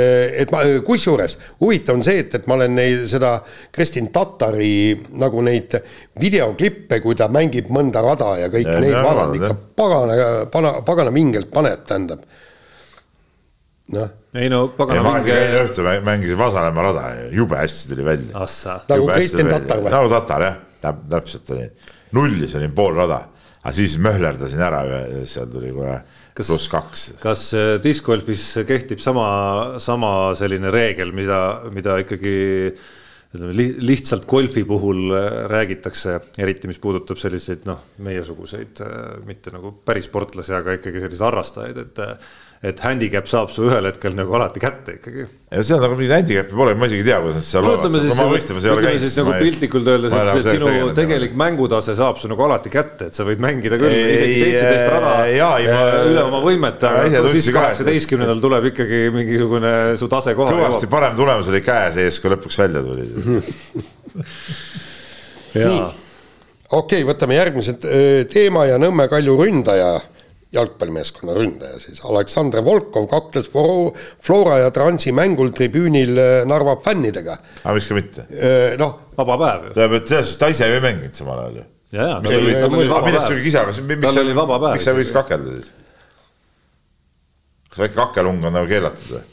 [0.42, 3.38] et ma, kusjuures huvitav on see, et, et ma olen neid, seda
[3.72, 5.78] Kristin Tatari nagu neid
[6.20, 10.18] videoklippe, kui ta mängib mõnda rada ja kõiki ja, neid vaadanud ikka pagana,
[10.52, 12.26] pagana, pagana vingelt paneb, tähendab
[13.96, 14.12] noh.
[14.34, 15.32] ei no pagana mingi.
[15.32, 18.46] eile õhtul mängisin Vasalemma rada ja jube hästi tuli välja.
[18.92, 19.92] nagu Kristjan Tatar või?
[19.94, 20.60] nagu Tatar jah,
[21.16, 21.66] täpselt oli,
[22.16, 23.22] nullis olin pool rada,
[23.68, 24.80] aga siis möhlerdasin ära
[25.28, 25.98] seal tuli kohe
[26.38, 27.02] pluss kaks.
[27.20, 29.26] kas äh, discgolfis kehtib sama,
[29.82, 31.40] sama selline reegel, mida,
[31.74, 32.34] mida ikkagi
[33.28, 33.52] ütleme
[33.84, 40.08] lihtsalt golfi puhul äh, räägitakse, eriti mis puudutab selliseid noh, meiesuguseid, äh, mitte nagu päris
[40.08, 42.04] sportlasi, aga ikkagi selliseid harrastajaid, et
[42.58, 45.24] et handicap saab su ühel hetkel nagu alati kätte ikkagi.
[45.54, 48.16] ja seal nagu mingit handicap'i pole, ma isegi ei tea, kuidas nad seal no, olevat,
[48.18, 49.12] ma võistlemas ei ole käinud.
[49.20, 53.26] nagu piltlikult öeldes, et, et sinu tegelik mängutase saab su nagu alati kätte, et sa
[53.28, 58.42] võid mängida küll ei, isegi seitseteist rada jaa, ma, üle oma võimete, aga siis kaheksateistkümnendal
[58.42, 60.58] tuleb ikkagi mingisugune su tase kohale.
[60.64, 63.06] kõvasti parem tulemus oli käes ees, kui lõpuks välja tuli
[65.54, 65.80] nii,
[66.74, 67.78] okei okay,, võtame järgmise
[68.34, 69.94] teema ja Nõmme Kalju ründaja
[70.52, 77.36] jalgpallimeeskonna ründaja siis, Aleksandr Volkov kakles Flora ja Transi mängul tribüünil äh, Narva fännidega.
[77.64, 78.24] aga miks ka mitte?
[78.32, 78.94] Äh, noh.
[79.18, 79.74] vaba päev ju.
[79.76, 81.66] tähendab, et selles suhtes ta ise ju ei mänginud samal ajal ju.
[83.04, 84.78] millest sul kisa, miks tal oli vaba päev.
[84.78, 85.68] miks sa võiks kakelda siis?
[87.68, 89.26] kas väike kakelung on nagu keelatud või?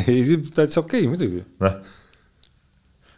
[0.00, 1.44] ei, täitsa okei okay, muidugi.
[1.60, 1.76] noh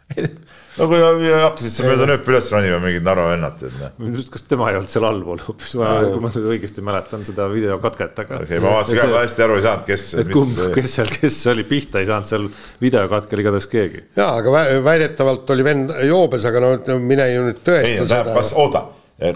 [0.77, 4.09] no kui hakkasid sa mööda nööpi üles ronima mingid Narva vennad, tead noh.
[4.17, 8.21] just, kas tema ei olnud seal allpool hoopis, kui ma nüüd õigesti mäletan seda videokatket,
[8.23, 8.41] aga.
[8.43, 10.05] okei okay,, ma vaatasin ka, ma hästi aru ei saanud, kes.
[10.23, 12.49] et kumb, kes seal, kes oli pihta ei saanud seal
[12.83, 14.03] videokatkel igatahes keegi.
[14.19, 18.23] ja, aga väidetavalt oli vend joobes, aga no mine ju nüüd tõesta ei, seda.
[18.37, 18.87] kas, oota,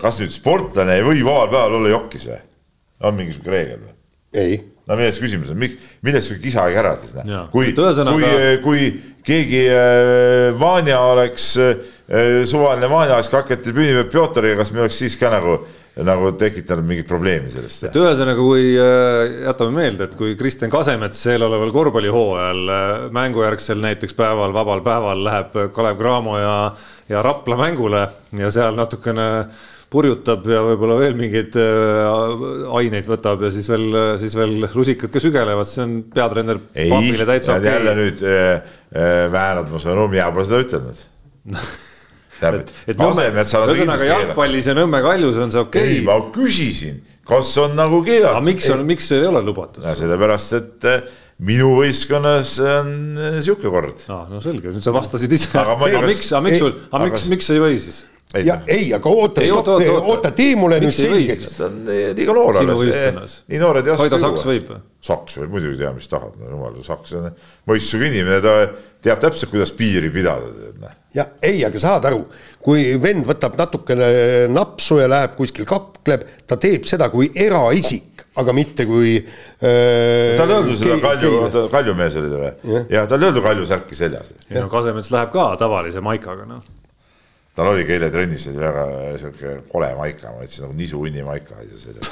[0.03, 2.43] kas nüüd sportlane ei või vabal päeval olla jokis või?
[3.01, 3.97] on mingisugune reegel või?
[4.37, 4.61] ei
[4.91, 5.63] no milles küsimus on,
[6.03, 7.15] millest see kisa aeg ära siis,
[7.53, 8.31] kui, kui,
[8.65, 8.87] kui
[9.25, 15.15] keegi äh, Vanja oleks, äh, suvaline Vanja oleks kaketi peal Pjotoriga, kas me oleks siis
[15.19, 15.59] ka nagu,
[16.01, 17.87] nagu tekitanud mingit probleemi sellest?
[17.89, 24.55] et ühesõnaga, kui äh, jätame meelde, et kui Kristjan Kasemets eeloleval korvpallihooajal mängujärgsel näiteks päeval,
[24.55, 26.55] vabal päeval läheb Kalev Cramo ja,
[27.11, 29.29] ja Rapla mängule ja seal natukene
[29.91, 32.43] purjutab ja võib-olla veel mingeid äh,
[32.79, 33.89] aineid võtab ja siis veel,
[34.21, 37.77] siis veel rusikad ka sügelevad, see on peatreener Pambile täitsa okei okay..
[37.77, 41.01] jälle nüüd äh, äh, väänad mu sõnu, mina pole seda ütelnud
[42.61, 45.97] et, et ühesõnaga jalgpallis ja Nõmme kaljus on see okei okay..
[45.97, 48.37] ei, ma küsisin, kas on nagu keelatud.
[48.37, 49.83] aga miks on, miks ei ole lubatud?
[49.99, 51.03] sellepärast, et äh,
[51.43, 52.95] minu võistkonnas on
[53.43, 54.07] sihuke kord.
[54.07, 55.51] aa, no selge, nüüd sa vastasid ise.
[55.59, 55.75] aga
[56.07, 58.05] miks, aga miks sul, aga miks, miks ei või siis?
[58.33, 61.57] Ei, ja ei, aga oota, oota, oota, tee mulle nüüd selgeks.
[61.57, 63.41] ta on liiga noor alles.
[63.51, 64.07] nii noored ei oska.
[64.07, 64.79] Kaido Saks võib või?
[65.01, 67.27] Saks võib muidugi teha, mis tahab, no jumal, Saks on
[67.69, 68.55] mõistusega inimene, ta
[69.01, 70.91] teab täpselt, kuidas piiri pidada.
[71.15, 72.21] Ja ei, aga saad aru,
[72.63, 74.07] kui vend võtab natukene
[74.53, 80.37] napsu ja läheb kuskil kakleb, ta teeb seda kui eraisik, aga mitte kui äh,.
[80.39, 82.83] tal ei olnud seda Kalju, Kaljumees oli ta või?
[82.93, 84.31] jah, tal ei olnud Kalju särki seljas.
[84.47, 86.61] ei no Kasemets läheb ka tavalise maikaga, noh
[87.55, 88.85] tal oligi eile trennis oli väga
[89.21, 92.11] sihuke kole maika, ma ütlesin nagu nisu hunni maika ja selline.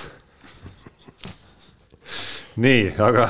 [2.66, 3.30] nii, aga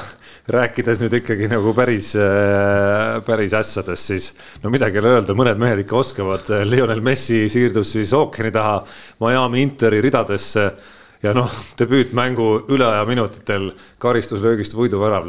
[0.49, 4.29] rääkides nüüd ikkagi nagu päris, äh, päris ässadest, siis
[4.63, 6.49] no midagi ei ole öelda, mõned mehed ikka oskavad.
[6.65, 8.79] Lionel Messi siirdus siis ookeani taha
[9.21, 10.71] Miami Interi ridadesse
[11.23, 13.69] ja noh, debüütmängu üleaja minutitel
[13.99, 15.27] karistuslöögist võiduvärav.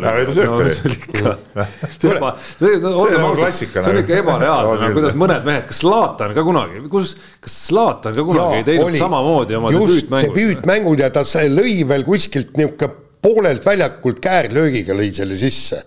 [2.61, 3.83] see on nagu klassika.
[3.83, 8.27] see on ikka ebareaalne, kuidas mõned mehed, kas Zlatan ka kunagi, kus, kas Zlatan ka
[8.27, 10.31] kunagi ja, ei teinud oli, samamoodi oma debüütmängus?
[10.31, 15.83] debüütmängud ja ta lõi veel kuskilt niisugune poolelt väljakult käärlöögiga lõi selle sisse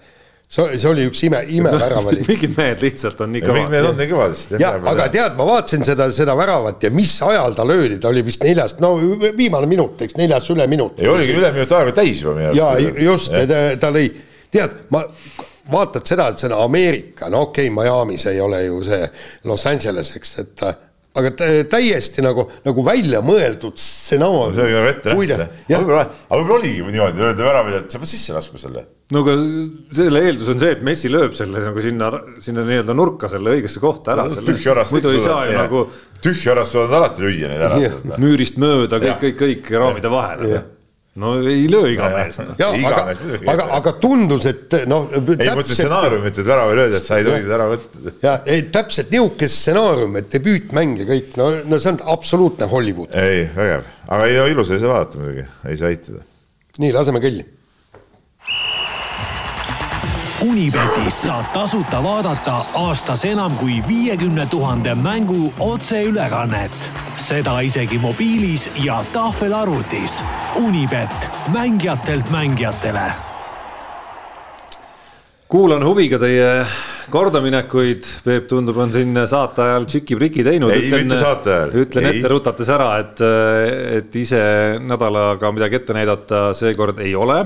[0.53, 3.59] see, see oli üks ime, imevärav oli mingid mehed lihtsalt on nii kõvad.
[3.59, 4.55] mingid mehed on nii kõvad vist.
[4.61, 8.25] jah, aga tead, ma vaatasin seda, seda väravat ja mis ajal ta löödi, ta oli
[8.25, 8.93] vist neljas, no
[9.23, 11.01] viimane minut, eks neljas üleminut.
[11.01, 12.61] ei oligi üleminut aega täis juba minu arust.
[12.61, 14.07] ja just, ta, ta lõi,
[14.53, 15.03] tead, ma
[15.73, 19.05] vaatad seda, et see on Ameerika, no okei okay,, Miami's ei ole ju see
[19.49, 20.65] Los Angeles, eks, et
[21.14, 25.44] aga tä- täiesti nagu, nagu välja mõeldud see oli nagu ette stsenaarium.
[25.44, 25.69] nähtud.
[25.69, 28.85] aga võib-olla, aga võib-olla oligi niimoodi, öeldi väravale, et sa pead sisse laskma selle.
[29.14, 29.35] no aga
[29.99, 32.10] selle eeldus on see, et Messi lööb selle nagu sinna,
[32.41, 34.26] sinna nii-öelda nurka selle õigesse kohta ära.
[34.34, 34.95] tühja orast.
[34.95, 35.84] muidu ei saa ju nagu
[36.23, 37.99] tühja orast suudad alati lüüa neid ära Jah..
[38.18, 40.64] müürist mööda kõik Jah., kõik, kõik raamide vahele.
[41.22, 42.40] No ei löö iga mees.
[42.57, 43.03] Iga aga
[43.53, 45.10] aga, aga tundus, et noh.
[45.14, 48.14] ei, ma mõtlen stsenaariumit, et värava ei lööda, et sa ei tohi seda ära võtta.
[48.23, 53.14] ja ei, täpselt niisugune stsenaarium, et debüütmäng ja kõik, no, no see on absoluutne Hollywood.
[53.14, 56.26] ei, vägev, aga ei no ilus oli seda vaadata muidugi, ei saa eitada.
[56.81, 57.45] nii, laseme kõlli.
[60.44, 66.91] Unibetis saab tasuta vaadata aastas enam kui viiekümne tuhande mängu otseülekannet.
[67.15, 70.24] seda isegi mobiilis ja tahvelarvutis.
[70.56, 73.11] Unibet, mängijatelt mängijatele
[75.48, 76.65] kuulan huviga teie
[77.14, 80.72] kordaminekuid, Peep tundub, on siin saate ajal tšiki-priki teinud.
[80.74, 81.74] Ei, mitte saate ajal.
[81.84, 83.22] ütlen ette rutates ära, et,
[83.99, 84.41] et ise
[84.82, 87.44] nädalaga midagi ette näidata seekord ei ole.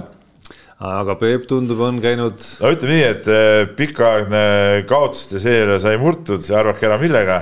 [0.77, 4.43] Aga Peep tundub, on käinud no ütleme nii, et eh, pikaaegne
[4.89, 7.39] kaotuste seeria sai murtud, arvake ära millega.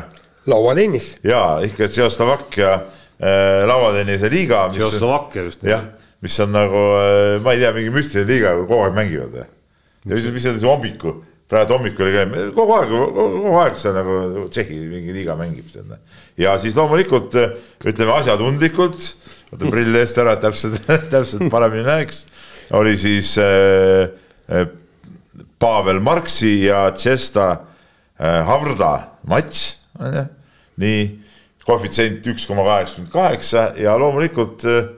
[0.48, 1.18] lauatennis.
[1.24, 4.70] ja ikka Tšehhoslovakkia äh, lauatennise liiga.
[4.72, 5.68] Tšehhoslovakkia just.
[5.68, 5.84] jah,
[6.24, 6.88] mis on nagu,
[7.44, 9.44] ma ei tea, mingi müstiline liiga, kogu aeg mängivad
[10.06, 11.14] mis, mis on see hommiku,
[11.50, 15.98] praegu hommikul ei käi, kogu aeg, kogu aeg seal nagu Tšehhi mingi liiga mängib seal.
[16.40, 19.10] ja siis loomulikult ütleme asjatundlikult,
[19.52, 20.80] võtan prilli eest ära, et täpselt,
[21.14, 22.26] täpselt paremini näeks,
[22.74, 24.10] oli siis äh,
[24.50, 24.68] äh,
[25.60, 28.94] Pavel Marksi ja Tšesta äh, Havrda
[29.28, 30.26] matš, on ju,
[30.82, 31.06] nii,
[31.66, 34.92] koefitsient üks koma kaheksakümmend kaheksa ja loomulikult äh,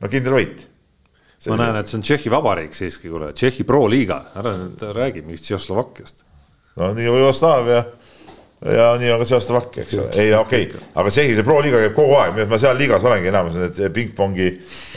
[0.00, 0.68] no kindel võit.
[1.44, 5.24] Ma näen, et see on Tšehhi Vabariik siiski, kuule, Tšehhi Pro liiga, ära nüüd räägi
[5.26, 6.24] mingist Tšehhoslovakkiast.
[6.80, 7.84] no nii Jugoslaavia
[8.64, 11.96] ja nii on ka Tšehhoslovakkia, eks ole, ei okei okay., aga see pro liiga käib
[11.98, 14.48] kogu aeg, nii et ma seal liigas olengi enamus need pingpongi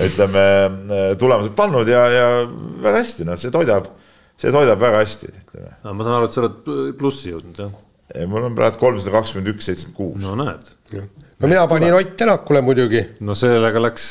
[0.07, 0.45] ütleme
[1.19, 2.27] tulemused pannud ja, ja
[2.85, 3.89] väga hästi, noh, see toidab,
[4.39, 5.73] see toidab väga hästi, ütleme.
[5.83, 7.75] ma saan aru, et sa oled plussi jõudnud, jah?
[8.31, 10.23] mul on praegu kolmsada kakskümmend üks, seitsekümmend kuus.
[10.23, 10.71] no näed.
[11.39, 14.07] No mina panin Ott Tänakule muidugi, no sellega läks,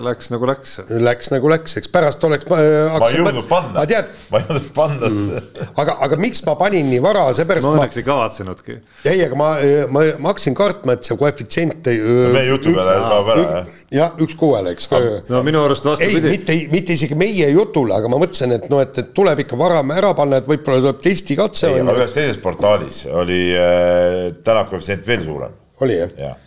[0.00, 0.78] läks nagu läks.
[0.88, 2.46] läks nagu läks, eks pärast oleks.
[2.48, 5.42] ma ei jõudnud panna ma ei jõudnud panna mm..
[5.82, 8.76] aga, aga miks ma panin nii vara, seepärast ma ma, õnneks ei kavatsenudki.
[9.04, 9.48] ei, aga ma,
[9.92, 12.00] ma, ma hakkasin kartma, et see koefitsient ei.
[12.38, 13.68] meie jutu peale kaob ära, jah.
[13.98, 14.88] jah, üks kuuele, eks.
[15.28, 16.32] no minu arust ei, vastupidi.
[16.38, 19.92] mitte, mitte isegi meie jutule, aga ma mõtlesin, et noh, et, et tuleb ikka varem
[19.98, 25.62] ära panna, et võib-olla tuleb testikatse ühes teises portaalis oli äh, täna koefitsient veel suurem,
[25.84, 26.18] oli jah?
[26.24, 26.42] jah.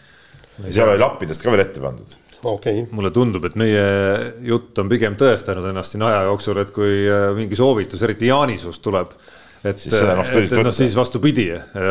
[0.67, 2.15] Seal oli lappidest ka veel ette pandud.
[2.43, 3.83] okei okay., mulle tundub, et meie
[4.47, 8.83] jutt on pigem tõestanud ennast siin aja jooksul, et kui äh, mingi soovitus, eriti Jaanisust
[8.85, 9.11] tuleb,
[9.59, 11.49] et, et, et noh, siis vastupidi,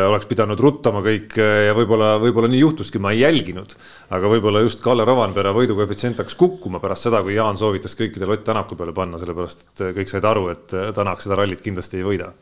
[0.09, 3.77] oleks pidanud ruttama kõik äh, ja võib-olla, võib-olla nii juhtuski, ma ei jälginud.
[4.09, 8.45] aga võib-olla just Kalle Rovanpera võidukoefitsient hakkas kukkuma pärast seda, kui Jaan soovitas kõikidel Ott
[8.49, 12.07] Tänaku peale panna, sellepärast et äh, kõik said aru, et Tänak seda rallit kindlasti ei
[12.09, 12.33] võida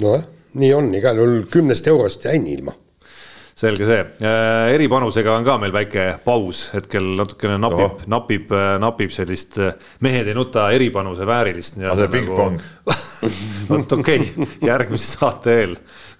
[0.00, 0.24] nojah,
[0.58, 2.74] nii on, igal juhul kümnest eurost jäin ilma.
[3.62, 4.28] Selge see,
[4.74, 10.36] eripanusega on ka meil väike paus, hetkel natukene napib napib, napib sellist äh, mehed ei
[10.36, 11.78] nuta eripanuse väärilist.
[11.82, 12.58] Aga see pingpong.
[13.70, 15.76] vot okei okay., järgmise saate eel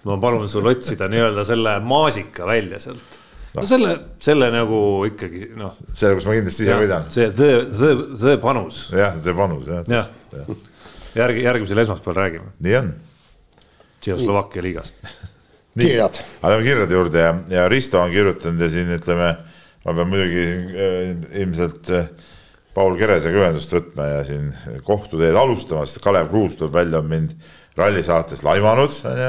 [0.07, 3.19] ma palun sul otsida nii-öelda selle maasika välja sealt.
[3.55, 3.93] no selle,
[4.23, 7.09] selle nagu ikkagi noh, selle, kus ma kindlasti ise võidan.
[7.13, 9.87] see the, the, the panus, jah, see panus jah.
[9.87, 10.55] jah.
[11.15, 12.93] järgi, järgmisel esmaspäeval räägime nii on.
[14.03, 15.05] Tšehhoslovakkia liigast.
[15.77, 19.31] kirjad, aga lähme kirjade juurde ja, ja Risto on kirjutanud ja siin ütleme,
[19.85, 22.11] ma pean muidugi äh, ilmselt äh,
[22.73, 24.49] Paul Keresega ühendust võtma ja siin
[24.85, 27.33] kohtuteed alustama, sest Kalev Kruus tuleb välja, on mind
[27.77, 29.27] rallisaates laimanud, onju.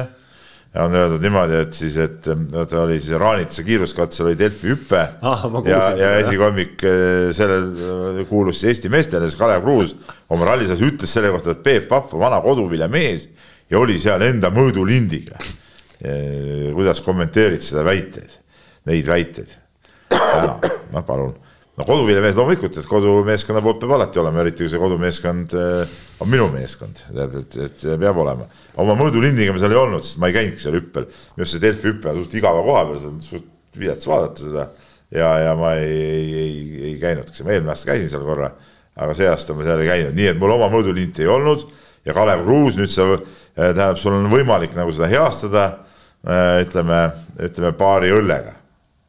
[0.74, 4.72] ja on öeldud niimoodi, et siis, et äh, ta oli siis Raanitsa kiiruskatsel oli Delfi
[4.72, 9.94] hüpe Ah, ja, ja esikommik äh, sellel äh, kuulus siis Eesti meestele, siis Kalev Kruus
[10.32, 13.28] oma rallisaates ütles selle kohta, et Peep Pahv on vana koduviljamees
[13.70, 15.36] ja oli seal enda mõõdulindiga.
[16.74, 18.36] Kuidas kommenteerid seda väiteid,
[18.90, 19.54] neid väiteid?
[20.94, 21.32] noh palun.
[21.74, 26.30] no koduviljamees loomulikult, et kodumeeskonna poolt peab alati olema, eriti kui see kodumeeskond äh, on
[26.30, 28.46] minu meeskond, tähendab, et, et peab olema.
[28.82, 31.08] oma mõõdulindiga me seal ei olnud, sest ma ei käinudki seal hüppel.
[31.08, 34.44] minu arust see Delfi hüpe on suht igava koha peal, see on suht vilets vaadata
[34.44, 34.68] seda.
[35.14, 36.60] ja, ja ma ei, ei, ei,
[36.90, 38.52] ei käinudki, ma eelmine aasta käisin seal korra,
[38.94, 41.66] aga see aasta ma seal ei käinud, nii et mul oma mõõdulinti ei olnud
[42.04, 43.06] ja Kalev Kruus nüüd sa,
[43.56, 45.64] tähendab, sul on võimalik nagu seda heastada,
[46.24, 47.00] ütleme,
[47.44, 48.54] ütleme paari õllega.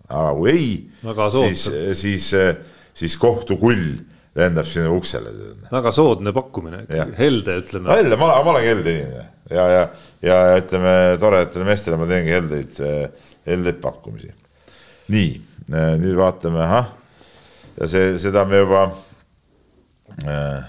[0.09, 0.67] aga kui ei,
[1.05, 2.27] Väga siis soodsalt., siis,
[2.93, 3.95] siis kohtukull
[4.35, 5.31] lendab sinu uksele.
[5.71, 6.83] väga soodne pakkumine
[7.17, 7.89] helde ütleme.
[7.89, 9.87] välja, ma ma olen helde inimene ja, ja,
[10.21, 12.79] ja ütleme toredatele meestele ma teengi heldeid,
[13.47, 14.31] heldeid pakkumisi.
[15.13, 15.33] nii,
[16.01, 16.93] nüüd vaatame, ahah,
[17.79, 18.83] ja see, seda me juba
[20.25, 20.63] äh,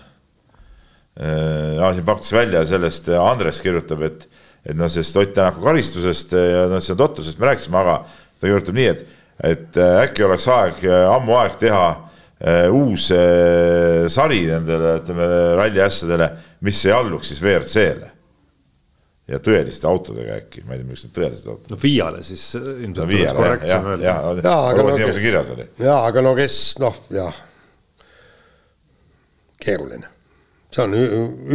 [1.20, 4.26] äh, siin pakkus välja sellest, Andres kirjutab, et,
[4.66, 8.48] et noh, sellest Ott Tänaku karistusest ja noh, see on totrusest me rääkisime, aga ta
[8.48, 9.06] kirjutab nii, et,
[9.52, 10.82] et äkki oleks aeg,
[11.12, 11.86] ammu aeg teha
[12.74, 13.06] uus
[14.12, 16.28] sari nendele, ütleme, ralliasjadele,
[16.68, 18.10] mis ei alluks siis WRC-le
[19.26, 21.70] ja tõeliste autodega äkki, ma ei tea, miks need tõelised autod.
[21.72, 24.06] no FIA-le siis ilmselt no, oleks korrektsem öelda.
[24.44, 27.40] jaa, aga no, kes, jaa, aga no kes noh, jah,
[29.66, 30.15] keeruline.
[30.76, 30.96] See on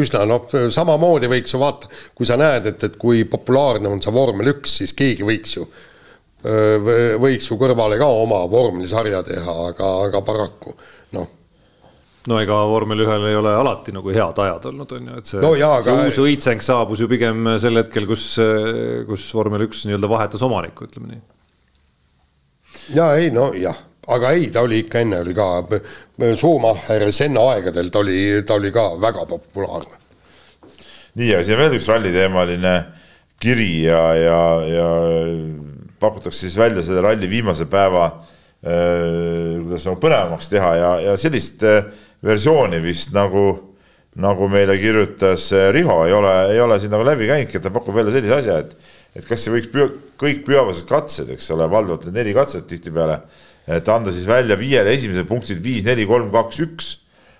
[0.01, 4.13] üsna noh, samamoodi võiks ju vaata, kui sa näed, et, et kui populaarne on see
[4.15, 5.67] vormel üks, siis keegi võiks ju,
[7.21, 10.73] võiks ju kõrvale ka oma vormelisarja teha, aga, aga paraku
[11.17, 11.37] noh
[12.29, 15.41] no ega vormel ühel ei ole alati nagu head ajad olnud, on ju, et see,
[15.41, 16.07] no jaa, see aga...
[16.07, 18.25] uus õitseng saabus ju pigem sel hetkel, kus,
[19.09, 21.23] kus vormel üks nii-öelda vahetas omanikku, ütleme nii.
[22.97, 25.47] ja ei, no jah, aga ei, ta oli ikka enne oli ka,
[26.35, 29.99] Schumacher Senna aegadel ta oli, ta oli ka väga populaarne.
[31.15, 32.75] nii, aga siin veel üks ralliteemaline
[33.41, 34.87] kiri ja, ja, ja
[35.99, 41.65] pakutakse siis välja selle ralli viimase päeva äh, kuidas nagu põnevamaks teha ja, ja sellist
[41.67, 41.83] äh,
[42.25, 43.45] versiooni vist nagu,
[44.21, 47.73] nagu meile kirjutas eh, Riho, ei ole, ei ole siin nagu läbi käinudki, et ta
[47.73, 49.87] pakub välja sellise asja, et, et kas see võiks püü,
[50.21, 53.21] kõik pühavased katsed, eks ole, valdavalt need neli katset tihtipeale,
[53.77, 56.91] et anda siis välja viiele esimesed punktid viis, neli, kolm, kaks, üks.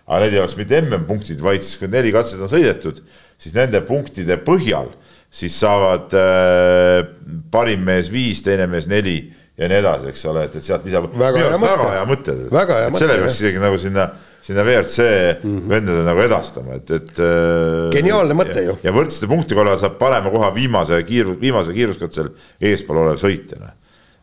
[0.07, 3.03] aga need ei oleks mitte MM-punktid, vaid siis, kui neli katset on sõidetud,
[3.41, 4.91] siis nende punktide põhjal
[5.31, 7.05] siis saavad äh,
[7.51, 9.21] parim mees viis, teine mees neli
[9.59, 11.07] ja nii edasi, eks ole, et, et sealt lisab.
[11.17, 12.35] väga hea mõte.
[12.51, 14.09] väga hea mõte, selle peaks isegi nagu sinna
[14.41, 14.97] sinna WRC
[15.43, 15.69] mm -hmm.
[15.69, 17.19] vendadele nagu edastama, et, et.
[17.19, 18.77] Äh, geniaalne mõte ju.
[18.83, 23.71] ja võrdsete punkti korral saab parema koha viimase kiirus, viimase kiiruskatsel eespool olev sõitja.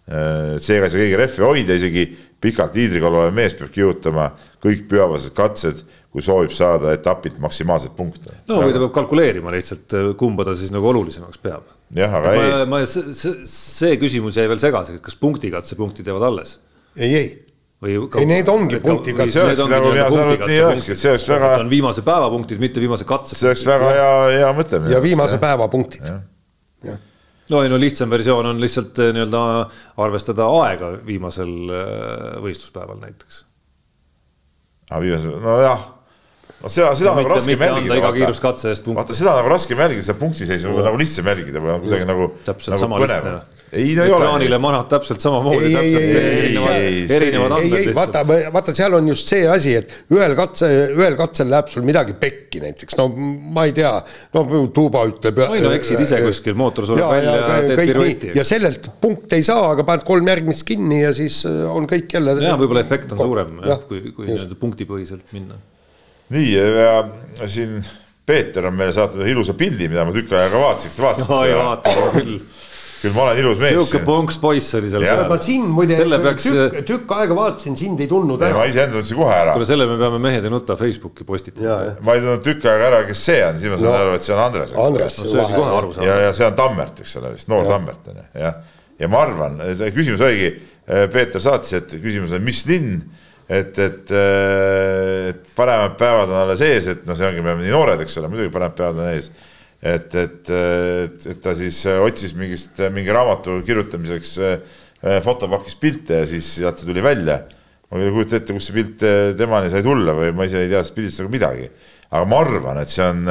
[0.09, 2.05] Äh, seega ei saa keegi rehvi hoida, isegi
[2.41, 4.31] pikalt liidrikohal olev mees peab kihutama
[4.65, 8.33] kõik pühavased katsed, kui soovib saada etapilt maksimaalset punkte.
[8.49, 11.67] no või ta peab kalkuleerima lihtsalt, kumba ta siis nagu olulisemaks peab.
[11.97, 12.71] jah, aga ma, ei.
[12.73, 16.57] ma, see, see küsimus jäi veel segaseks, et kas punktikatsepunktid jäävad alles?
[16.97, 17.29] ei, ei
[17.85, 19.29] või ei, need ongi punktiga.
[19.31, 21.53] see oleks nagu mina saan aru, et nii olekski, et see oleks väga.
[21.61, 23.37] on viimase päeva punktid, mitte viimase katse.
[23.39, 24.81] see oleks väga hea, hea mõte.
[24.89, 26.09] ja viimase päeva punktid.
[27.53, 29.43] No ei no lihtsam versioon on lihtsalt eh, nii-öelda
[30.05, 33.45] arvestada aega viimasel eh, võistluspäeval näiteks.
[34.91, 35.87] aa, viimasel, nojah
[36.59, 38.01] no seda, seda on nagu raske jälgida.
[38.01, 38.99] iga kiiruskatse eest punkti.
[39.03, 42.33] vaata, seda nagu raske jälgida, seda punktiseisu nagu lihtsam jälgida või on kuidagi nagu.
[42.49, 43.39] täpselt nagu sama lihtne
[43.73, 44.25] ei no ei ole.
[44.25, 47.97] ekraanile manad täpselt samamoodi, täpselt erinevad andmed lihtsalt.
[47.99, 52.17] vaata, vaata, seal on just see asi, et ühel katse, ühel katsel läheb sul midagi
[52.21, 53.09] pekki näiteks, no
[53.55, 53.93] ma ei tea,
[54.37, 55.43] no tuuba ütleb.
[55.49, 58.33] oi no eksid ise kuskil, mootor sureb välja ja teed pirueti.
[58.39, 62.19] ja sellelt punkte ei saa, aga paned kolm järgmist kinni ja siis äh, on kõik
[62.19, 62.39] jälle.
[62.45, 65.61] ja võib-olla efekt on suurem kui, kui nii-öelda punktipõhiselt minna.
[66.33, 67.83] nii ja siin
[68.29, 71.45] Peeter on meile saatnud ilusa pildi, mida ma tükk aega vaatasin, kas te vaatasite seda?
[71.45, 72.41] oi, vaatasin küll
[73.03, 73.75] küll ma olen ilus mees.
[73.77, 75.23] sihuke ponks poiss oli seal peal.
[75.31, 76.47] ma sind muide peaks...
[76.49, 78.57] tükk, tükk aega vaatasin, sind ei tundnud ära.
[78.59, 79.55] ma iseenda tundsin kohe ära.
[79.57, 81.79] kuule, selle me peame Mehed ei nuta Facebooki postitama.
[82.05, 83.95] ma ei tundnud tükk aega ära, kes see on, siis ma sain no.
[84.01, 84.75] aru, et see on Andres.
[84.87, 86.09] Andres no,.
[86.09, 87.77] ja, ja see on Tammert, eks ole, vist noor ja.
[87.77, 88.59] Tammert on ju, jah.
[88.99, 89.63] ja ma arvan,
[89.97, 90.53] küsimus oligi,
[90.89, 92.99] äh, Peeter saatis, et küsimus on, mis linn
[93.49, 97.65] et, et, äh, et paremad päevad on alles ees, et noh, see ongi, me oleme
[97.65, 99.31] nii noored, eks ole, muidugi paremad päevad on ees
[99.83, 104.57] et, et, et, et ta siis äh, otsis mingist, äh, mingi raamatu kirjutamiseks äh,
[105.23, 107.39] fotopakis pilte ja siis sealt see tuli välja.
[107.89, 109.05] ma ei kujuta ette, kust see pilt
[109.39, 111.69] temani sai tulla või ma ise ei tea sellest pildist nagu midagi.
[112.11, 113.23] aga ma arvan, et see on,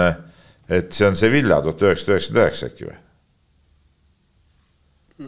[0.80, 3.02] et see on Sevilla tuhat üheksasada üheksakümmend üheksa äkki või?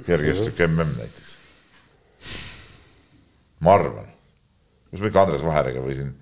[0.07, 1.35] kergejõustik mm näiteks.
[3.59, 4.09] ma arvan,
[4.89, 6.15] kus ma ikka Andres Vaheriga võisin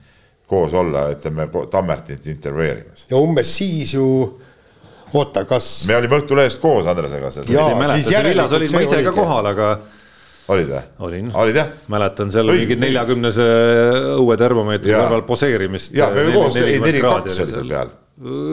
[0.47, 3.05] koos olla, ütleme Tammertit intervjueerimas.
[3.11, 4.07] ja umbes siis ju
[5.13, 5.69] oota, kas.
[5.87, 7.31] me olime Õhtulehest koos Andresega.
[7.47, 9.69] Villas olin ma ise ka kohal, aga.
[10.53, 10.81] olid või?
[11.09, 11.31] olin.
[11.43, 11.69] olid jah?
[11.91, 13.47] mäletan seal mingit neljakümnese
[14.17, 15.95] õuetermomeetri kõrval poseerimist.
[15.97, 17.95] ja me olime koos, ei neli kaks oli seal peal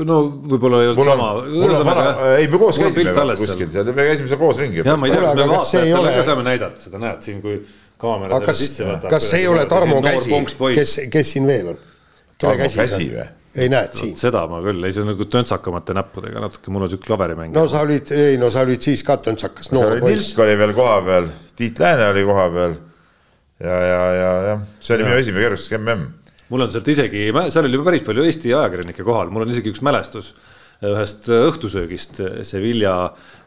[0.04, 2.08] no võib-olla ei olnud sama.
[2.36, 4.82] ei, me koos käisime kuskil seal, me käisime seal koos ringi.
[4.84, 7.56] jah, ma ei tea, me vaatajatele ka saame näidata seda, näed siin, kui
[8.00, 9.08] kaamera sisse võtab.
[9.14, 10.42] kas see ei ole Tarmo Käsi,
[10.76, 11.80] kes, kes siin veel on?
[12.38, 13.32] kelle käsi see on?
[13.54, 14.16] Ei näed siin.
[14.18, 17.54] seda ma küll, ei see on nagu töntsakamate näppudega natuke, mul on siuke klaverimäng.
[17.54, 19.70] no sa olid, ei no sa olid siis ka töntsakas.
[19.74, 22.76] No, Nilk oli veel kohapeal, Tiit Lääne oli kohapeal.
[23.62, 25.10] ja, ja, ja, jah, see oli ja.
[25.10, 26.08] minu esimene kergustik mm.
[26.50, 29.84] mul on sealt isegi, seal oli päris palju Eesti ajakirjanikke kohal, mul on isegi üks
[29.86, 30.34] mälestus
[30.90, 32.96] ühest õhtusöögist Sevilla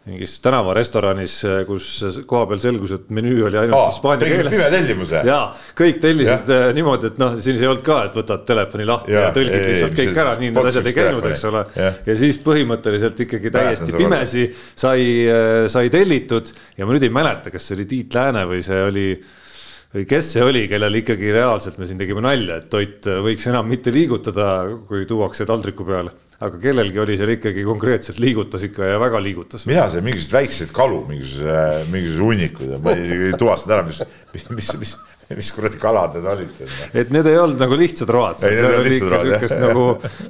[0.07, 1.33] mingis tänavarestoranis,
[1.67, 1.87] kus
[2.29, 4.53] kohapeal selgus, et menüü oli ainult Aa, hispaania keeles.
[4.53, 5.23] pime tellimuse?
[5.27, 5.39] ja
[5.77, 6.59] kõik tellisid ja.
[6.75, 9.73] niimoodi, et noh, siin ei olnud ka, et võtad telefoni lahti ja, Ja, tõlgid ei,
[9.73, 11.63] lihtsalt kõik ära, nii need asjad ei käinud, eks ole.
[12.07, 14.45] Ja siis põhimõtteliselt ikkagi täiesti Mäletan pimesi
[14.79, 15.09] sai,
[15.73, 19.09] sai tellitud ja ma nüüd ei mäleta, kas see oli Tiit Lääne või see oli
[19.91, 23.67] või kes see oli, kellel ikkagi reaalselt me siin tegime nalja, et toit võiks enam
[23.67, 24.47] mitte liigutada,
[24.87, 26.15] kui tuuakse taldriku peale.
[26.37, 29.65] Aga kellelgi oli seal ikkagi konkreetselt liigutas ikka ja väga liigutas.
[29.65, 31.57] mina sain mingisuguseid väikseid kalu, mingisuguse,
[31.91, 34.03] mingisuguse hunnikud ja ma isegi ei tuvastanud ära, mis,
[34.35, 34.93] mis, mis, mis,
[35.37, 36.61] mis kuradi kalad need olid.
[36.95, 39.85] et need ei olnud nagu lihtsad road, seal oli lihtsad ikka siukest nagu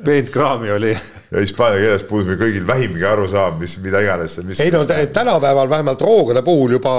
[0.06, 0.94] peent kraami oli.
[1.34, 4.38] ja hispaania keeles puudub meil kõigil vähimgi arusaam, mis, mida iganes.
[4.64, 6.96] ei no tä- tänapäeval vähemalt roogade puhul juba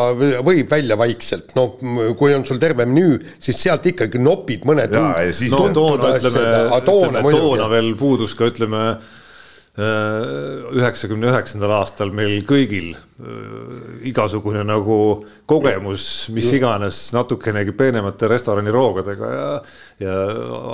[0.47, 1.69] võib välja vaikselt, no
[2.19, 4.95] kui on sul terve menüü, siis sealt ikkagi nopid mõned.
[4.95, 6.45] Jaa, ja siis- no toona ütleme,
[6.87, 8.85] toona ütleme toona veel puudus ka ütleme
[9.79, 14.99] üheksakümne üheksandal aastal meil kõigil äh, igasugune nagu
[15.47, 19.49] kogemus, mis iganes natukenegi peenemate restoraniroogadega ja,
[20.03, 20.19] ja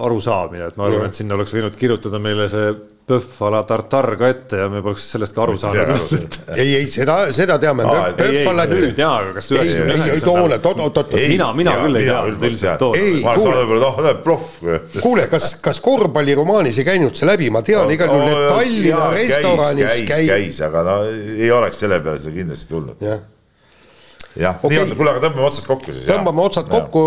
[0.06, 2.72] arusaamine, et ma arvan, et sinna oleks võinud kirjutada meile see
[3.06, 6.36] PÖFF a la tartar ka ette ja me poleks sellest ka aru saanud.
[6.56, 7.84] ei, ei seda, seda teame.
[7.84, 11.12] Et ei, ei, nüüd jaa, aga kas ei, ei, ei toona, oot, oot, oot.
[11.28, 13.34] mina, mina küll ei teadnud üldiselt toona.
[13.34, 15.26] Oleks kuule.
[15.28, 20.30] kas, kas korvpalliromaanis ei käinud see läbi, ma tean igal juhul, et Tallinna restoranis käis,
[20.30, 23.04] käis, aga no ei oleks selle peale seda kindlasti tulnud.
[23.04, 26.08] jah, nii on, kuule, aga tõmbame otsad kokku siis.
[26.08, 27.04] tõmbame otsad kokku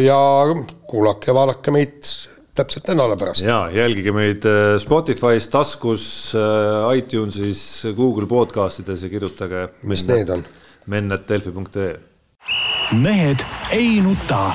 [0.00, 0.16] ja
[0.88, 2.16] kuulake vaadake meid
[2.56, 3.44] täpselt nädala pärast.
[3.44, 9.68] ja jälgige meid äh, Spotify's, taskus, äh, iTunesis, Google podcastides ja kirjutage.
[9.82, 10.44] mis need on?
[10.86, 11.96] menn.delfi.ee
[12.92, 13.42] mehed
[13.74, 14.52] ei nuta.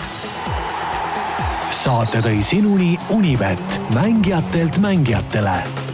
[1.71, 5.90] saate tõi sinuni Unibet, mängijatelt mängijatele